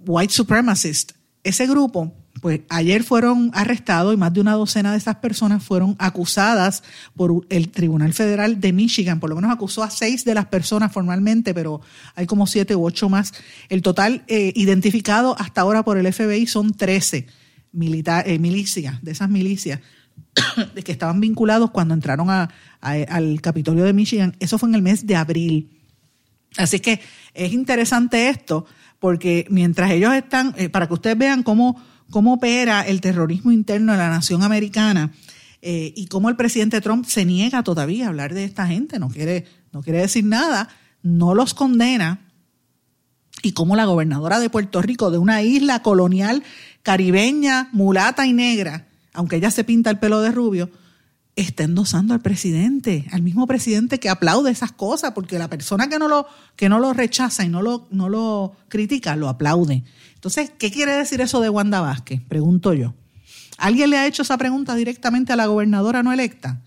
white 0.07 0.33
supremacist, 0.33 1.13
ese 1.43 1.67
grupo 1.67 2.15
pues 2.45 2.61
ayer 2.69 3.03
fueron 3.05 3.51
arrestados 3.55 4.13
y 4.13 4.19
más 4.19 4.31
de 4.35 4.43
una 4.43 4.53
docena 4.53 4.93
de 4.93 4.99
esas 4.99 5.17
personas 5.17 5.65
fueron 5.65 5.97
acusadas 5.99 6.83
por 7.17 7.47
el 7.49 7.71
Tribunal 7.71 8.13
Federal 8.13 8.61
de 8.61 8.75
Michigan. 8.75 9.19
Por 9.19 9.31
lo 9.31 9.37
menos 9.37 9.51
acusó 9.51 9.83
a 9.83 9.89
seis 9.89 10.27
de 10.27 10.35
las 10.35 10.45
personas 10.45 10.93
formalmente, 10.93 11.55
pero 11.55 11.81
hay 12.15 12.27
como 12.27 12.47
siete 12.47 12.77
u 12.77 12.85
ocho 12.85 13.09
más. 13.09 13.33
El 13.71 13.81
total 13.81 14.25
eh, 14.29 14.53
identificado 14.57 15.35
hasta 15.41 15.63
ahora 15.63 15.87
por 15.87 15.97
el 15.97 16.13
FBI 16.13 16.47
son 16.47 16.75
trece 16.75 17.29
eh, 17.73 18.39
milicias, 18.39 19.03
de 19.03 19.13
esas 19.13 19.31
milicias 19.31 19.81
de 20.75 20.83
que 20.85 20.93
estaban 20.93 21.23
vinculados 21.23 21.71
cuando 21.71 21.95
entraron 21.95 22.29
al 22.29 23.41
Capitolio 23.41 23.85
de 23.85 23.95
Michigan. 23.95 24.37
Eso 24.39 24.59
fue 24.59 24.69
en 24.69 24.75
el 24.75 24.83
mes 24.83 25.07
de 25.07 25.17
abril. 25.17 25.71
Así 26.59 26.79
que 26.81 27.01
es 27.33 27.55
interesante 27.55 28.29
esto, 28.29 28.67
porque 28.99 29.47
mientras 29.49 29.91
ellos 29.93 30.13
están, 30.13 30.55
eh, 30.59 30.69
para 30.69 30.87
que 30.87 30.93
ustedes 30.93 31.17
vean 31.17 31.43
cómo 31.43 31.83
cómo 32.11 32.35
opera 32.35 32.83
el 32.83 33.01
terrorismo 33.01 33.53
interno 33.53 33.93
de 33.93 33.99
la 33.99 34.11
nación 34.11 34.43
americana. 34.43 35.13
eh, 35.67 35.95
y 35.97 36.09
cómo 36.09 36.29
el 36.29 36.37
presidente 36.37 36.83
Trump 36.83 37.07
se 37.07 37.25
niega 37.25 37.63
todavía 37.63 38.05
a 38.05 38.09
hablar 38.09 38.35
de 38.35 38.45
esta 38.45 38.67
gente, 38.67 38.99
no 38.99 39.09
quiere, 39.09 39.47
no 39.73 39.83
quiere 39.83 40.01
decir 40.01 40.23
nada, 40.23 40.69
no 41.03 41.35
los 41.35 41.55
condena, 41.55 42.21
y 43.43 43.53
cómo 43.53 43.77
la 43.77 43.85
gobernadora 43.85 44.41
de 44.41 44.51
Puerto 44.51 44.81
Rico, 44.83 45.11
de 45.11 45.19
una 45.19 45.43
isla 45.43 45.83
colonial 45.83 46.43
caribeña, 46.83 47.69
mulata 47.73 48.27
y 48.27 48.33
negra, 48.33 48.89
aunque 49.13 49.37
ella 49.37 49.51
se 49.51 49.65
pinta 49.65 49.91
el 49.91 49.99
pelo 49.99 50.21
de 50.21 50.33
rubio, 50.33 50.71
está 51.37 51.65
endosando 51.65 52.15
al 52.15 52.21
presidente, 52.21 53.07
al 53.11 53.23
mismo 53.23 53.47
presidente 53.47 53.99
que 53.99 54.09
aplaude 54.09 54.51
esas 54.51 54.73
cosas, 54.73 55.13
porque 55.13 55.39
la 55.39 55.49
persona 55.49 55.89
que 55.89 55.99
no 55.99 56.09
lo, 56.09 56.27
que 56.57 56.69
no 56.69 56.79
lo 56.79 56.93
rechaza 56.93 57.45
y 57.45 57.49
no 57.49 57.61
lo, 57.61 57.89
no 57.91 58.09
lo 58.09 58.55
critica, 58.69 59.17
lo 59.17 59.29
aplaude. 59.29 59.85
Entonces, 60.15 60.53
¿qué 60.59 60.71
quiere 60.71 60.93
decir 60.93 61.21
eso 61.21 61.41
de 61.41 61.51
Wanda 61.51 61.81
Vázquez? 61.81 62.21
Pregunto 62.29 62.73
yo. 62.73 62.95
¿Alguien 63.59 63.91
le 63.91 63.99
ha 63.99 64.07
hecho 64.07 64.23
esa 64.23 64.39
pregunta 64.39 64.75
directamente 64.75 65.33
a 65.33 65.37
la 65.37 65.47
gobernadora 65.47 66.03
no 66.03 66.13
electa? 66.13 66.63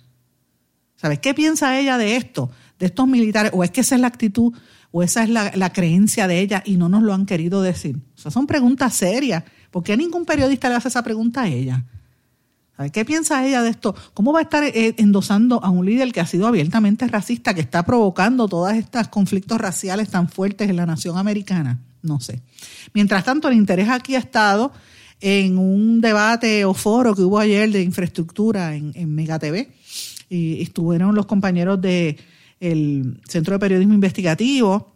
¿Sabes 0.96 1.20
qué 1.20 1.34
piensa 1.34 1.80
ella 1.80 1.98
de 1.98 2.16
esto, 2.16 2.50
de 2.80 2.88
estos 2.88 3.08
militares? 3.08 3.52
¿O 3.54 3.64
es 3.64 3.72
que 3.72 3.82
esa 3.82 3.96
es 3.96 4.02
la 4.02 4.08
actitud, 4.08 4.54
o 4.92 5.04
esa 5.04 5.24
es 5.24 5.30
la, 5.30 5.52
la 5.56 5.72
creencia 5.72 6.28
de 6.28 6.40
ella 6.40 6.64
y 6.66 6.78
no 6.78 6.90
nos 6.90 7.04
lo 7.04 7.14
han 7.14 7.26
querido 7.26 7.62
decir? 7.62 7.98
O 8.16 8.18
sea, 8.20 8.32
son 8.32 8.48
preguntas 8.48 8.94
serias. 8.96 9.44
¿Por 9.72 9.84
qué 9.84 9.96
ningún 9.96 10.26
periodista 10.26 10.70
le 10.70 10.76
hace 10.76 10.88
esa 10.88 11.04
pregunta 11.04 11.44
a 11.44 11.48
ella? 11.48 11.86
¿Qué 12.94 13.06
piensa 13.06 13.46
ella 13.46 13.64
de 13.64 13.72
esto? 13.72 13.96
¿Cómo 14.14 14.32
va 14.32 14.40
a 14.40 14.44
estar 14.44 14.64
eh, 14.64 14.94
endosando 14.98 15.64
a 15.64 15.72
un 15.72 15.86
líder 15.86 16.12
que 16.12 16.22
ha 16.22 16.28
sido 16.28 16.46
abiertamente 16.46 17.08
racista, 17.08 17.56
que 17.56 17.62
está 17.62 17.84
provocando 17.84 18.48
todos 18.48 18.72
estos 18.74 19.08
conflictos 19.08 19.58
raciales 19.58 20.10
tan 20.10 20.30
fuertes 20.30 20.70
en 20.70 20.76
la 20.76 20.86
nación 20.86 21.18
americana? 21.18 21.80
No 22.04 22.20
sé. 22.20 22.42
Mientras 22.94 23.24
tanto, 23.24 23.48
el 23.48 23.56
interés 23.56 23.90
aquí 23.90 24.16
ha 24.16 24.20
estado 24.20 24.72
en 25.20 25.58
un 25.58 26.02
debate 26.02 26.66
o 26.66 26.76
foro 26.76 27.16
que 27.16 27.24
hubo 27.24 27.40
ayer 27.40 27.72
de 27.72 27.82
infraestructura 27.82 28.76
en, 28.76 29.16
Mega 29.16 29.40
TV. 29.40 29.72
Y 30.30 30.62
estuvieron 30.62 31.16
los 31.16 31.26
compañeros 31.26 31.82
del 31.82 32.18
Centro 33.28 33.54
de 33.56 33.60
Periodismo 33.60 33.96
Investigativo, 33.96 34.94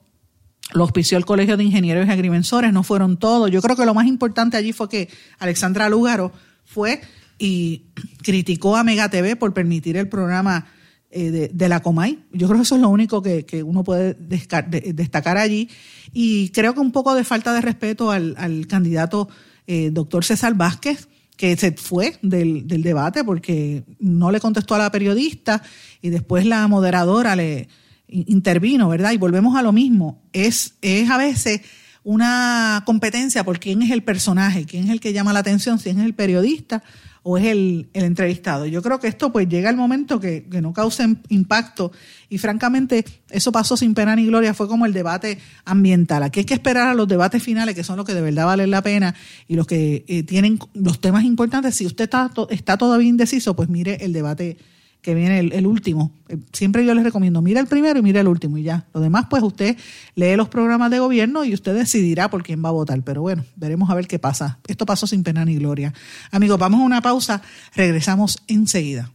los 0.74 0.82
auspició 0.82 1.18
el 1.18 1.26
Colegio 1.26 1.58
de 1.58 1.64
Ingenieros 1.64 2.08
y 2.08 2.12
Agrimensores, 2.12 2.72
no 2.72 2.84
fueron 2.84 3.18
todos. 3.18 3.50
Yo 3.50 3.62
creo 3.62 3.76
que 3.76 3.86
lo 3.86 3.94
más 3.94 4.06
importante 4.06 4.56
allí 4.56 4.72
fue 4.72 4.88
que 4.88 5.10
Alexandra 5.40 5.90
Lúgaro 5.90 6.32
fue 6.64 7.02
y 7.44 7.88
criticó 8.22 8.78
a 8.78 8.84
Mega 8.84 9.10
TV 9.10 9.36
por 9.36 9.52
permitir 9.52 9.98
el 9.98 10.08
programa 10.08 10.68
eh, 11.10 11.50
de, 11.52 11.70
la 11.70 11.80
Comay. 11.80 12.20
Yo 12.32 12.46
creo 12.46 12.60
que 12.60 12.64
eso 12.64 12.76
es 12.76 12.82
lo 12.82 12.90
único 12.90 13.24
que, 13.24 13.64
uno 13.66 13.84
puede 13.84 14.14
destacar 14.14 15.40
allí. 15.40 15.68
Y 16.14 16.50
creo 16.50 16.76
que 16.76 16.82
un 16.82 16.92
poco 16.92 17.16
de 17.16 17.24
falta 17.24 17.52
de 17.52 17.62
respeto 17.62 18.12
al, 18.12 18.68
candidato 18.70 19.28
eh, 19.66 19.90
doctor 19.92 20.24
César 20.24 20.54
Vázquez, 20.54 21.08
que 21.36 21.58
se 21.58 21.72
fue 21.72 22.20
del, 22.22 22.68
debate 22.68 23.24
porque 23.24 23.86
no 23.98 24.30
le 24.30 24.40
contestó 24.40 24.76
a 24.76 24.78
la 24.78 24.92
periodista 24.92 25.64
y 26.00 26.12
después 26.12 26.46
la 26.46 26.68
moderadora 26.68 27.36
le 27.36 27.70
intervino, 28.08 28.88
¿verdad? 28.88 29.14
Y 29.14 29.18
volvemos 29.18 29.56
a 29.56 29.64
lo 29.64 29.72
mismo. 29.72 30.22
Es, 30.32 30.76
es 30.84 31.10
a 31.10 31.18
veces 31.18 31.62
una 32.04 32.84
competencia 32.86 33.44
por 33.44 33.60
quién 33.60 33.82
es 33.82 33.90
el 33.90 34.04
personaje, 34.04 34.66
quién 34.66 34.84
es 34.84 34.90
el 34.92 35.00
que 35.00 35.12
llama 35.12 35.34
la 35.34 35.40
atención, 35.40 35.80
si 35.80 35.90
es 35.90 35.98
el 35.98 36.14
periodista 36.14 36.84
o 37.24 37.38
es 37.38 37.46
el, 37.46 37.90
entrevistado. 37.94 38.66
Yo 38.66 38.82
creo 38.82 39.00
que 39.00 39.08
esto 39.08 39.32
pues 39.32 39.48
llega 39.48 39.70
el 39.70 39.76
momento 39.76 40.20
que, 40.20 40.46
no 40.62 40.74
cause 40.74 41.18
impacto 41.30 41.92
y 42.30 42.38
francamente 42.38 43.06
eso 43.30 43.52
pasó 43.52 43.78
sin 43.78 43.94
pena 43.94 44.16
ni 44.16 44.26
gloria, 44.26 44.54
fue 44.54 44.68
como 44.68 44.86
el 44.86 44.94
debate 44.94 45.38
ambiental. 45.66 46.24
Aquí 46.24 46.40
hay 46.40 46.46
que 46.46 46.54
esperar 46.54 46.88
a 46.88 46.94
los 46.94 47.08
debates 47.08 47.44
finales 47.44 47.76
que 47.76 47.84
son 47.84 47.98
los 47.98 48.06
que 48.06 48.14
de 48.14 48.22
verdad 48.22 48.46
valen 48.46 48.72
la 48.72 48.82
pena 48.82 49.16
y 49.48 49.56
los 49.56 49.68
que 49.68 50.04
eh, 50.08 50.24
tienen 50.24 50.60
los 50.74 51.00
temas 51.00 51.24
importantes. 51.24 51.76
Si 51.76 51.86
usted 51.86 52.06
está, 52.06 52.32
está 52.50 52.78
todavía 52.78 53.08
indeciso, 53.08 53.56
pues 53.56 53.70
mire 53.70 54.04
el 54.04 54.14
debate 54.14 54.58
que 55.02 55.16
viene 55.16 55.40
el, 55.40 55.68
último. 55.68 56.12
Eh, 56.30 56.38
siempre 56.54 56.86
yo 56.86 56.94
les 56.94 57.04
recomiendo, 57.04 57.42
mira 57.42 57.60
el 57.60 57.68
primero 57.68 58.00
y 58.00 58.02
mira 58.02 58.22
el 58.22 58.28
último 58.28 58.58
y 58.58 58.64
ya. 58.64 58.86
Lo 58.94 59.02
demás, 59.02 59.26
pues 59.30 59.44
usted 59.44 59.78
lee 60.16 60.36
los 60.36 60.48
programas 60.48 60.92
de 60.92 61.00
gobierno 61.00 61.44
y 61.44 61.54
usted 61.54 61.74
decidirá 61.76 62.30
por 62.30 62.44
quién 62.44 62.64
va 62.64 62.70
a 62.70 62.74
votar. 62.74 63.02
Pero 63.04 63.22
bueno, 63.22 63.44
veremos 63.56 63.90
a 63.90 63.96
ver 63.96 64.08
qué 64.08 64.20
pasa. 64.20 64.60
Esto 64.68 64.86
pasó 64.86 65.08
sin 65.08 65.24
pena 65.24 65.44
ni 65.44 65.56
gloria. 65.56 65.94
Amigos, 66.32 66.60
vamos 66.60 66.82
a 66.82 66.84
una 66.84 67.02
pausa, 67.02 67.42
regresamos 67.76 68.44
enseguida. 68.48 69.12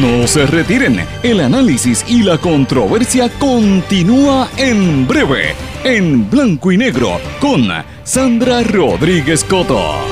No 0.00 0.26
se 0.26 0.46
retiren, 0.46 1.00
el 1.22 1.40
análisis 1.40 2.04
y 2.08 2.22
la 2.22 2.38
controversia 2.38 3.28
continúa 3.38 4.48
en 4.56 5.06
breve, 5.06 5.54
en 5.84 6.30
blanco 6.30 6.72
y 6.72 6.78
negro, 6.78 7.20
con 7.40 7.68
Sandra 8.02 8.62
Rodríguez 8.62 9.44
Coto. 9.44 10.11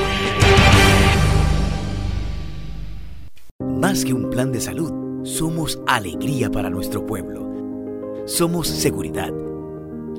Más 3.81 4.05
que 4.05 4.13
un 4.13 4.29
plan 4.29 4.51
de 4.51 4.61
salud, 4.61 5.23
somos 5.23 5.81
alegría 5.87 6.51
para 6.51 6.69
nuestro 6.69 7.03
pueblo. 7.03 8.23
Somos 8.27 8.67
seguridad. 8.67 9.33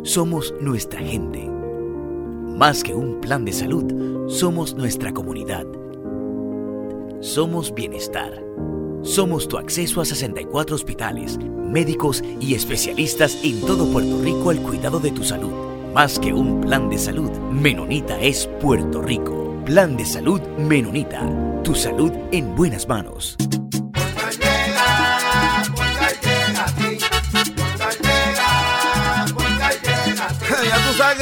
Somos 0.03 0.53
nuestra 0.61 0.99
gente. 0.99 1.49
Más 2.57 2.83
que 2.83 2.93
un 2.93 3.21
plan 3.21 3.45
de 3.45 3.53
salud, 3.53 4.29
somos 4.29 4.75
nuestra 4.75 5.13
comunidad. 5.13 5.65
Somos 7.21 7.73
bienestar. 7.73 8.43
Somos 9.03 9.47
tu 9.47 9.57
acceso 9.59 10.01
a 10.01 10.07
64 10.07 10.75
hospitales, 10.75 11.39
médicos 11.39 12.25
y 12.41 12.55
especialistas 12.55 13.39
en 13.45 13.61
todo 13.61 13.87
Puerto 13.93 14.21
Rico 14.25 14.51
al 14.51 14.61
cuidado 14.61 14.99
de 14.99 15.13
tu 15.13 15.23
salud. 15.23 15.53
Más 15.95 16.19
que 16.19 16.35
un 16.35 16.63
plan 16.63 16.91
de 16.91 16.99
salud, 16.99 17.31
Menonita 17.53 18.21
es 18.21 18.49
Puerto 18.61 19.01
Rico. 19.01 19.52
Plan 19.65 19.97
de 19.97 20.05
salud 20.05 20.41
Menonita. 20.59 21.23
Tu 21.63 21.77
salud 21.77 22.11
en 22.33 22.57
buenas 22.57 22.89
manos. 22.89 23.37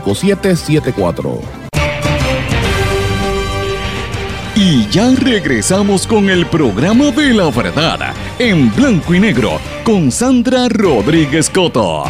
5774. 0.00 1.40
Y 4.56 4.88
ya 4.88 5.10
regresamos 5.14 6.06
con 6.06 6.28
el 6.28 6.46
programa 6.46 7.12
de 7.12 7.32
la 7.32 7.48
verdad, 7.50 8.12
en 8.40 8.74
blanco 8.74 9.14
y 9.14 9.20
negro, 9.20 9.60
con 9.84 10.10
Sandra 10.10 10.68
Rodríguez 10.68 11.48
Coto. 11.48 12.04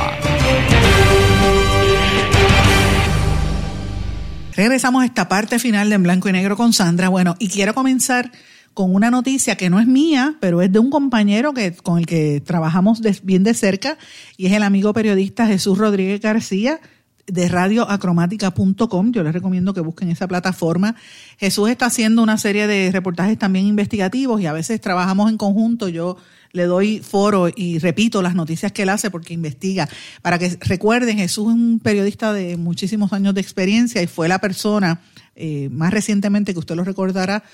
Regresamos 4.58 5.02
a 5.02 5.06
esta 5.06 5.28
parte 5.28 5.60
final 5.60 5.88
de 5.88 5.94
En 5.94 6.02
Blanco 6.02 6.28
y 6.28 6.32
Negro 6.32 6.56
con 6.56 6.72
Sandra. 6.72 7.08
Bueno, 7.10 7.36
y 7.38 7.48
quiero 7.48 7.74
comenzar 7.74 8.32
con 8.74 8.92
una 8.92 9.08
noticia 9.08 9.54
que 9.54 9.70
no 9.70 9.78
es 9.78 9.86
mía, 9.86 10.34
pero 10.40 10.62
es 10.62 10.72
de 10.72 10.80
un 10.80 10.90
compañero 10.90 11.54
que, 11.54 11.74
con 11.74 11.98
el 11.98 12.06
que 12.06 12.40
trabajamos 12.44 13.00
bien 13.22 13.44
de 13.44 13.54
cerca, 13.54 13.98
y 14.36 14.46
es 14.46 14.52
el 14.52 14.64
amigo 14.64 14.92
periodista 14.92 15.46
Jesús 15.46 15.78
Rodríguez 15.78 16.20
García, 16.20 16.80
de 17.28 17.48
radioacromática.com. 17.48 19.12
Yo 19.12 19.22
les 19.22 19.32
recomiendo 19.32 19.74
que 19.74 19.80
busquen 19.80 20.10
esa 20.10 20.26
plataforma. 20.26 20.96
Jesús 21.38 21.68
está 21.68 21.86
haciendo 21.86 22.22
una 22.22 22.38
serie 22.38 22.66
de 22.66 22.90
reportajes 22.90 23.38
también 23.38 23.66
investigativos 23.66 24.40
y 24.40 24.46
a 24.46 24.52
veces 24.52 24.80
trabajamos 24.80 25.30
en 25.30 25.36
conjunto. 25.36 25.88
Yo 25.88 26.16
le 26.52 26.64
doy 26.64 27.00
foro 27.00 27.48
y 27.54 27.78
repito 27.78 28.22
las 28.22 28.34
noticias 28.34 28.72
que 28.72 28.82
él 28.82 28.88
hace 28.88 29.10
porque 29.10 29.34
investiga. 29.34 29.88
Para 30.22 30.38
que 30.38 30.56
recuerden, 30.60 31.18
Jesús 31.18 31.48
es 31.48 31.54
un 31.54 31.80
periodista 31.80 32.32
de 32.32 32.56
muchísimos 32.56 33.12
años 33.12 33.34
de 33.34 33.40
experiencia 33.40 34.02
y 34.02 34.06
fue 34.06 34.28
la 34.28 34.38
persona 34.38 35.00
eh, 35.36 35.68
más 35.70 35.92
recientemente 35.92 36.52
que 36.52 36.58
usted 36.58 36.74
lo 36.74 36.84
recordará 36.84 37.44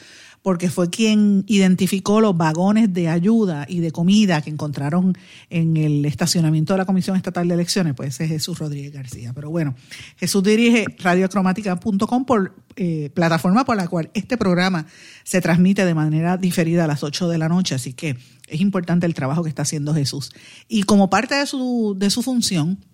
porque 0.44 0.68
fue 0.68 0.90
quien 0.90 1.44
identificó 1.46 2.20
los 2.20 2.36
vagones 2.36 2.92
de 2.92 3.08
ayuda 3.08 3.64
y 3.66 3.80
de 3.80 3.92
comida 3.92 4.42
que 4.42 4.50
encontraron 4.50 5.16
en 5.48 5.78
el 5.78 6.04
estacionamiento 6.04 6.74
de 6.74 6.80
la 6.80 6.84
Comisión 6.84 7.16
Estatal 7.16 7.48
de 7.48 7.54
Elecciones, 7.54 7.94
pues 7.94 8.20
es 8.20 8.28
Jesús 8.28 8.58
Rodríguez 8.58 8.92
García. 8.92 9.32
Pero 9.32 9.48
bueno, 9.48 9.74
Jesús 10.18 10.42
dirige 10.42 10.84
radiocromática.com 10.98 12.26
por 12.26 12.54
eh, 12.76 13.08
plataforma 13.14 13.64
por 13.64 13.78
la 13.78 13.88
cual 13.88 14.10
este 14.12 14.36
programa 14.36 14.84
se 15.22 15.40
transmite 15.40 15.86
de 15.86 15.94
manera 15.94 16.36
diferida 16.36 16.84
a 16.84 16.88
las 16.88 17.02
8 17.02 17.26
de 17.30 17.38
la 17.38 17.48
noche, 17.48 17.74
así 17.74 17.94
que 17.94 18.18
es 18.46 18.60
importante 18.60 19.06
el 19.06 19.14
trabajo 19.14 19.44
que 19.44 19.48
está 19.48 19.62
haciendo 19.62 19.94
Jesús. 19.94 20.30
Y 20.68 20.82
como 20.82 21.08
parte 21.08 21.36
de 21.36 21.46
su, 21.46 21.96
de 21.98 22.10
su 22.10 22.20
función, 22.20 22.84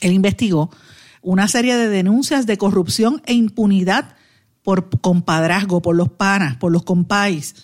él 0.00 0.12
investigó 0.12 0.70
una 1.20 1.46
serie 1.46 1.76
de 1.76 1.90
denuncias 1.90 2.46
de 2.46 2.56
corrupción 2.56 3.20
e 3.26 3.34
impunidad 3.34 4.16
por 4.62 5.00
compadrazgo, 5.00 5.82
por 5.82 5.96
los 5.96 6.10
panas, 6.10 6.56
por 6.56 6.72
los 6.72 6.82
compais, 6.82 7.54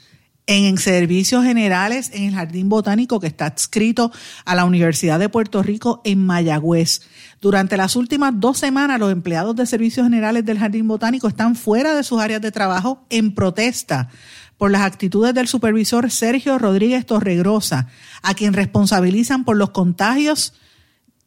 en 0.47 0.78
servicios 0.78 1.44
generales 1.44 2.11
en 2.14 2.24
el 2.24 2.34
Jardín 2.34 2.68
Botánico 2.68 3.18
que 3.18 3.26
está 3.26 3.47
adscrito 3.47 4.12
a 4.44 4.55
la 4.55 4.64
Universidad 4.64 5.18
de 5.18 5.28
Puerto 5.28 5.62
Rico 5.62 6.01
en 6.05 6.24
Mayagüez. 6.24 7.03
Durante 7.40 7.76
las 7.76 7.97
últimas 7.97 8.32
dos 8.36 8.59
semanas, 8.59 9.01
los 9.01 9.11
empleados 9.11 9.57
de 9.57 9.66
servicios 9.66 10.07
generales 10.07 10.44
del 10.44 10.59
Jardín 10.59 10.86
Botánico 10.86 11.26
están 11.28 11.57
fuera 11.57 11.94
de 11.94 12.05
sus 12.05 12.20
áreas 12.20 12.40
de 12.40 12.53
trabajo 12.53 13.05
en 13.11 13.34
protesta 13.34 14.09
por 14.57 14.70
las 14.70 14.82
actitudes 14.82 15.34
del 15.34 15.49
supervisor 15.49 16.11
Sergio 16.11 16.59
Rodríguez 16.59 17.05
Torregrosa, 17.05 17.88
a 18.22 18.34
quien 18.34 18.55
responsabilizan 18.55 19.44
por 19.44 19.57
los 19.57 19.70
contagios 19.70 20.55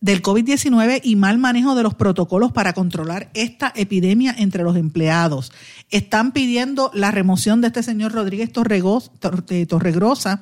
del 0.02 0.22
COVID-19 0.22 1.02
y 1.04 1.16
mal 1.16 1.38
manejo 1.38 1.76
de 1.76 1.84
los 1.84 1.94
protocolos 1.94 2.52
para 2.52 2.74
controlar 2.74 3.30
esta 3.34 3.74
epidemia 3.76 4.34
entre 4.38 4.64
los 4.64 4.78
empleados. 4.78 5.52
Están 5.90 6.32
pidiendo 6.32 6.92
la 6.94 7.12
remoción 7.12 7.62
de 7.62 7.68
este 7.68 7.84
señor 7.84 8.14
Rodríguez 8.14 8.52
Torregrosa 8.52 10.42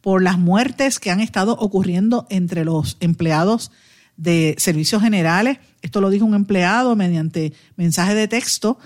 por 0.00 0.22
las 0.22 0.38
muertes 0.38 0.98
que 0.98 1.10
han 1.10 1.20
estado 1.20 1.52
ocurriendo 1.52 2.26
entre 2.30 2.64
los 2.64 2.96
empleados 3.00 3.70
de 4.16 4.54
servicios 4.58 5.02
generales. 5.02 5.58
Esto 5.82 6.00
lo 6.00 6.10
dijo 6.10 6.24
un 6.24 6.34
empleado 6.34 6.96
mediante 6.96 7.52
mensaje 7.76 8.14
de 8.14 8.28
texto. 8.28 8.78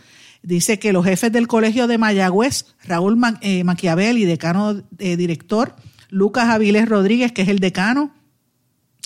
Dice 0.42 0.78
que 0.78 0.92
los 0.92 1.04
jefes 1.04 1.32
del 1.32 1.46
colegio 1.46 1.86
de 1.86 1.98
Mayagüez, 1.98 2.66
Raúl 2.84 3.18
eh, 3.42 3.64
Maquiavel 3.64 4.18
y 4.18 4.24
decano 4.24 4.82
eh, 4.98 5.16
director, 5.16 5.76
Lucas 6.08 6.48
Avilés 6.48 6.88
Rodríguez, 6.88 7.32
que 7.32 7.42
es 7.42 7.48
el 7.48 7.58
decano, 7.58 8.12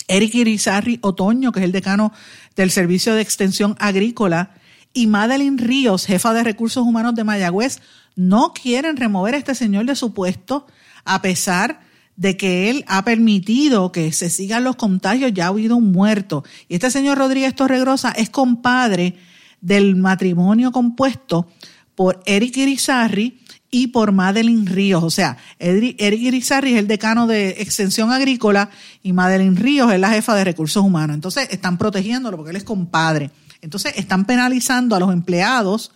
Eric 0.07 0.35
Irizarri 0.35 0.99
Otoño, 1.01 1.51
que 1.51 1.59
es 1.59 1.65
el 1.65 1.71
decano 1.71 2.13
del 2.55 2.71
Servicio 2.71 3.15
de 3.15 3.21
Extensión 3.21 3.75
Agrícola, 3.79 4.51
y 4.93 5.07
Madeline 5.07 5.57
Ríos, 5.57 6.05
jefa 6.05 6.33
de 6.33 6.43
Recursos 6.43 6.83
Humanos 6.85 7.15
de 7.15 7.23
Mayagüez, 7.25 7.81
no 8.15 8.53
quieren 8.53 8.95
remover 8.95 9.35
a 9.35 9.37
este 9.37 9.53
señor 9.53 9.85
de 9.85 9.95
su 9.95 10.13
puesto 10.13 10.67
a 11.03 11.21
pesar 11.21 11.81
de 12.15 12.37
que 12.37 12.69
él 12.69 12.85
ha 12.87 13.03
permitido 13.03 13.91
que 13.91 14.11
se 14.13 14.29
sigan 14.29 14.63
los 14.63 14.77
contagios, 14.77 15.33
ya 15.33 15.45
ha 15.45 15.49
habido 15.49 15.75
un 15.75 15.91
muerto. 15.91 16.45
Y 16.69 16.75
este 16.75 16.89
señor 16.91 17.17
Rodríguez 17.17 17.55
Torregrosa 17.55 18.11
es 18.11 18.29
compadre 18.29 19.17
del 19.59 19.95
matrimonio 19.95 20.71
compuesto 20.71 21.49
por 21.95 22.21
Eric 22.25 22.55
Irizarri 22.57 23.39
y 23.75 23.87
por 23.87 24.13
Madeline 24.13 24.65
Ríos. 24.65 25.03
O 25.03 25.09
sea, 25.09 25.35
Eric 25.59 25.99
Irizarry 25.99 26.75
es 26.75 26.79
el 26.79 26.87
decano 26.87 27.27
de 27.27 27.57
Extensión 27.59 28.09
Agrícola 28.09 28.69
y 29.03 29.11
Madeline 29.11 29.57
Ríos 29.57 29.91
es 29.91 29.99
la 29.99 30.11
jefa 30.11 30.33
de 30.33 30.45
Recursos 30.45 30.81
Humanos. 30.81 31.13
Entonces, 31.13 31.49
están 31.51 31.77
protegiéndolo 31.77 32.37
porque 32.37 32.51
él 32.51 32.55
es 32.55 32.63
compadre. 32.63 33.31
Entonces, 33.59 33.91
están 33.97 34.23
penalizando 34.23 34.95
a 34.95 34.99
los 35.01 35.11
empleados 35.11 35.91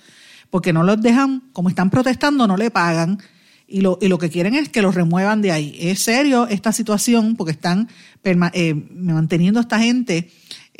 porque 0.49 0.73
no 0.73 0.83
los 0.83 1.01
dejan, 1.01 1.41
como 1.53 1.69
están 1.69 1.89
protestando, 1.89 2.47
no 2.47 2.57
le 2.57 2.69
pagan. 2.69 3.17
Y 3.65 3.79
lo, 3.79 3.97
y 4.01 4.09
lo 4.09 4.17
que 4.17 4.29
quieren 4.29 4.55
es 4.55 4.67
que 4.67 4.81
los 4.81 4.93
remuevan 4.93 5.41
de 5.41 5.53
ahí. 5.53 5.77
Es 5.79 6.01
serio 6.01 6.47
esta 6.49 6.73
situación 6.73 7.37
porque 7.37 7.53
están 7.53 7.87
eh, 8.25 8.73
manteniendo 8.93 9.61
a 9.61 9.63
esta 9.63 9.79
gente 9.79 10.29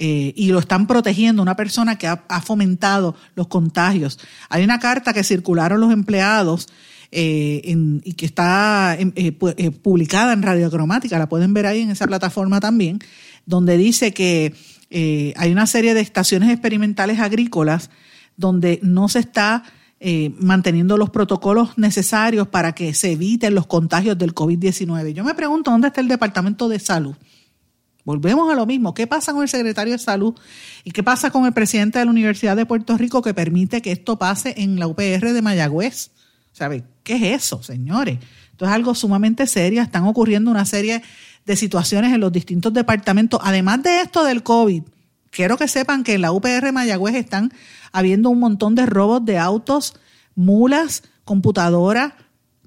eh, 0.02 0.32
y 0.34 0.48
lo 0.48 0.60
están 0.60 0.88
protegiendo, 0.88 1.42
una 1.42 1.58
persona 1.58 1.98
que 1.98 2.08
ha, 2.08 2.42
fomentado 2.42 3.18
los 3.36 3.48
contagios. 3.48 4.18
Hay 4.48 4.64
una 4.64 4.80
carta 4.80 5.12
que 5.12 5.26
circularon 5.26 5.82
los 5.82 5.92
empleados 5.92 6.70
eh, 7.12 7.76
y 8.06 8.14
que 8.14 8.26
está 8.26 8.96
eh, 8.98 9.32
publicada 9.84 10.32
en 10.32 10.42
Radiocromática, 10.42 11.20
la 11.20 11.28
pueden 11.28 11.54
ver 11.54 11.66
ahí 11.66 11.82
en 11.82 11.92
esa 11.92 12.08
plataforma 12.08 12.62
también, 12.62 13.00
donde 13.46 13.76
dice 13.76 14.14
que 14.14 14.56
hay 15.36 15.52
una 15.52 15.68
serie 15.68 15.94
de 15.94 16.00
estaciones 16.00 16.50
experimentales 16.50 17.20
agrícolas 17.20 17.90
donde 18.38 18.80
no 18.82 19.10
se 19.10 19.20
está 19.20 19.64
manteniendo 20.40 20.96
los 20.96 21.10
protocolos 21.10 21.78
necesarios 21.78 22.48
para 22.48 22.72
que 22.72 22.94
se 22.94 23.12
eviten 23.12 23.54
los 23.54 23.68
contagios 23.68 24.18
del 24.18 24.34
COVID-19. 24.34 25.12
Yo 25.12 25.26
me 25.26 25.34
pregunto 25.34 25.72
dónde 25.72 25.90
está 25.90 26.00
el 26.00 26.08
Departamento 26.08 26.70
de 26.70 26.80
Salud 26.80 27.16
Volvemos 28.10 28.52
a 28.52 28.56
lo 28.56 28.66
mismo. 28.66 28.96
¿Qué 28.96 29.06
pasa 29.06 29.34
con 29.34 29.44
el 29.44 29.50
secretario 29.50 29.94
de 29.94 30.00
Salud 30.00 30.34
y 30.84 30.90
qué 30.90 31.04
pasa 31.04 31.30
con 31.30 31.46
el 31.46 31.54
presidente 31.54 32.00
de 32.00 32.06
la 32.06 32.10
Universidad 32.10 32.56
de 32.56 32.66
Puerto 32.66 32.98
Rico 32.98 33.22
que 33.22 33.36
permite 33.36 33.84
que 33.84 33.92
esto 33.92 34.18
pase 34.18 34.56
en 34.58 34.80
la 34.80 34.88
UPR 34.88 35.32
de 35.32 35.42
Mayagüez? 35.44 36.10
¿Sabe? 36.52 36.86
¿Qué 37.04 37.18
es 37.18 37.44
eso, 37.44 37.62
señores? 37.62 38.18
Esto 38.50 38.66
es 38.66 38.72
algo 38.72 38.96
sumamente 38.96 39.46
serio. 39.46 39.84
Están 39.84 40.06
ocurriendo 40.06 40.50
una 40.50 40.66
serie 40.66 41.04
de 41.46 41.56
situaciones 41.56 42.12
en 42.12 42.20
los 42.20 42.32
distintos 42.32 42.74
departamentos. 42.74 43.42
Además 43.44 43.84
de 43.84 44.02
esto 44.02 44.24
del 44.24 44.42
COVID, 44.42 44.82
quiero 45.30 45.58
que 45.58 45.68
sepan 45.68 46.04
que 46.04 46.16
en 46.16 46.24
la 46.24 46.32
UPR 46.32 46.72
Mayagüez 46.74 47.14
están 47.14 47.54
habiendo 47.92 48.32
un 48.32 48.40
montón 48.40 48.74
de 48.74 48.88
robos 48.88 49.24
de 49.24 49.38
autos, 49.38 49.94
mulas, 50.34 51.04
computadoras, 51.26 52.14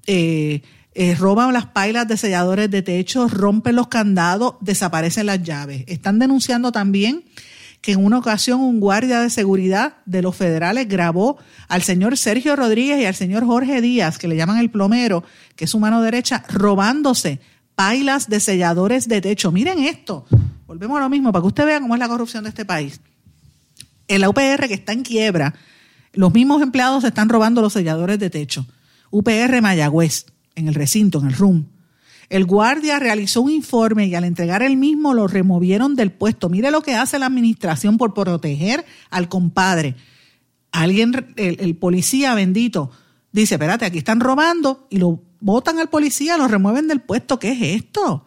eh, 0.07 0.61
eh, 0.95 1.15
roban 1.15 1.53
las 1.53 1.65
pailas 1.65 2.07
de 2.07 2.17
selladores 2.17 2.69
de 2.69 2.81
techo, 2.83 3.27
rompen 3.27 3.75
los 3.75 3.87
candados, 3.87 4.55
desaparecen 4.61 5.25
las 5.25 5.41
llaves. 5.41 5.83
Están 5.87 6.19
denunciando 6.19 6.71
también 6.71 7.23
que 7.81 7.93
en 7.93 8.05
una 8.05 8.19
ocasión 8.19 8.61
un 8.61 8.79
guardia 8.79 9.19
de 9.19 9.29
seguridad 9.29 9.97
de 10.05 10.21
los 10.21 10.35
federales 10.35 10.87
grabó 10.87 11.37
al 11.67 11.81
señor 11.81 12.17
Sergio 12.17 12.55
Rodríguez 12.55 13.01
y 13.01 13.05
al 13.05 13.15
señor 13.15 13.45
Jorge 13.45 13.81
Díaz, 13.81 14.17
que 14.17 14.27
le 14.27 14.37
llaman 14.37 14.57
el 14.59 14.69
plomero, 14.69 15.23
que 15.55 15.65
es 15.65 15.71
su 15.71 15.79
mano 15.79 16.01
derecha, 16.01 16.45
robándose 16.47 17.41
pailas 17.75 18.29
de 18.29 18.39
selladores 18.39 19.09
de 19.09 19.19
techo. 19.19 19.51
Miren 19.51 19.79
esto, 19.79 20.25
volvemos 20.65 20.97
a 20.97 21.01
lo 21.01 21.09
mismo, 21.09 21.31
para 21.33 21.41
que 21.41 21.47
usted 21.47 21.65
vea 21.65 21.81
cómo 21.81 21.95
es 21.95 21.99
la 21.99 22.07
corrupción 22.07 22.43
de 22.43 22.51
este 22.51 22.65
país. 22.65 23.01
En 24.07 24.21
la 24.21 24.29
UPR 24.29 24.67
que 24.67 24.75
está 24.75 24.93
en 24.93 25.03
quiebra, 25.03 25.53
los 26.13 26.33
mismos 26.33 26.61
empleados 26.61 27.03
están 27.03 27.27
robando 27.27 27.61
los 27.61 27.73
selladores 27.73 28.19
de 28.19 28.29
techo. 28.29 28.65
UPR 29.09 29.61
Mayagüez 29.61 30.27
en 30.55 30.67
el 30.67 30.75
recinto, 30.75 31.19
en 31.19 31.27
el 31.27 31.33
room. 31.33 31.67
El 32.29 32.45
guardia 32.45 32.99
realizó 32.99 33.41
un 33.41 33.51
informe 33.51 34.07
y 34.07 34.15
al 34.15 34.23
entregar 34.23 34.63
el 34.63 34.77
mismo 34.77 35.13
lo 35.13 35.27
removieron 35.27 35.95
del 35.95 36.11
puesto. 36.11 36.49
Mire 36.49 36.71
lo 36.71 36.81
que 36.81 36.95
hace 36.95 37.19
la 37.19 37.27
administración 37.27 37.97
por 37.97 38.13
proteger 38.13 38.85
al 39.09 39.29
compadre. 39.29 39.95
Alguien, 40.71 41.33
el, 41.35 41.75
policía 41.75 42.33
bendito, 42.33 42.89
dice, 43.31 43.55
espérate, 43.55 43.85
aquí 43.85 43.99
están 43.99 44.19
robando 44.19 44.87
y 44.89 44.97
lo 44.97 45.21
botan 45.39 45.77
al 45.77 45.89
policía, 45.89 46.37
lo 46.37 46.47
remueven 46.47 46.87
del 46.87 47.01
puesto. 47.01 47.37
¿Qué 47.37 47.51
es 47.51 47.83
esto? 47.83 48.25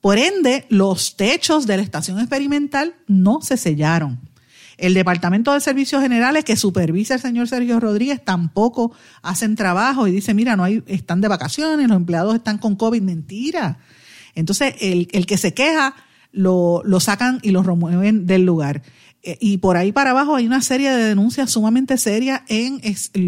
Por 0.00 0.16
ende, 0.16 0.64
los 0.70 1.16
techos 1.16 1.66
de 1.66 1.76
la 1.76 1.82
estación 1.82 2.20
experimental 2.20 2.94
no 3.08 3.40
se 3.42 3.56
sellaron. 3.56 4.20
El 4.78 4.94
Departamento 4.94 5.52
de 5.52 5.60
Servicios 5.60 6.00
Generales 6.00 6.44
que 6.44 6.56
supervisa 6.56 7.14
el 7.14 7.20
señor 7.20 7.48
Sergio 7.48 7.80
Rodríguez 7.80 8.24
tampoco 8.24 8.92
hacen 9.22 9.56
trabajo 9.56 10.06
y 10.06 10.12
dice, 10.12 10.34
mira, 10.34 10.56
no 10.56 10.62
hay, 10.62 10.84
están 10.86 11.20
de 11.20 11.26
vacaciones, 11.26 11.88
los 11.88 11.96
empleados 11.96 12.36
están 12.36 12.58
con 12.58 12.76
COVID, 12.76 13.02
mentira. 13.02 13.78
Entonces, 14.36 14.76
el, 14.80 15.26
que 15.26 15.36
se 15.36 15.52
queja 15.52 15.96
lo, 16.30 16.84
sacan 17.00 17.40
y 17.42 17.50
lo 17.50 17.64
remueven 17.64 18.26
del 18.26 18.46
lugar. 18.46 18.82
Eh, 19.24 19.36
y 19.40 19.56
por 19.56 19.76
ahí 19.76 19.90
para 19.90 20.10
abajo 20.10 20.36
hay 20.36 20.46
una 20.46 20.62
serie 20.62 20.92
de 20.92 21.08
denuncias 21.08 21.50
sumamente 21.50 21.98
serias 21.98 22.42
en 22.46 22.80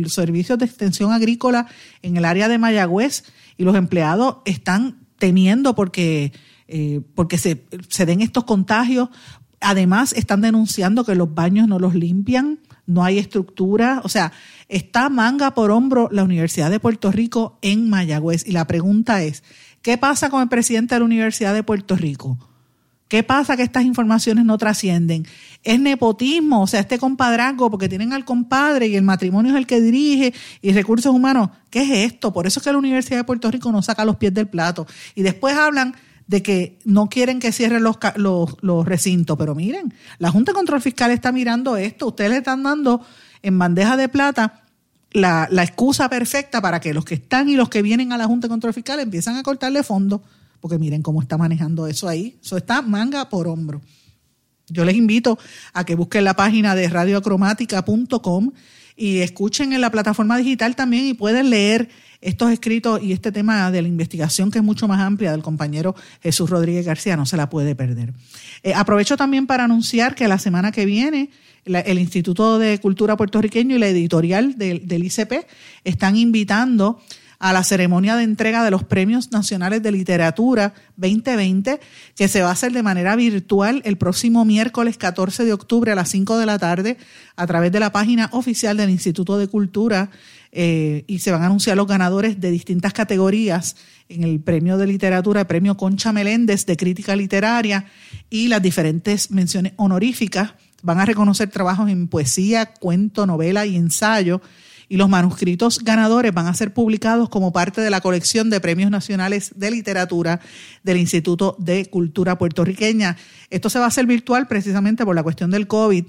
servicios 0.09 0.57
de 0.57 0.67
extensión 0.67 1.11
agrícola 1.11 1.67
en 2.03 2.17
el 2.17 2.25
área 2.25 2.49
de 2.49 2.59
Mayagüez 2.59 3.25
y 3.57 3.65
los 3.65 3.75
empleados 3.75 4.37
están 4.45 5.01
temiendo 5.19 5.75
porque, 5.75 6.33
eh, 6.69 7.01
porque 7.17 7.39
se, 7.39 7.67
se 7.89 8.07
den 8.07 8.21
estos 8.21 8.45
contagios 8.45 9.09
Además, 9.61 10.15
están 10.15 10.41
denunciando 10.41 11.05
que 11.05 11.15
los 11.15 11.35
baños 11.35 11.69
no 11.69 11.79
los 11.79 11.95
limpian, 11.95 12.61
no 12.87 13.05
hay 13.05 13.19
estructura, 13.19 14.01
o 14.05 14.09
sea, 14.09 14.33
está 14.69 15.09
manga 15.09 15.55
por 15.55 15.71
hombro 15.71 16.09
la 16.11 16.25
Universidad 16.25 16.71
de 16.71 16.81
Puerto 16.81 17.13
Rico 17.13 17.59
en 17.63 17.89
Mayagüez. 17.91 18.47
Y 18.47 18.53
la 18.53 18.67
pregunta 18.67 19.23
es, 19.23 19.45
¿qué 19.83 19.99
pasa 19.99 20.31
con 20.31 20.43
el 20.43 20.49
presidente 20.49 20.95
de 20.95 21.01
la 21.01 21.05
Universidad 21.05 21.55
de 21.55 21.63
Puerto 21.63 21.95
Rico? 21.95 22.39
¿Qué 23.11 23.25
pasa 23.25 23.57
que 23.57 23.65
estas 23.65 23.85
informaciones 23.85 24.45
no 24.45 24.57
trascienden? 24.57 25.27
Es 25.65 25.81
nepotismo, 25.81 26.63
o 26.63 26.67
sea, 26.69 26.79
este 26.79 26.97
compadrazgo, 26.97 27.69
porque 27.69 27.89
tienen 27.89 28.13
al 28.13 28.25
compadre 28.25 28.87
y 28.87 28.95
el 28.95 29.03
matrimonio 29.03 29.51
es 29.51 29.59
el 29.59 29.67
que 29.67 29.81
dirige 29.81 30.33
y 30.63 30.73
recursos 30.73 31.13
humanos. 31.13 31.51
¿Qué 31.71 31.83
es 31.83 32.13
esto? 32.13 32.33
Por 32.33 32.47
eso 32.47 32.61
es 32.61 32.65
que 32.65 32.71
la 32.71 32.79
Universidad 32.79 33.19
de 33.19 33.25
Puerto 33.25 33.51
Rico 33.51 33.73
no 33.73 33.83
saca 33.83 34.05
los 34.05 34.17
pies 34.17 34.33
del 34.33 34.47
plato. 34.47 34.87
Y 35.17 35.23
después 35.23 35.57
hablan 35.57 35.97
de 36.31 36.45
que 36.45 36.79
no 36.85 37.09
quieren 37.09 37.41
que 37.41 37.51
cierren 37.51 37.83
los, 37.83 37.99
los, 38.15 38.87
recintos. 38.87 39.37
Pero 39.37 39.57
miren, 39.57 39.93
la 40.21 40.31
Junta 40.31 40.53
de 40.53 40.57
Control 40.57 40.81
Fiscal 40.81 41.11
está 41.11 41.33
mirando 41.33 41.77
esto. 41.77 42.07
Ustedes 42.07 42.31
le 42.31 42.37
están 42.37 42.63
dando 42.63 43.05
en 43.43 43.59
bandeja 43.59 43.97
de 43.97 44.09
plata 44.09 44.63
la, 45.11 45.49
la, 45.51 45.65
excusa 45.65 46.09
perfecta 46.09 46.63
para 46.63 46.79
que 46.79 46.95
los 46.95 47.05
que 47.05 47.15
están 47.15 47.49
y 47.49 47.57
los 47.57 47.69
que 47.69 47.83
vienen 47.83 48.13
a 48.13 48.17
la 48.17 48.27
Junta 48.27 48.47
de 48.47 48.51
Control 48.51 48.73
Fiscal 48.73 49.01
empiezan 49.01 49.39
a 49.39 49.43
cortarle 49.43 49.83
fondo, 49.83 50.23
porque 50.61 50.79
miren 50.79 51.03
cómo 51.03 51.21
está 51.21 51.37
manejando 51.37 51.89
eso 51.89 52.09
ahí. 52.09 52.39
Eso 52.41 52.57
está 52.57 52.81
manga 52.81 53.29
por 53.29 53.49
hombro. 53.49 53.81
Yo 54.69 54.85
les 54.85 54.95
invito 54.95 55.37
a 55.73 55.85
que 55.85 55.97
busquen 55.97 56.23
la 56.23 56.35
página 56.35 56.77
de 56.77 56.89
radiocromática.com 56.89 58.53
y 59.01 59.21
escuchen 59.21 59.73
en 59.73 59.81
la 59.81 59.91
plataforma 59.91 60.37
digital 60.37 60.77
también 60.77 61.07
y 61.07 61.15
pueden 61.15 61.49
leer 61.49 61.89
estos 62.21 62.53
escritos 62.53 63.03
y 63.03 63.13
este 63.13 63.33
tema 63.33 63.71
de 63.71 63.81
la 63.81 63.89
investigación 63.89 64.51
que 64.51 64.59
es 64.59 64.65
mucho 64.65 64.87
más 64.89 65.01
amplia 65.01 65.33
del 65.33 65.41
compañero 65.41 65.95
Jesús 66.23 66.51
Rodríguez 66.51 66.85
García, 66.85 67.17
no 67.17 67.25
se 67.25 67.39
la 67.39 67.49
puede 67.49 67.75
perder. 67.75 68.13
Eh, 68.63 68.75
aprovecho 68.75 69.17
también 69.17 69.47
para 69.47 69.65
anunciar 69.65 70.15
que 70.15 70.29
la 70.29 70.39
semana 70.39 70.71
que 70.71 70.85
viene 70.85 71.31
el 71.65 71.99
Instituto 71.99 72.59
de 72.59 72.79
Cultura 72.79 73.17
Puertorriqueño 73.17 73.77
y 73.77 73.79
la 73.79 73.89
editorial 73.89 74.59
del, 74.59 74.87
del 74.87 75.05
ICP 75.05 75.47
están 75.85 76.17
invitando 76.19 77.01
a 77.41 77.55
la 77.55 77.65
ceremonia 77.65 78.17
de 78.17 78.23
entrega 78.23 78.63
de 78.63 78.71
los 78.71 78.85
Premios 78.85 79.33
Nacionales 79.33 79.83
de 79.83 79.91
Literatura 79.91 80.75
2020, 80.97 81.81
que 82.15 82.29
se 82.29 82.43
va 82.43 82.51
a 82.51 82.53
hacer 82.53 82.73
de 82.73 82.83
manera 82.83 83.17
virtual 83.17 83.81
el 83.87 83.97
próximo 83.97 84.45
miércoles 84.45 84.99
14 84.99 85.47
de 85.47 85.55
octubre 85.55 85.91
a 85.91 85.95
las 85.95 86.11
5 86.11 86.37
de 86.37 86.45
la 86.45 86.59
tarde 86.59 86.99
a 87.37 87.47
través 87.47 87.73
de 87.73 87.81
la 87.81 87.93
página 87.93 88.29
oficial 88.33 88.77
del 88.77 88.91
Instituto 88.91 89.39
de 89.39 89.49
Cultura 89.49 90.11
eh, 90.53 91.05
y 91.07 91.21
se 91.21 91.33
van 91.33 91.43
a 91.43 91.47
anunciar 91.47 91.79
los 91.79 91.87
ganadores 91.87 92.41
de 92.41 92.51
distintas 92.51 92.93
categorías 92.93 93.75
en 94.11 94.23
el 94.23 94.41
premio 94.41 94.77
de 94.77 94.87
literatura, 94.87 95.41
el 95.41 95.47
premio 95.47 95.79
Concha 95.79 96.13
Meléndez 96.13 96.67
de 96.67 96.77
crítica 96.77 97.17
literaria 97.17 97.87
y 98.29 98.49
las 98.49 98.61
diferentes 98.61 99.31
menciones 99.31 99.73
honoríficas. 99.77 100.53
Van 100.83 101.01
a 101.01 101.07
reconocer 101.07 101.49
trabajos 101.49 101.89
en 101.89 102.07
poesía, 102.07 102.75
cuento, 102.75 103.25
novela 103.25 103.65
y 103.65 103.77
ensayo 103.77 104.43
y 104.91 104.97
los 104.97 105.09
manuscritos 105.09 105.79
ganadores 105.85 106.35
van 106.35 106.49
a 106.49 106.53
ser 106.53 106.75
publicados 106.75 107.29
como 107.29 107.53
parte 107.53 107.81
de 107.81 107.91
la 107.91 108.01
colección 108.01 108.51
de 108.51 108.59
premios 108.61 108.91
nacionales 108.91 109.53
de 109.55 109.71
literatura 109.71 110.41
del 110.83 110.97
Instituto 110.97 111.55
de 111.61 111.89
Cultura 111.89 112.37
Puertorriqueña. 112.37 113.17
Esto 113.51 113.71
se 113.71 113.79
va 113.79 113.85
a 113.85 113.89
hacer 113.89 114.07
virtual 114.07 114.49
precisamente 114.49 115.05
por 115.05 115.15
la 115.15 115.23
cuestión 115.23 115.53
del 115.53 115.69
COVID. 115.69 116.07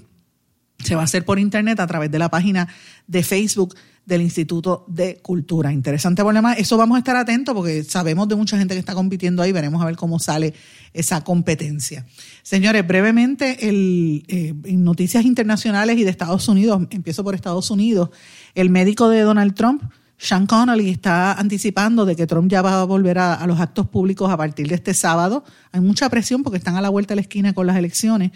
Se 0.80 0.96
va 0.96 1.02
a 1.02 1.04
hacer 1.04 1.24
por 1.24 1.38
internet 1.38 1.78
a 1.78 1.86
través 1.86 2.10
de 2.10 2.18
la 2.18 2.28
página 2.28 2.66
de 3.06 3.22
Facebook 3.22 3.76
del 4.04 4.22
Instituto 4.22 4.84
de 4.88 5.18
Cultura. 5.22 5.72
Interesante 5.72 6.22
problema. 6.22 6.54
Eso 6.54 6.76
vamos 6.76 6.96
a 6.96 6.98
estar 6.98 7.16
atentos 7.16 7.54
porque 7.54 7.84
sabemos 7.84 8.26
de 8.28 8.34
mucha 8.34 8.58
gente 8.58 8.74
que 8.74 8.80
está 8.80 8.94
compitiendo 8.94 9.42
ahí. 9.42 9.52
Veremos 9.52 9.80
a 9.80 9.86
ver 9.86 9.96
cómo 9.96 10.18
sale 10.18 10.54
esa 10.92 11.22
competencia. 11.22 12.04
Señores, 12.42 12.86
brevemente, 12.86 13.68
el, 13.68 14.24
eh, 14.28 14.54
en 14.64 14.84
noticias 14.84 15.24
internacionales 15.24 15.96
y 15.98 16.04
de 16.04 16.10
Estados 16.10 16.48
Unidos, 16.48 16.82
empiezo 16.90 17.22
por 17.22 17.34
Estados 17.34 17.70
Unidos, 17.70 18.10
el 18.54 18.70
médico 18.70 19.08
de 19.08 19.20
Donald 19.20 19.54
Trump, 19.54 19.82
Sean 20.18 20.46
Connolly, 20.46 20.90
está 20.90 21.32
anticipando 21.32 22.04
de 22.04 22.14
que 22.14 22.26
Trump 22.26 22.50
ya 22.50 22.62
va 22.62 22.80
a 22.80 22.84
volver 22.84 23.18
a, 23.18 23.34
a 23.34 23.46
los 23.46 23.58
actos 23.58 23.88
públicos 23.88 24.30
a 24.30 24.36
partir 24.36 24.68
de 24.68 24.74
este 24.74 24.94
sábado. 24.94 25.44
Hay 25.72 25.80
mucha 25.80 26.08
presión 26.08 26.42
porque 26.42 26.58
están 26.58 26.76
a 26.76 26.80
la 26.80 26.90
vuelta 26.90 27.12
de 27.12 27.16
la 27.16 27.22
esquina 27.22 27.52
con 27.54 27.66
las 27.66 27.76
elecciones, 27.76 28.30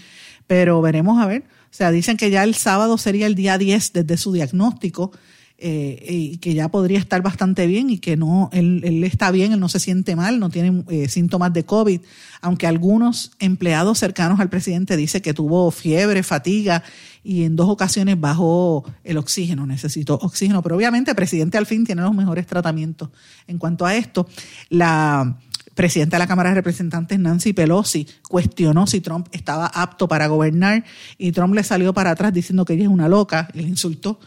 pero 0.47 0.81
veremos 0.81 1.23
a 1.23 1.27
ver. 1.27 1.43
O 1.43 1.75
sea, 1.77 1.91
dicen 1.91 2.17
que 2.17 2.31
ya 2.31 2.43
el 2.43 2.55
sábado 2.55 2.99
sería 2.99 3.27
el 3.27 3.35
día 3.35 3.59
10 3.59 3.93
desde 3.93 4.17
su 4.17 4.33
diagnóstico 4.33 5.13
eh, 5.59 6.05
y 6.07 6.37
que 6.37 6.53
ya 6.53 6.69
podría 6.69 6.99
estar 6.99 7.23
bastante 7.23 7.67
bien 7.67 7.89
y 7.89 7.97
que 7.97 8.19
no, 8.19 8.51
él, 8.53 8.83
él 8.85 9.03
está 9.05 9.31
bien, 9.31 9.53
él 9.53 9.61
no 9.61 9.71
se 9.71 9.81
siente 9.81 10.15
mal, 10.15 10.39
no 10.39 10.51
tiene 10.51 10.85
eh, 10.89 11.09
síntomas 11.09 11.51
de 11.55 11.65
COVID, 11.65 12.01
aunque 12.43 12.67
algunos 12.67 13.33
empleados 13.39 13.99
cercanos 13.99 14.39
al 14.39 14.51
presidente 14.51 14.99
dicen 14.99 15.23
que 15.23 15.33
tuvo 15.33 15.71
fiebre, 15.71 16.23
fatiga 16.23 16.83
y 17.25 17.45
en 17.45 17.57
dos 17.57 17.71
ocasiones 17.71 18.21
bajó 18.21 18.85
el 19.03 19.17
oxígeno, 19.17 19.67
necesitó 19.67 20.19
oxígeno, 20.21 20.63
pero 20.63 20.77
obviamente 20.77 21.11
el 21.13 21.17
presidente 21.17 21.57
al 21.57 21.65
fin 21.65 21.87
tiene 21.87 22.03
los 22.03 22.15
mejores 22.15 22.47
tratamientos. 22.47 23.09
En 23.47 23.57
cuanto 23.57 23.87
a 23.87 23.97
esto, 23.97 24.29
la 24.69 25.39
presidenta 25.75 26.17
de 26.17 26.21
la 26.21 26.27
Cámara 26.27 26.51
de 26.51 26.57
Representantes, 26.57 27.19
Nancy 27.19 27.55
Pelosi, 27.55 28.07
cuestionó 28.29 28.87
si 28.87 29.01
Trump 29.01 29.29
estaba 29.33 29.67
apto 29.67 30.07
para 30.07 30.27
gobernar 30.27 30.85
y 31.17 31.33
Trump 31.33 31.55
le 31.55 31.63
salió 31.63 31.95
para 31.95 32.11
atrás 32.11 32.33
diciendo 32.33 32.65
que 32.65 32.75
ella 32.75 32.85
es 32.85 32.91
una 32.91 33.09
loca, 33.09 33.49
le 33.55 33.63
insultó. 33.63 34.21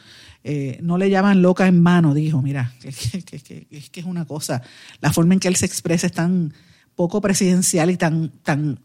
Eh, 0.43 0.79
no 0.81 0.97
le 0.97 1.09
llaman 1.09 1.41
loca 1.41 1.67
en 1.67 1.81
mano, 1.81 2.13
dijo, 2.13 2.41
mira, 2.41 2.73
que, 2.81 2.91
que, 3.23 3.67
es 3.69 3.89
que 3.89 3.99
es 3.99 4.05
una 4.05 4.25
cosa, 4.25 4.61
la 5.01 5.11
forma 5.11 5.33
en 5.33 5.39
que 5.39 5.47
él 5.47 5.55
se 5.55 5.65
expresa 5.65 6.07
es 6.07 6.13
tan 6.13 6.53
poco 6.95 7.21
presidencial 7.21 7.89
y 7.89 7.97
tan, 7.97 8.29
tan 8.43 8.79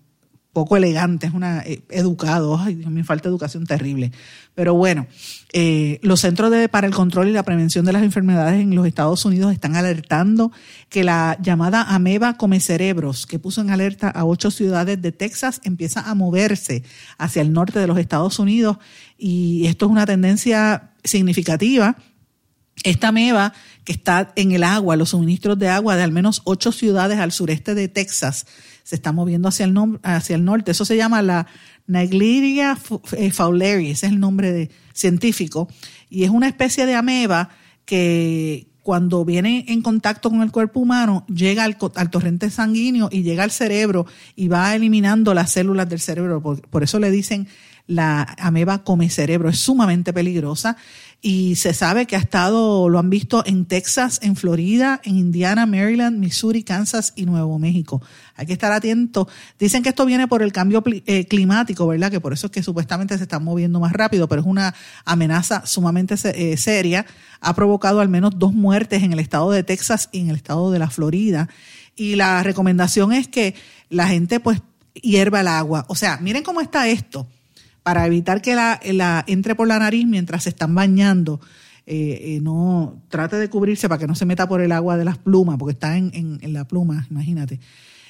poco 0.55 0.76
elegante, 0.76 1.26
es 1.26 1.34
una 1.34 1.61
eh, 1.61 1.82
educado, 1.90 2.57
ay 2.59 2.76
Dios, 2.76 2.90
falta 3.07 3.28
educación 3.28 3.66
terrible. 3.66 4.12
Pero 4.55 4.74
bueno, 4.74 5.07
eh, 5.52 5.98
los 6.02 6.20
Centros 6.20 6.50
de, 6.50 6.68
para 6.70 6.86
el 6.86 6.94
Control 6.94 7.28
y 7.28 7.32
la 7.32 7.42
Prevención 7.42 7.84
de 7.84 7.92
las 7.92 8.02
Enfermedades 8.02 8.62
en 8.62 8.74
los 8.74 8.86
Estados 8.86 9.24
Unidos 9.24 9.52
están 9.52 9.74
alertando 9.76 10.52
que 10.88 11.05
la 11.05 11.36
llamada 11.42 11.82
ameba 11.82 12.38
come 12.38 12.61
cerebros, 12.61 13.26
que 13.26 13.40
puso 13.40 13.61
en 13.61 13.70
alerta 13.70 14.09
a 14.09 14.24
ocho 14.24 14.50
ciudades 14.50 15.02
de 15.02 15.12
Texas, 15.12 15.61
empieza 15.64 16.09
a 16.09 16.14
moverse 16.14 16.84
hacia 17.18 17.42
el 17.42 17.52
norte 17.52 17.80
de 17.80 17.88
los 17.88 17.98
Estados 17.98 18.38
Unidos 18.38 18.78
y 19.18 19.66
esto 19.66 19.86
es 19.86 19.92
una 19.92 20.07
tendencia 20.07 20.92
significativa. 21.02 21.96
Esta 22.83 23.09
ameba 23.09 23.53
que 23.85 23.93
está 23.93 24.33
en 24.37 24.53
el 24.53 24.64
agua, 24.64 24.97
los 24.97 25.11
suministros 25.11 25.59
de 25.59 25.68
agua 25.68 25.97
de 25.97 26.03
al 26.03 26.12
menos 26.12 26.43
ocho 26.45 26.72
ciudades 26.72 27.18
al 27.18 27.33
sureste 27.33 27.75
de 27.75 27.89
Texas, 27.89 28.47
se 28.83 28.97
está 28.97 29.12
moviendo 29.12 29.49
hacia 29.49 29.64
el, 29.64 29.99
hacia 30.03 30.37
el 30.37 30.45
norte. 30.45 30.72
Eso 30.72 30.85
se 30.85 30.97
llama 30.97 31.22
la 31.22 31.47
Naegleria 31.87 32.79
eh, 33.16 33.31
fowleri, 33.31 33.91
ese 33.91 34.07
es 34.07 34.12
el 34.12 34.20
nombre 34.20 34.70
científico, 34.93 35.68
y 36.11 36.25
es 36.25 36.31
una 36.31 36.49
especie 36.49 36.87
de 36.87 36.95
ameba 36.95 37.51
que 37.85 38.68
cuando 38.83 39.25
viene 39.25 39.64
en 39.68 39.81
contacto 39.81 40.29
con 40.29 40.43
el 40.43 40.51
cuerpo 40.51 40.81
humano, 40.81 41.25
llega 41.27 41.64
al, 41.64 41.79
torrente 41.79 42.51
sanguíneo 42.51 43.09
y 43.11 43.22
llega 43.22 43.43
al 43.43 43.51
cerebro 43.51 44.07
y 44.37 44.49
va 44.49 44.75
eliminando 44.75 45.33
las 45.33 45.53
células 45.53 45.89
del 45.89 46.01
cerebro. 46.01 46.43
por 46.43 46.83
eso 46.83 46.99
le 46.99 47.11
dicen 47.11 47.49
la 47.87 48.35
ameba 48.39 48.83
come 48.83 49.11
cerebro, 49.11 49.49
es 49.49 49.59
sumamente 49.59 50.12
peligrosa 50.12 50.77
y 51.27 51.57
se 51.57 51.72
sabe 51.72 52.05
que 52.05 52.16
ha 52.16 52.18
estado, 52.18 52.91
lo 52.91 52.99
han 52.99 53.09
visto 53.09 53.43
en 53.47 53.64
Texas, 53.64 54.20
en 54.22 54.37
Florida, 54.37 55.01
en 55.05 55.16
Indiana, 55.16 55.64
Maryland, 55.64 56.18
Missouri, 56.18 56.62
Kansas 56.62 57.14
y 57.16 57.25
Nuevo 57.25 57.59
México. 57.59 58.03
Hay 58.37 58.45
que 58.45 58.53
estar 58.53 58.70
atento. 58.70 59.27
Dicen 59.59 59.83
que 59.83 59.89
esto 59.89 60.05
viene 60.05 60.29
por 60.29 60.43
el 60.43 60.53
cambio 60.53 60.85
eh, 60.87 61.25
climático, 61.25 61.87
¿verdad? 61.87 62.11
Que 62.11 62.20
por 62.20 62.35
eso 62.35 62.49
es 62.49 62.53
que 62.53 62.62
supuestamente 62.62 63.16
se 63.16 63.22
están 63.22 63.43
moviendo 63.43 63.81
más 63.81 63.95
rápido, 63.95 64.29
pero 64.29 64.43
es 64.43 64.47
una 64.47 64.75
amenaza 65.07 65.64
sumamente 65.64 66.14
eh, 66.25 66.59
seria. 66.59 67.07
Ha 67.41 67.55
provocado 67.55 68.03
al 68.03 68.11
menos 68.11 68.39
dos 68.39 68.53
muertes 68.53 69.03
en 69.03 69.14
el 69.14 69.18
estado 69.18 69.51
de 69.51 69.62
Texas 69.62 70.11
y 70.12 70.20
en 70.20 70.29
el 70.29 70.37
estado 70.37 70.70
de 70.72 70.79
la 70.79 70.91
Florida. 70.91 71.49
Y 71.97 72.16
la 72.16 72.43
recomendación 72.43 73.14
es 73.14 73.29
que 73.29 73.55
la 73.89 74.09
gente 74.09 74.41
pues 74.41 74.61
hierva 74.93 75.41
el 75.41 75.49
agua. 75.49 75.87
O 75.89 75.95
sea, 75.95 76.18
miren 76.18 76.43
cómo 76.43 76.61
está 76.61 76.87
esto 76.87 77.27
para 77.85 78.07
evitar 78.07 78.43
que 78.43 78.57
la, 78.57 78.80
la 78.93 79.24
entre 79.28 79.55
por 79.55 79.68
la 79.68 79.78
nariz 79.78 80.07
mientras 80.07 80.43
se 80.43 80.49
están 80.49 80.74
bañando. 80.74 81.41
Eh, 81.87 82.37
eh, 82.37 82.41
no 82.41 83.03
trate 83.11 83.37
de 83.37 83.51
cubrirse 83.51 83.91
para 83.91 83.99
que 83.99 84.07
no 84.07 84.14
se 84.14 84.24
meta 84.24 84.49
por 84.49 84.62
el 84.62 84.72
agua 84.72 84.97
de 84.97 85.05
las 85.05 85.18
plumas, 85.18 85.59
porque 85.59 85.72
está 85.72 85.99
en, 85.99 86.11
en, 86.41 86.53
la 86.55 86.66
pluma, 86.66 87.07
imagínate. 87.11 87.61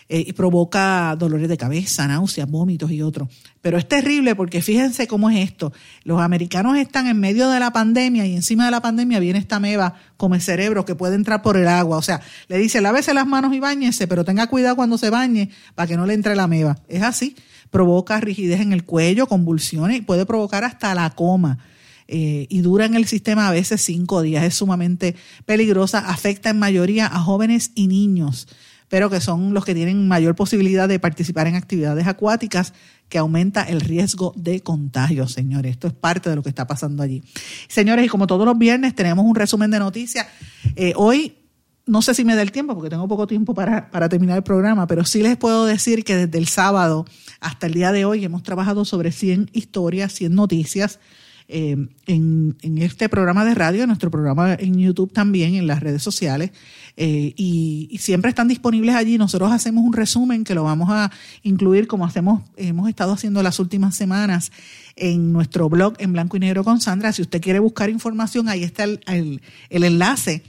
Eh, 0.09 0.27
y 0.29 0.33
provoca 0.33 1.17
dolores 1.19 1.49
de 1.49 1.57
cabeza, 1.57 2.07
náuseas, 2.07 2.49
vómitos 2.49 2.93
y 2.93 3.03
otros. 3.03 3.29
Pero 3.63 3.77
es 3.77 3.89
terrible 3.89 4.37
porque 4.37 4.63
fíjense 4.63 5.09
cómo 5.09 5.29
es 5.29 5.39
esto. 5.39 5.73
Los 6.05 6.21
americanos 6.21 6.77
están 6.77 7.09
en 7.09 7.19
medio 7.19 7.51
de 7.51 7.59
la 7.59 7.73
pandemia 7.73 8.27
y 8.27 8.37
encima 8.37 8.67
de 8.67 8.71
la 8.71 8.81
pandemia 8.81 9.19
viene 9.19 9.41
esta 9.41 9.59
meba 9.59 9.95
como 10.17 10.37
el 10.37 10.41
cerebro 10.41 10.85
que 10.85 10.95
puede 10.95 11.17
entrar 11.17 11.43
por 11.43 11.57
el 11.57 11.67
agua. 11.67 11.97
O 11.97 12.03
sea, 12.03 12.21
le 12.47 12.59
dice 12.59 12.81
lávese 12.81 13.13
las 13.13 13.27
manos 13.27 13.53
y 13.55 13.59
bañese, 13.59 14.07
pero 14.07 14.25
tenga 14.25 14.47
cuidado 14.47 14.77
cuando 14.77 14.99
se 14.99 15.11
bañe 15.11 15.51
para 15.75 15.89
que 15.89 15.97
no 15.97 16.07
le 16.07 16.15
entre 16.15 16.37
la 16.37 16.47
meba. 16.47 16.79
Es 16.87 17.03
así 17.03 17.35
provoca 17.75 18.21
rigidez 18.21 18.61
en 18.61 18.73
el 18.73 18.85
cuello, 18.85 19.27
convulsiones 19.27 19.99
y 19.99 20.01
puede 20.03 20.27
provocar 20.27 20.63
hasta 20.63 20.95
la 20.95 21.11
coma. 21.11 21.59
Eh, 22.07 22.47
y 22.49 22.61
dura 22.61 22.85
en 22.85 22.95
el 22.95 23.05
sistema 23.07 23.49
a 23.49 23.51
veces 23.51 23.83
cinco 23.83 24.23
días. 24.23 24.45
Es 24.45 24.55
sumamente 24.55 25.17
peligrosa, 25.45 25.99
afecta 25.99 26.51
en 26.51 26.61
mayoría 26.61 27.07
a 27.07 27.19
jóvenes 27.19 27.73
y 27.75 27.89
niños, 27.89 28.47
pero 28.89 29.11
que 29.11 29.21
son 29.21 29.55
los 29.55 29.65
que 29.65 29.75
tienen 29.75 30.07
mayor 30.07 30.37
posibilidad 30.37 30.87
de 30.89 31.01
participar 31.01 31.49
en 31.49 31.57
actividades 31.57 32.07
acuáticas, 32.07 32.75
que 33.09 33.19
aumenta 33.19 33.65
el 33.65 33.81
riesgo 33.81 34.33
de 34.37 34.61
contagio, 34.61 35.27
señores. 35.27 35.73
Esto 35.73 35.89
es 35.89 35.95
parte 35.95 36.31
de 36.31 36.37
lo 36.37 36.45
que 36.45 36.51
está 36.51 36.69
pasando 36.69 37.03
allí. 37.03 37.25
Señores, 37.67 38.07
y 38.07 38.09
como 38.09 38.29
todos 38.29 38.47
los 38.47 38.57
viernes 38.57 38.95
tenemos 38.95 39.25
un 39.25 39.35
resumen 39.35 39.73
de 39.73 39.81
noticias. 39.81 40.29
Eh, 40.77 40.93
hoy 40.95 41.44
no 41.87 42.03
sé 42.03 42.15
si 42.15 42.25
me 42.25 42.35
da 42.35 42.43
el 42.43 42.53
tiempo 42.53 42.75
porque 42.75 42.91
tengo 42.91 43.07
poco 43.09 43.27
tiempo 43.27 43.55
para, 43.55 43.91
para, 43.91 44.09
terminar 44.09 44.37
el 44.39 44.43
programa, 44.43 44.87
pero 44.87 45.05
sí 45.05 45.23
les 45.23 45.37
puedo 45.37 45.67
decir 45.67 46.05
que 46.05 46.17
desde 46.17 46.39
el 46.39 46.49
sábado 46.49 47.05
hasta 47.41 47.67
el 47.67 47.75
día 47.75 47.93
de 47.93 48.05
hoy 48.05 48.25
hemos 48.25 48.43
trabajado 48.43 48.85
sobre 48.85 49.13
100 49.13 49.51
historias, 49.53 50.13
100 50.13 50.35
noticias 50.35 50.99
eh, 51.47 51.77
en, 52.07 52.57
este 52.79 53.11
programa 53.11 53.45
de 53.45 53.55
radio, 53.55 53.83
en 53.83 53.89
nuestro 53.89 54.11
programa 54.11 54.55
en 54.55 54.79
YouTube 54.79 55.13
también, 55.13 55.55
en 55.55 55.67
las 55.67 55.81
redes 55.81 56.03
sociales, 56.03 56.53
eh, 56.97 57.35
y, 57.37 57.97
siempre 58.01 58.31
están 58.31 58.49
disponibles 58.49 58.95
allí. 58.95 59.19
Nosotros 59.19 59.53
hacemos 59.53 59.85
un 59.85 59.93
resumen 59.93 60.45
que 60.45 60.55
lo 60.55 60.65
vamos 60.65 60.89
a 60.91 61.11
incluir 61.43 61.87
como 61.87 62.07
hacemos, 62.07 62.43
hemos 62.57 62.89
estado 62.89 63.13
haciendo 63.13 63.43
las 63.43 63.59
últimas 63.59 63.95
semanas 63.95 64.53
en 64.97 65.33
nuestro 65.33 65.69
blog 65.69 65.95
en 65.99 66.13
blanco 66.13 66.37
y 66.39 66.41
negro 66.41 66.65
con 66.65 66.81
Sandra. 66.81 67.13
Si 67.13 67.21
usted 67.21 67.43
quiere 67.43 67.59
buscar 67.59 67.91
información, 67.91 68.49
ahí 68.49 68.63
está 68.63 68.85
el, 68.85 69.43
el 69.69 69.85
enlace 69.85 70.43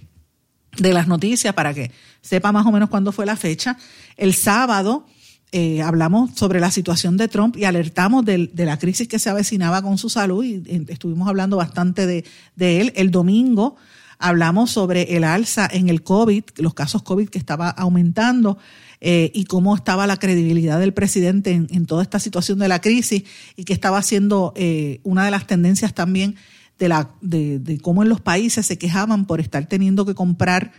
de 0.77 0.93
las 0.93 1.07
noticias 1.07 1.53
para 1.53 1.73
que 1.73 1.91
sepa 2.21 2.51
más 2.51 2.65
o 2.65 2.71
menos 2.71 2.89
cuándo 2.89 3.11
fue 3.11 3.25
la 3.25 3.35
fecha. 3.35 3.77
El 4.17 4.33
sábado 4.33 5.05
eh, 5.51 5.81
hablamos 5.81 6.31
sobre 6.35 6.59
la 6.59 6.69
situación 6.69 7.17
de 7.17 7.27
Trump 7.27 7.55
y 7.55 7.63
alertamos 7.63 8.25
de, 8.25 8.49
la 8.55 8.77
crisis 8.77 9.07
que 9.07 9.19
se 9.19 9.29
avecinaba 9.29 9.81
con 9.81 9.97
su 9.97 10.09
salud 10.09 10.43
y 10.43 10.61
estuvimos 10.89 11.29
hablando 11.29 11.55
bastante 11.55 12.05
de, 12.05 12.25
él. 12.57 12.91
El 12.95 13.11
domingo 13.11 13.77
hablamos 14.19 14.71
sobre 14.71 15.15
el 15.15 15.23
alza 15.23 15.69
en 15.71 15.87
el 15.87 16.03
COVID, 16.03 16.43
los 16.57 16.73
casos 16.73 17.03
COVID 17.03 17.29
que 17.29 17.37
estaba 17.37 17.69
aumentando 17.69 18.57
eh, 18.99 19.31
y 19.33 19.45
cómo 19.45 19.75
estaba 19.75 20.07
la 20.07 20.17
credibilidad 20.17 20.79
del 20.79 20.93
presidente 20.93 21.51
en, 21.51 21.85
toda 21.85 22.03
esta 22.03 22.19
situación 22.19 22.59
de 22.59 22.67
la 22.67 22.81
crisis 22.81 23.23
y 23.55 23.63
que 23.63 23.73
estaba 23.73 24.01
siendo 24.01 24.51
eh, 24.57 24.99
una 25.03 25.23
de 25.23 25.31
las 25.31 25.47
tendencias 25.47 25.93
también 25.93 26.35
de, 26.79 26.89
la, 26.89 27.09
de, 27.21 27.79
cómo 27.81 28.03
en 28.03 28.09
los 28.09 28.21
países 28.21 28.65
se 28.65 28.77
quejaban 28.77 29.25
por 29.25 29.39
estar 29.39 29.65
teniendo 29.67 30.05
que 30.05 30.15
comprar 30.15 30.71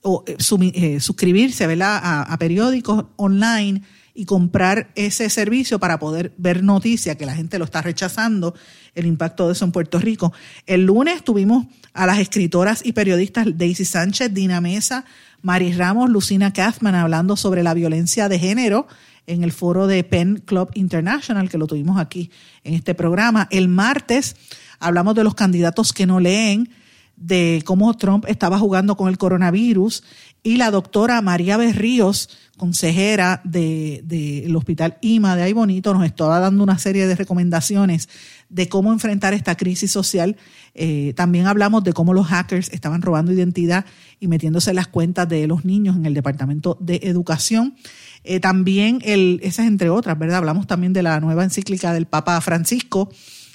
o 0.00 0.24
suscribirse 0.38 1.68
a 1.80 2.36
periódicos 2.38 3.04
online 3.16 3.82
y 4.14 4.24
comprar 4.26 4.90
ese 4.94 5.30
servicio 5.30 5.78
para 5.78 5.98
poder 5.98 6.34
ver 6.36 6.62
noticias, 6.62 7.16
que 7.16 7.26
la 7.26 7.34
gente 7.34 7.58
lo 7.58 7.64
está 7.64 7.80
rechazando, 7.80 8.54
el 8.94 9.06
impacto 9.06 9.46
de 9.46 9.54
eso 9.54 9.64
en 9.64 9.72
Puerto 9.72 9.98
Rico. 9.98 10.32
El 10.66 10.84
lunes 10.84 11.24
tuvimos 11.24 11.66
a 11.94 12.06
las 12.06 12.18
escritoras 12.18 12.84
y 12.84 12.92
periodistas 12.92 13.46
Daisy 13.56 13.84
Sánchez, 13.84 14.34
Dina 14.34 14.60
Mesa, 14.60 15.04
Ramos, 15.42 16.10
Lucina 16.10 16.52
Kathman 16.52 16.94
hablando 16.94 17.36
sobre 17.36 17.62
la 17.62 17.74
violencia 17.74 18.28
de 18.28 18.38
género 18.38 18.86
en 19.26 19.44
el 19.44 19.52
foro 19.52 19.86
de 19.86 20.04
Penn 20.04 20.42
Club 20.44 20.70
International, 20.74 21.48
que 21.48 21.58
lo 21.58 21.66
tuvimos 21.66 21.98
aquí 21.98 22.30
en 22.64 22.74
este 22.74 22.94
programa. 22.94 23.48
El 23.50 23.68
martes 23.68 24.36
hablamos 24.82 25.14
de 25.14 25.24
los 25.24 25.34
candidatos 25.34 25.92
que 25.92 26.06
no 26.06 26.20
leen, 26.20 26.68
de 27.16 27.62
cómo 27.64 27.96
Trump 27.96 28.24
estaba 28.26 28.58
jugando 28.58 28.96
con 28.96 29.08
el 29.08 29.16
coronavirus 29.18 30.02
y 30.42 30.56
la 30.56 30.70
doctora 30.70 31.20
María 31.22 31.56
Berríos, 31.56 32.28
consejera 32.56 33.40
del 33.44 34.06
de, 34.08 34.52
Hospital 34.56 34.98
IMA 35.00 35.36
de 35.36 35.42
Ay 35.42 35.52
Bonito, 35.52 35.94
nos 35.94 36.04
estaba 36.04 36.40
dando 36.40 36.64
una 36.64 36.78
serie 36.78 37.06
de 37.06 37.14
recomendaciones 37.14 38.08
de 38.48 38.68
cómo 38.68 38.92
enfrentar 38.92 39.34
esta 39.34 39.56
crisis 39.56 39.92
social. 39.92 40.36
Eh, 40.74 41.12
también 41.16 41.46
hablamos 41.46 41.84
de 41.84 41.92
cómo 41.92 42.12
los 42.12 42.26
hackers 42.26 42.70
estaban 42.72 43.02
robando 43.02 43.32
identidad 43.32 43.84
y 44.18 44.26
metiéndose 44.26 44.70
en 44.70 44.76
las 44.76 44.88
cuentas 44.88 45.28
de 45.28 45.46
los 45.46 45.64
niños 45.64 45.96
en 45.96 46.06
el 46.06 46.14
Departamento 46.14 46.76
de 46.80 47.00
Educación. 47.04 47.76
Eh, 48.24 48.40
también, 48.40 48.98
el, 49.04 49.40
esas 49.42 49.66
entre 49.66 49.90
otras, 49.90 50.18
¿verdad? 50.18 50.38
Hablamos 50.38 50.66
también 50.66 50.92
de 50.92 51.02
la 51.02 51.20
nueva 51.20 51.44
encíclica 51.44 51.92
del 51.92 52.06
Papa 52.06 52.40
Francisco, 52.40 53.10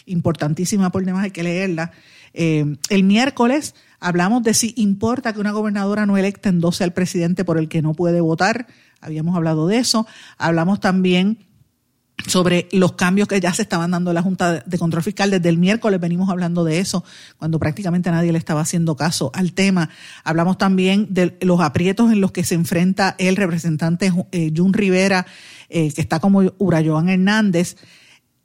importantísima 0.07 0.89
por 0.91 1.05
demás, 1.05 1.25
hay 1.25 1.31
que 1.31 1.43
leerla. 1.43 1.91
Eh, 2.33 2.77
el 2.89 3.03
miércoles 3.03 3.75
hablamos 3.99 4.43
de 4.43 4.53
si 4.53 4.73
importa 4.77 5.33
que 5.33 5.39
una 5.39 5.51
gobernadora 5.51 6.05
no 6.05 6.17
electa 6.17 6.49
endose 6.49 6.83
al 6.83 6.93
presidente 6.93 7.45
por 7.45 7.57
el 7.57 7.67
que 7.67 7.81
no 7.81 7.93
puede 7.93 8.21
votar. 8.21 8.67
Habíamos 9.01 9.35
hablado 9.35 9.67
de 9.67 9.77
eso. 9.77 10.07
Hablamos 10.37 10.79
también 10.79 11.47
sobre 12.25 12.67
los 12.71 12.93
cambios 12.93 13.27
que 13.27 13.39
ya 13.39 13.53
se 13.53 13.61
estaban 13.61 13.91
dando 13.91 14.11
en 14.11 14.15
la 14.15 14.21
Junta 14.21 14.63
de 14.65 14.77
Control 14.77 15.03
Fiscal. 15.03 15.29
Desde 15.29 15.49
el 15.49 15.57
miércoles 15.57 15.99
venimos 15.99 16.29
hablando 16.29 16.63
de 16.63 16.79
eso, 16.79 17.03
cuando 17.37 17.59
prácticamente 17.59 18.09
nadie 18.09 18.31
le 18.31 18.37
estaba 18.37 18.61
haciendo 18.61 18.95
caso 18.95 19.31
al 19.33 19.53
tema. 19.53 19.89
Hablamos 20.23 20.57
también 20.57 21.07
de 21.11 21.37
los 21.41 21.61
aprietos 21.61 22.11
en 22.11 22.21
los 22.21 22.31
que 22.31 22.43
se 22.43 22.55
enfrenta 22.55 23.15
el 23.19 23.35
representante 23.35 24.11
eh, 24.31 24.51
Jun 24.55 24.73
Rivera, 24.73 25.25
eh, 25.69 25.91
que 25.93 26.01
está 26.01 26.19
como 26.19 26.41
Urayoan 26.57 27.09
Hernández. 27.09 27.77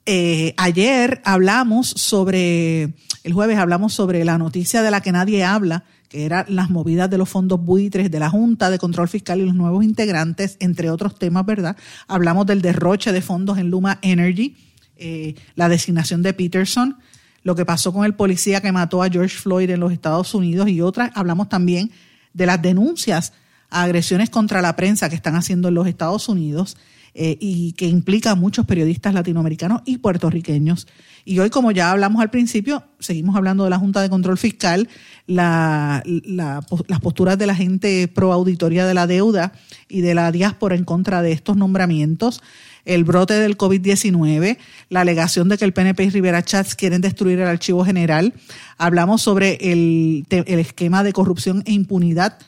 Eh, 0.05 0.55
ayer 0.57 1.23
hablamos 1.25 1.89
sobre, 1.89 2.95
el 3.23 3.33
jueves 3.33 3.59
hablamos 3.59 3.95
sobre 3.95 4.25
la 4.25 4.37
noticia 4.37 4.83
de 4.83 4.91
la 4.91 5.01
que 5.01 5.13
nadie 5.13 5.45
habla, 5.45 5.85
que 6.09 6.25
eran 6.25 6.45
las 6.49 6.71
movidas 6.71 7.09
de 7.09 7.19
los 7.19 7.29
fondos 7.29 7.65
buitres 7.65 8.11
de 8.11 8.19
la 8.19 8.29
Junta 8.29 8.69
de 8.71 8.79
Control 8.79 9.09
Fiscal 9.09 9.41
y 9.41 9.47
los 9.47 9.55
nuevos 9.55 9.85
integrantes, 9.85 10.57
entre 10.61 10.91
otros 10.91 11.19
temas, 11.19 11.47
¿verdad? 11.47 11.77
Hablamos 12.09 12.47
del 12.47 12.63
derroche 12.63 13.13
de 13.13 13.23
fondos 13.23 13.59
en 13.59 13.71
Luma 13.71 13.99
Energy, 14.03 14.57
eh, 14.97 15.35
la 15.55 15.69
designación 15.69 16.23
de 16.23 16.35
Peterson, 16.35 16.99
lo 17.45 17.55
que 17.55 17.65
pasó 17.65 17.93
con 17.93 18.05
el 18.05 18.15
policía 18.15 18.61
que 18.61 18.73
mató 18.73 19.03
a 19.03 19.09
George 19.09 19.37
Floyd 19.37 19.71
en 19.71 19.81
los 19.81 19.93
Estados 19.93 20.35
Unidos 20.35 20.69
y 20.69 20.81
otras. 20.81 21.11
Hablamos 21.15 21.49
también 21.49 21.91
de 22.35 22.47
las 22.47 22.61
denuncias 22.61 23.33
agresiones 23.73 24.31
contra 24.31 24.63
la 24.63 24.77
prensa 24.77 25.09
que 25.09 25.17
están 25.17 25.35
haciendo 25.35 25.69
en 25.69 25.75
los 25.75 25.87
Estados 25.87 26.29
Unidos 26.29 26.77
eh, 27.15 27.37
y 27.41 27.73
que 27.73 27.87
implica 27.87 28.31
a 28.31 28.35
muchos 28.35 28.65
periodistas 28.65 29.13
latinoamericanos 29.13 29.83
y 29.85 29.99
puertorriqueños. 29.99 30.87
Y 31.25 31.39
hoy, 31.39 31.51
como 31.51 31.71
ya 31.71 31.91
hablamos 31.91 32.23
al 32.23 32.31
principio, 32.31 32.85
seguimos 33.01 33.37
hablando 33.37 33.65
de 33.65 33.71
la 33.71 33.79
Junta 33.79 34.01
de 34.01 34.09
Control 34.09 34.39
Fiscal, 34.39 34.89
la, 35.27 36.03
las 36.05 37.01
posturas 37.01 37.37
de 37.37 37.47
la 37.47 37.55
gente 37.55 38.09
pro 38.09 38.33
auditoría 38.33 38.87
de 38.87 38.95
la 38.95 39.07
deuda 39.07 39.53
y 39.89 40.01
de 40.01 40.15
la 40.15 40.33
diáspora 40.33 40.75
en 40.75 40.85
contra 40.85 41.21
de 41.23 41.33
estos 41.33 41.57
nombramientos 41.57 42.43
el 42.85 43.05
brote 43.05 43.35
del 43.35 43.57
COVID-19, 43.57 44.57
la 44.89 45.03
alegación 45.03 45.49
de 45.49 45.57
que 45.57 45.65
el 45.65 45.73
PNP 45.73 46.03
y 46.03 46.11
Rivera 46.11 46.43
Chats 46.43 46.75
quieren 46.75 47.01
destruir 47.01 47.39
el 47.39 47.47
archivo 47.47 47.85
general. 47.85 48.35
Hablamos 48.77 49.23
sobre 49.23 49.55
el 49.61 50.25
esquema 50.31 51.05
de 51.05 51.13
corrupción 51.13 51.63
e 51.65 51.73
impunidad 51.73 52.39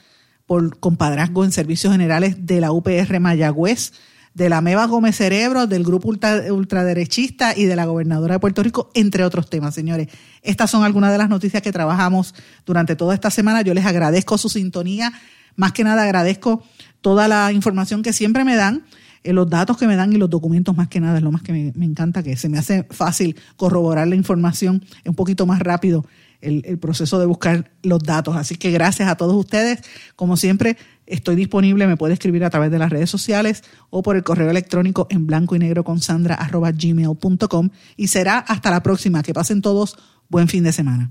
por 0.47 0.78
compadrazgo 0.78 1.45
en 1.45 1.53
servicios 1.53 1.92
generales 1.92 2.47
de 2.47 2.61
la 2.61 2.72
UPR 2.72 3.20
Mayagüez 3.20 3.92
de 4.34 4.49
la 4.49 4.61
Meva 4.61 4.86
Gómez 4.86 5.16
Cerebro, 5.16 5.68
del 5.68 5.84
grupo 5.84 6.09
ultraderechista 6.09 7.57
y 7.57 7.64
de 7.66 7.76
la 7.76 7.86
gobernadora 7.86 8.34
de 8.34 8.40
Puerto 8.40 8.64
Rico, 8.64 8.90
entre 8.95 9.24
otros 9.24 9.49
temas, 9.49 9.74
señores. 9.74 10.09
Estas 10.42 10.70
son 10.70 10.82
algunas 10.82 11.12
de 11.12 11.18
las 11.18 11.28
noticias 11.28 11.62
que 11.62 11.70
trabajamos 11.70 12.34
durante 12.66 12.97
toda 12.97 13.14
esta 13.14 13.30
semana. 13.30 13.62
Yo 13.62 13.74
les 13.74 13.86
agradezco 13.86 14.36
su 14.36 14.49
sintonía. 14.49 15.12
Más 15.55 15.72
que 15.72 15.84
nada 15.84 16.03
agradezco 16.03 16.64
toda 17.01 17.28
la 17.28 17.53
información 17.53 18.03
que 18.03 18.12
siempre 18.12 18.45
me 18.45 18.57
dan, 18.57 18.84
eh, 19.22 19.32
los 19.32 19.49
datos 19.49 19.76
que 19.76 19.86
me 19.86 19.95
dan 19.95 20.12
y 20.12 20.16
los 20.16 20.28
documentos 20.28 20.76
más 20.76 20.88
que 20.88 20.99
nada. 20.99 21.18
Es 21.18 21.22
lo 21.22 21.30
más 21.30 21.42
que 21.42 21.53
me, 21.53 21.72
me 21.76 21.84
encanta, 21.84 22.24
que 22.24 22.36
se 22.36 22.49
me 22.49 22.59
hace 22.59 22.82
fácil 22.90 23.36
corroborar 23.57 24.09
la 24.09 24.16
información 24.16 24.84
un 25.05 25.14
poquito 25.14 25.47
más 25.47 25.61
rápido 25.61 26.05
el, 26.45 26.78
proceso 26.78 27.18
de 27.18 27.26
buscar 27.26 27.70
los 27.82 28.03
datos. 28.03 28.36
Así 28.36 28.57
que 28.57 28.70
gracias 28.70 29.09
a 29.09 29.16
todos 29.16 29.34
ustedes. 29.34 29.80
Como 30.16 30.36
siempre, 30.36 30.76
estoy 31.07 31.36
disponible, 31.36 31.86
me 31.86 31.97
puede 31.97 32.14
escribir 32.14 32.45
a 32.45 32.51
través 32.51 32.70
de 32.70 32.78
las 32.78 32.90
redes 32.90 33.11
sociales 33.11 33.62
o 33.90 34.03
por 34.03 34.16
el 34.16 34.22
correo 34.22 34.51
electrónico 34.51 35.07
en 35.11 35.26
blanco 35.26 35.57
y 35.57 35.59
negro 35.59 35.84
con 35.84 36.01
sandra 36.01 36.38
gmail.com 36.51 37.70
y 37.97 38.09
será 38.09 38.38
hasta 38.38 38.70
la 38.70 38.82
próxima. 38.82 39.22
Que 39.22 39.34
pasen 39.34 39.62
todos 39.62 39.97
buen 40.28 40.49
fin 40.49 40.64
de 40.64 40.72
semana. 40.72 41.11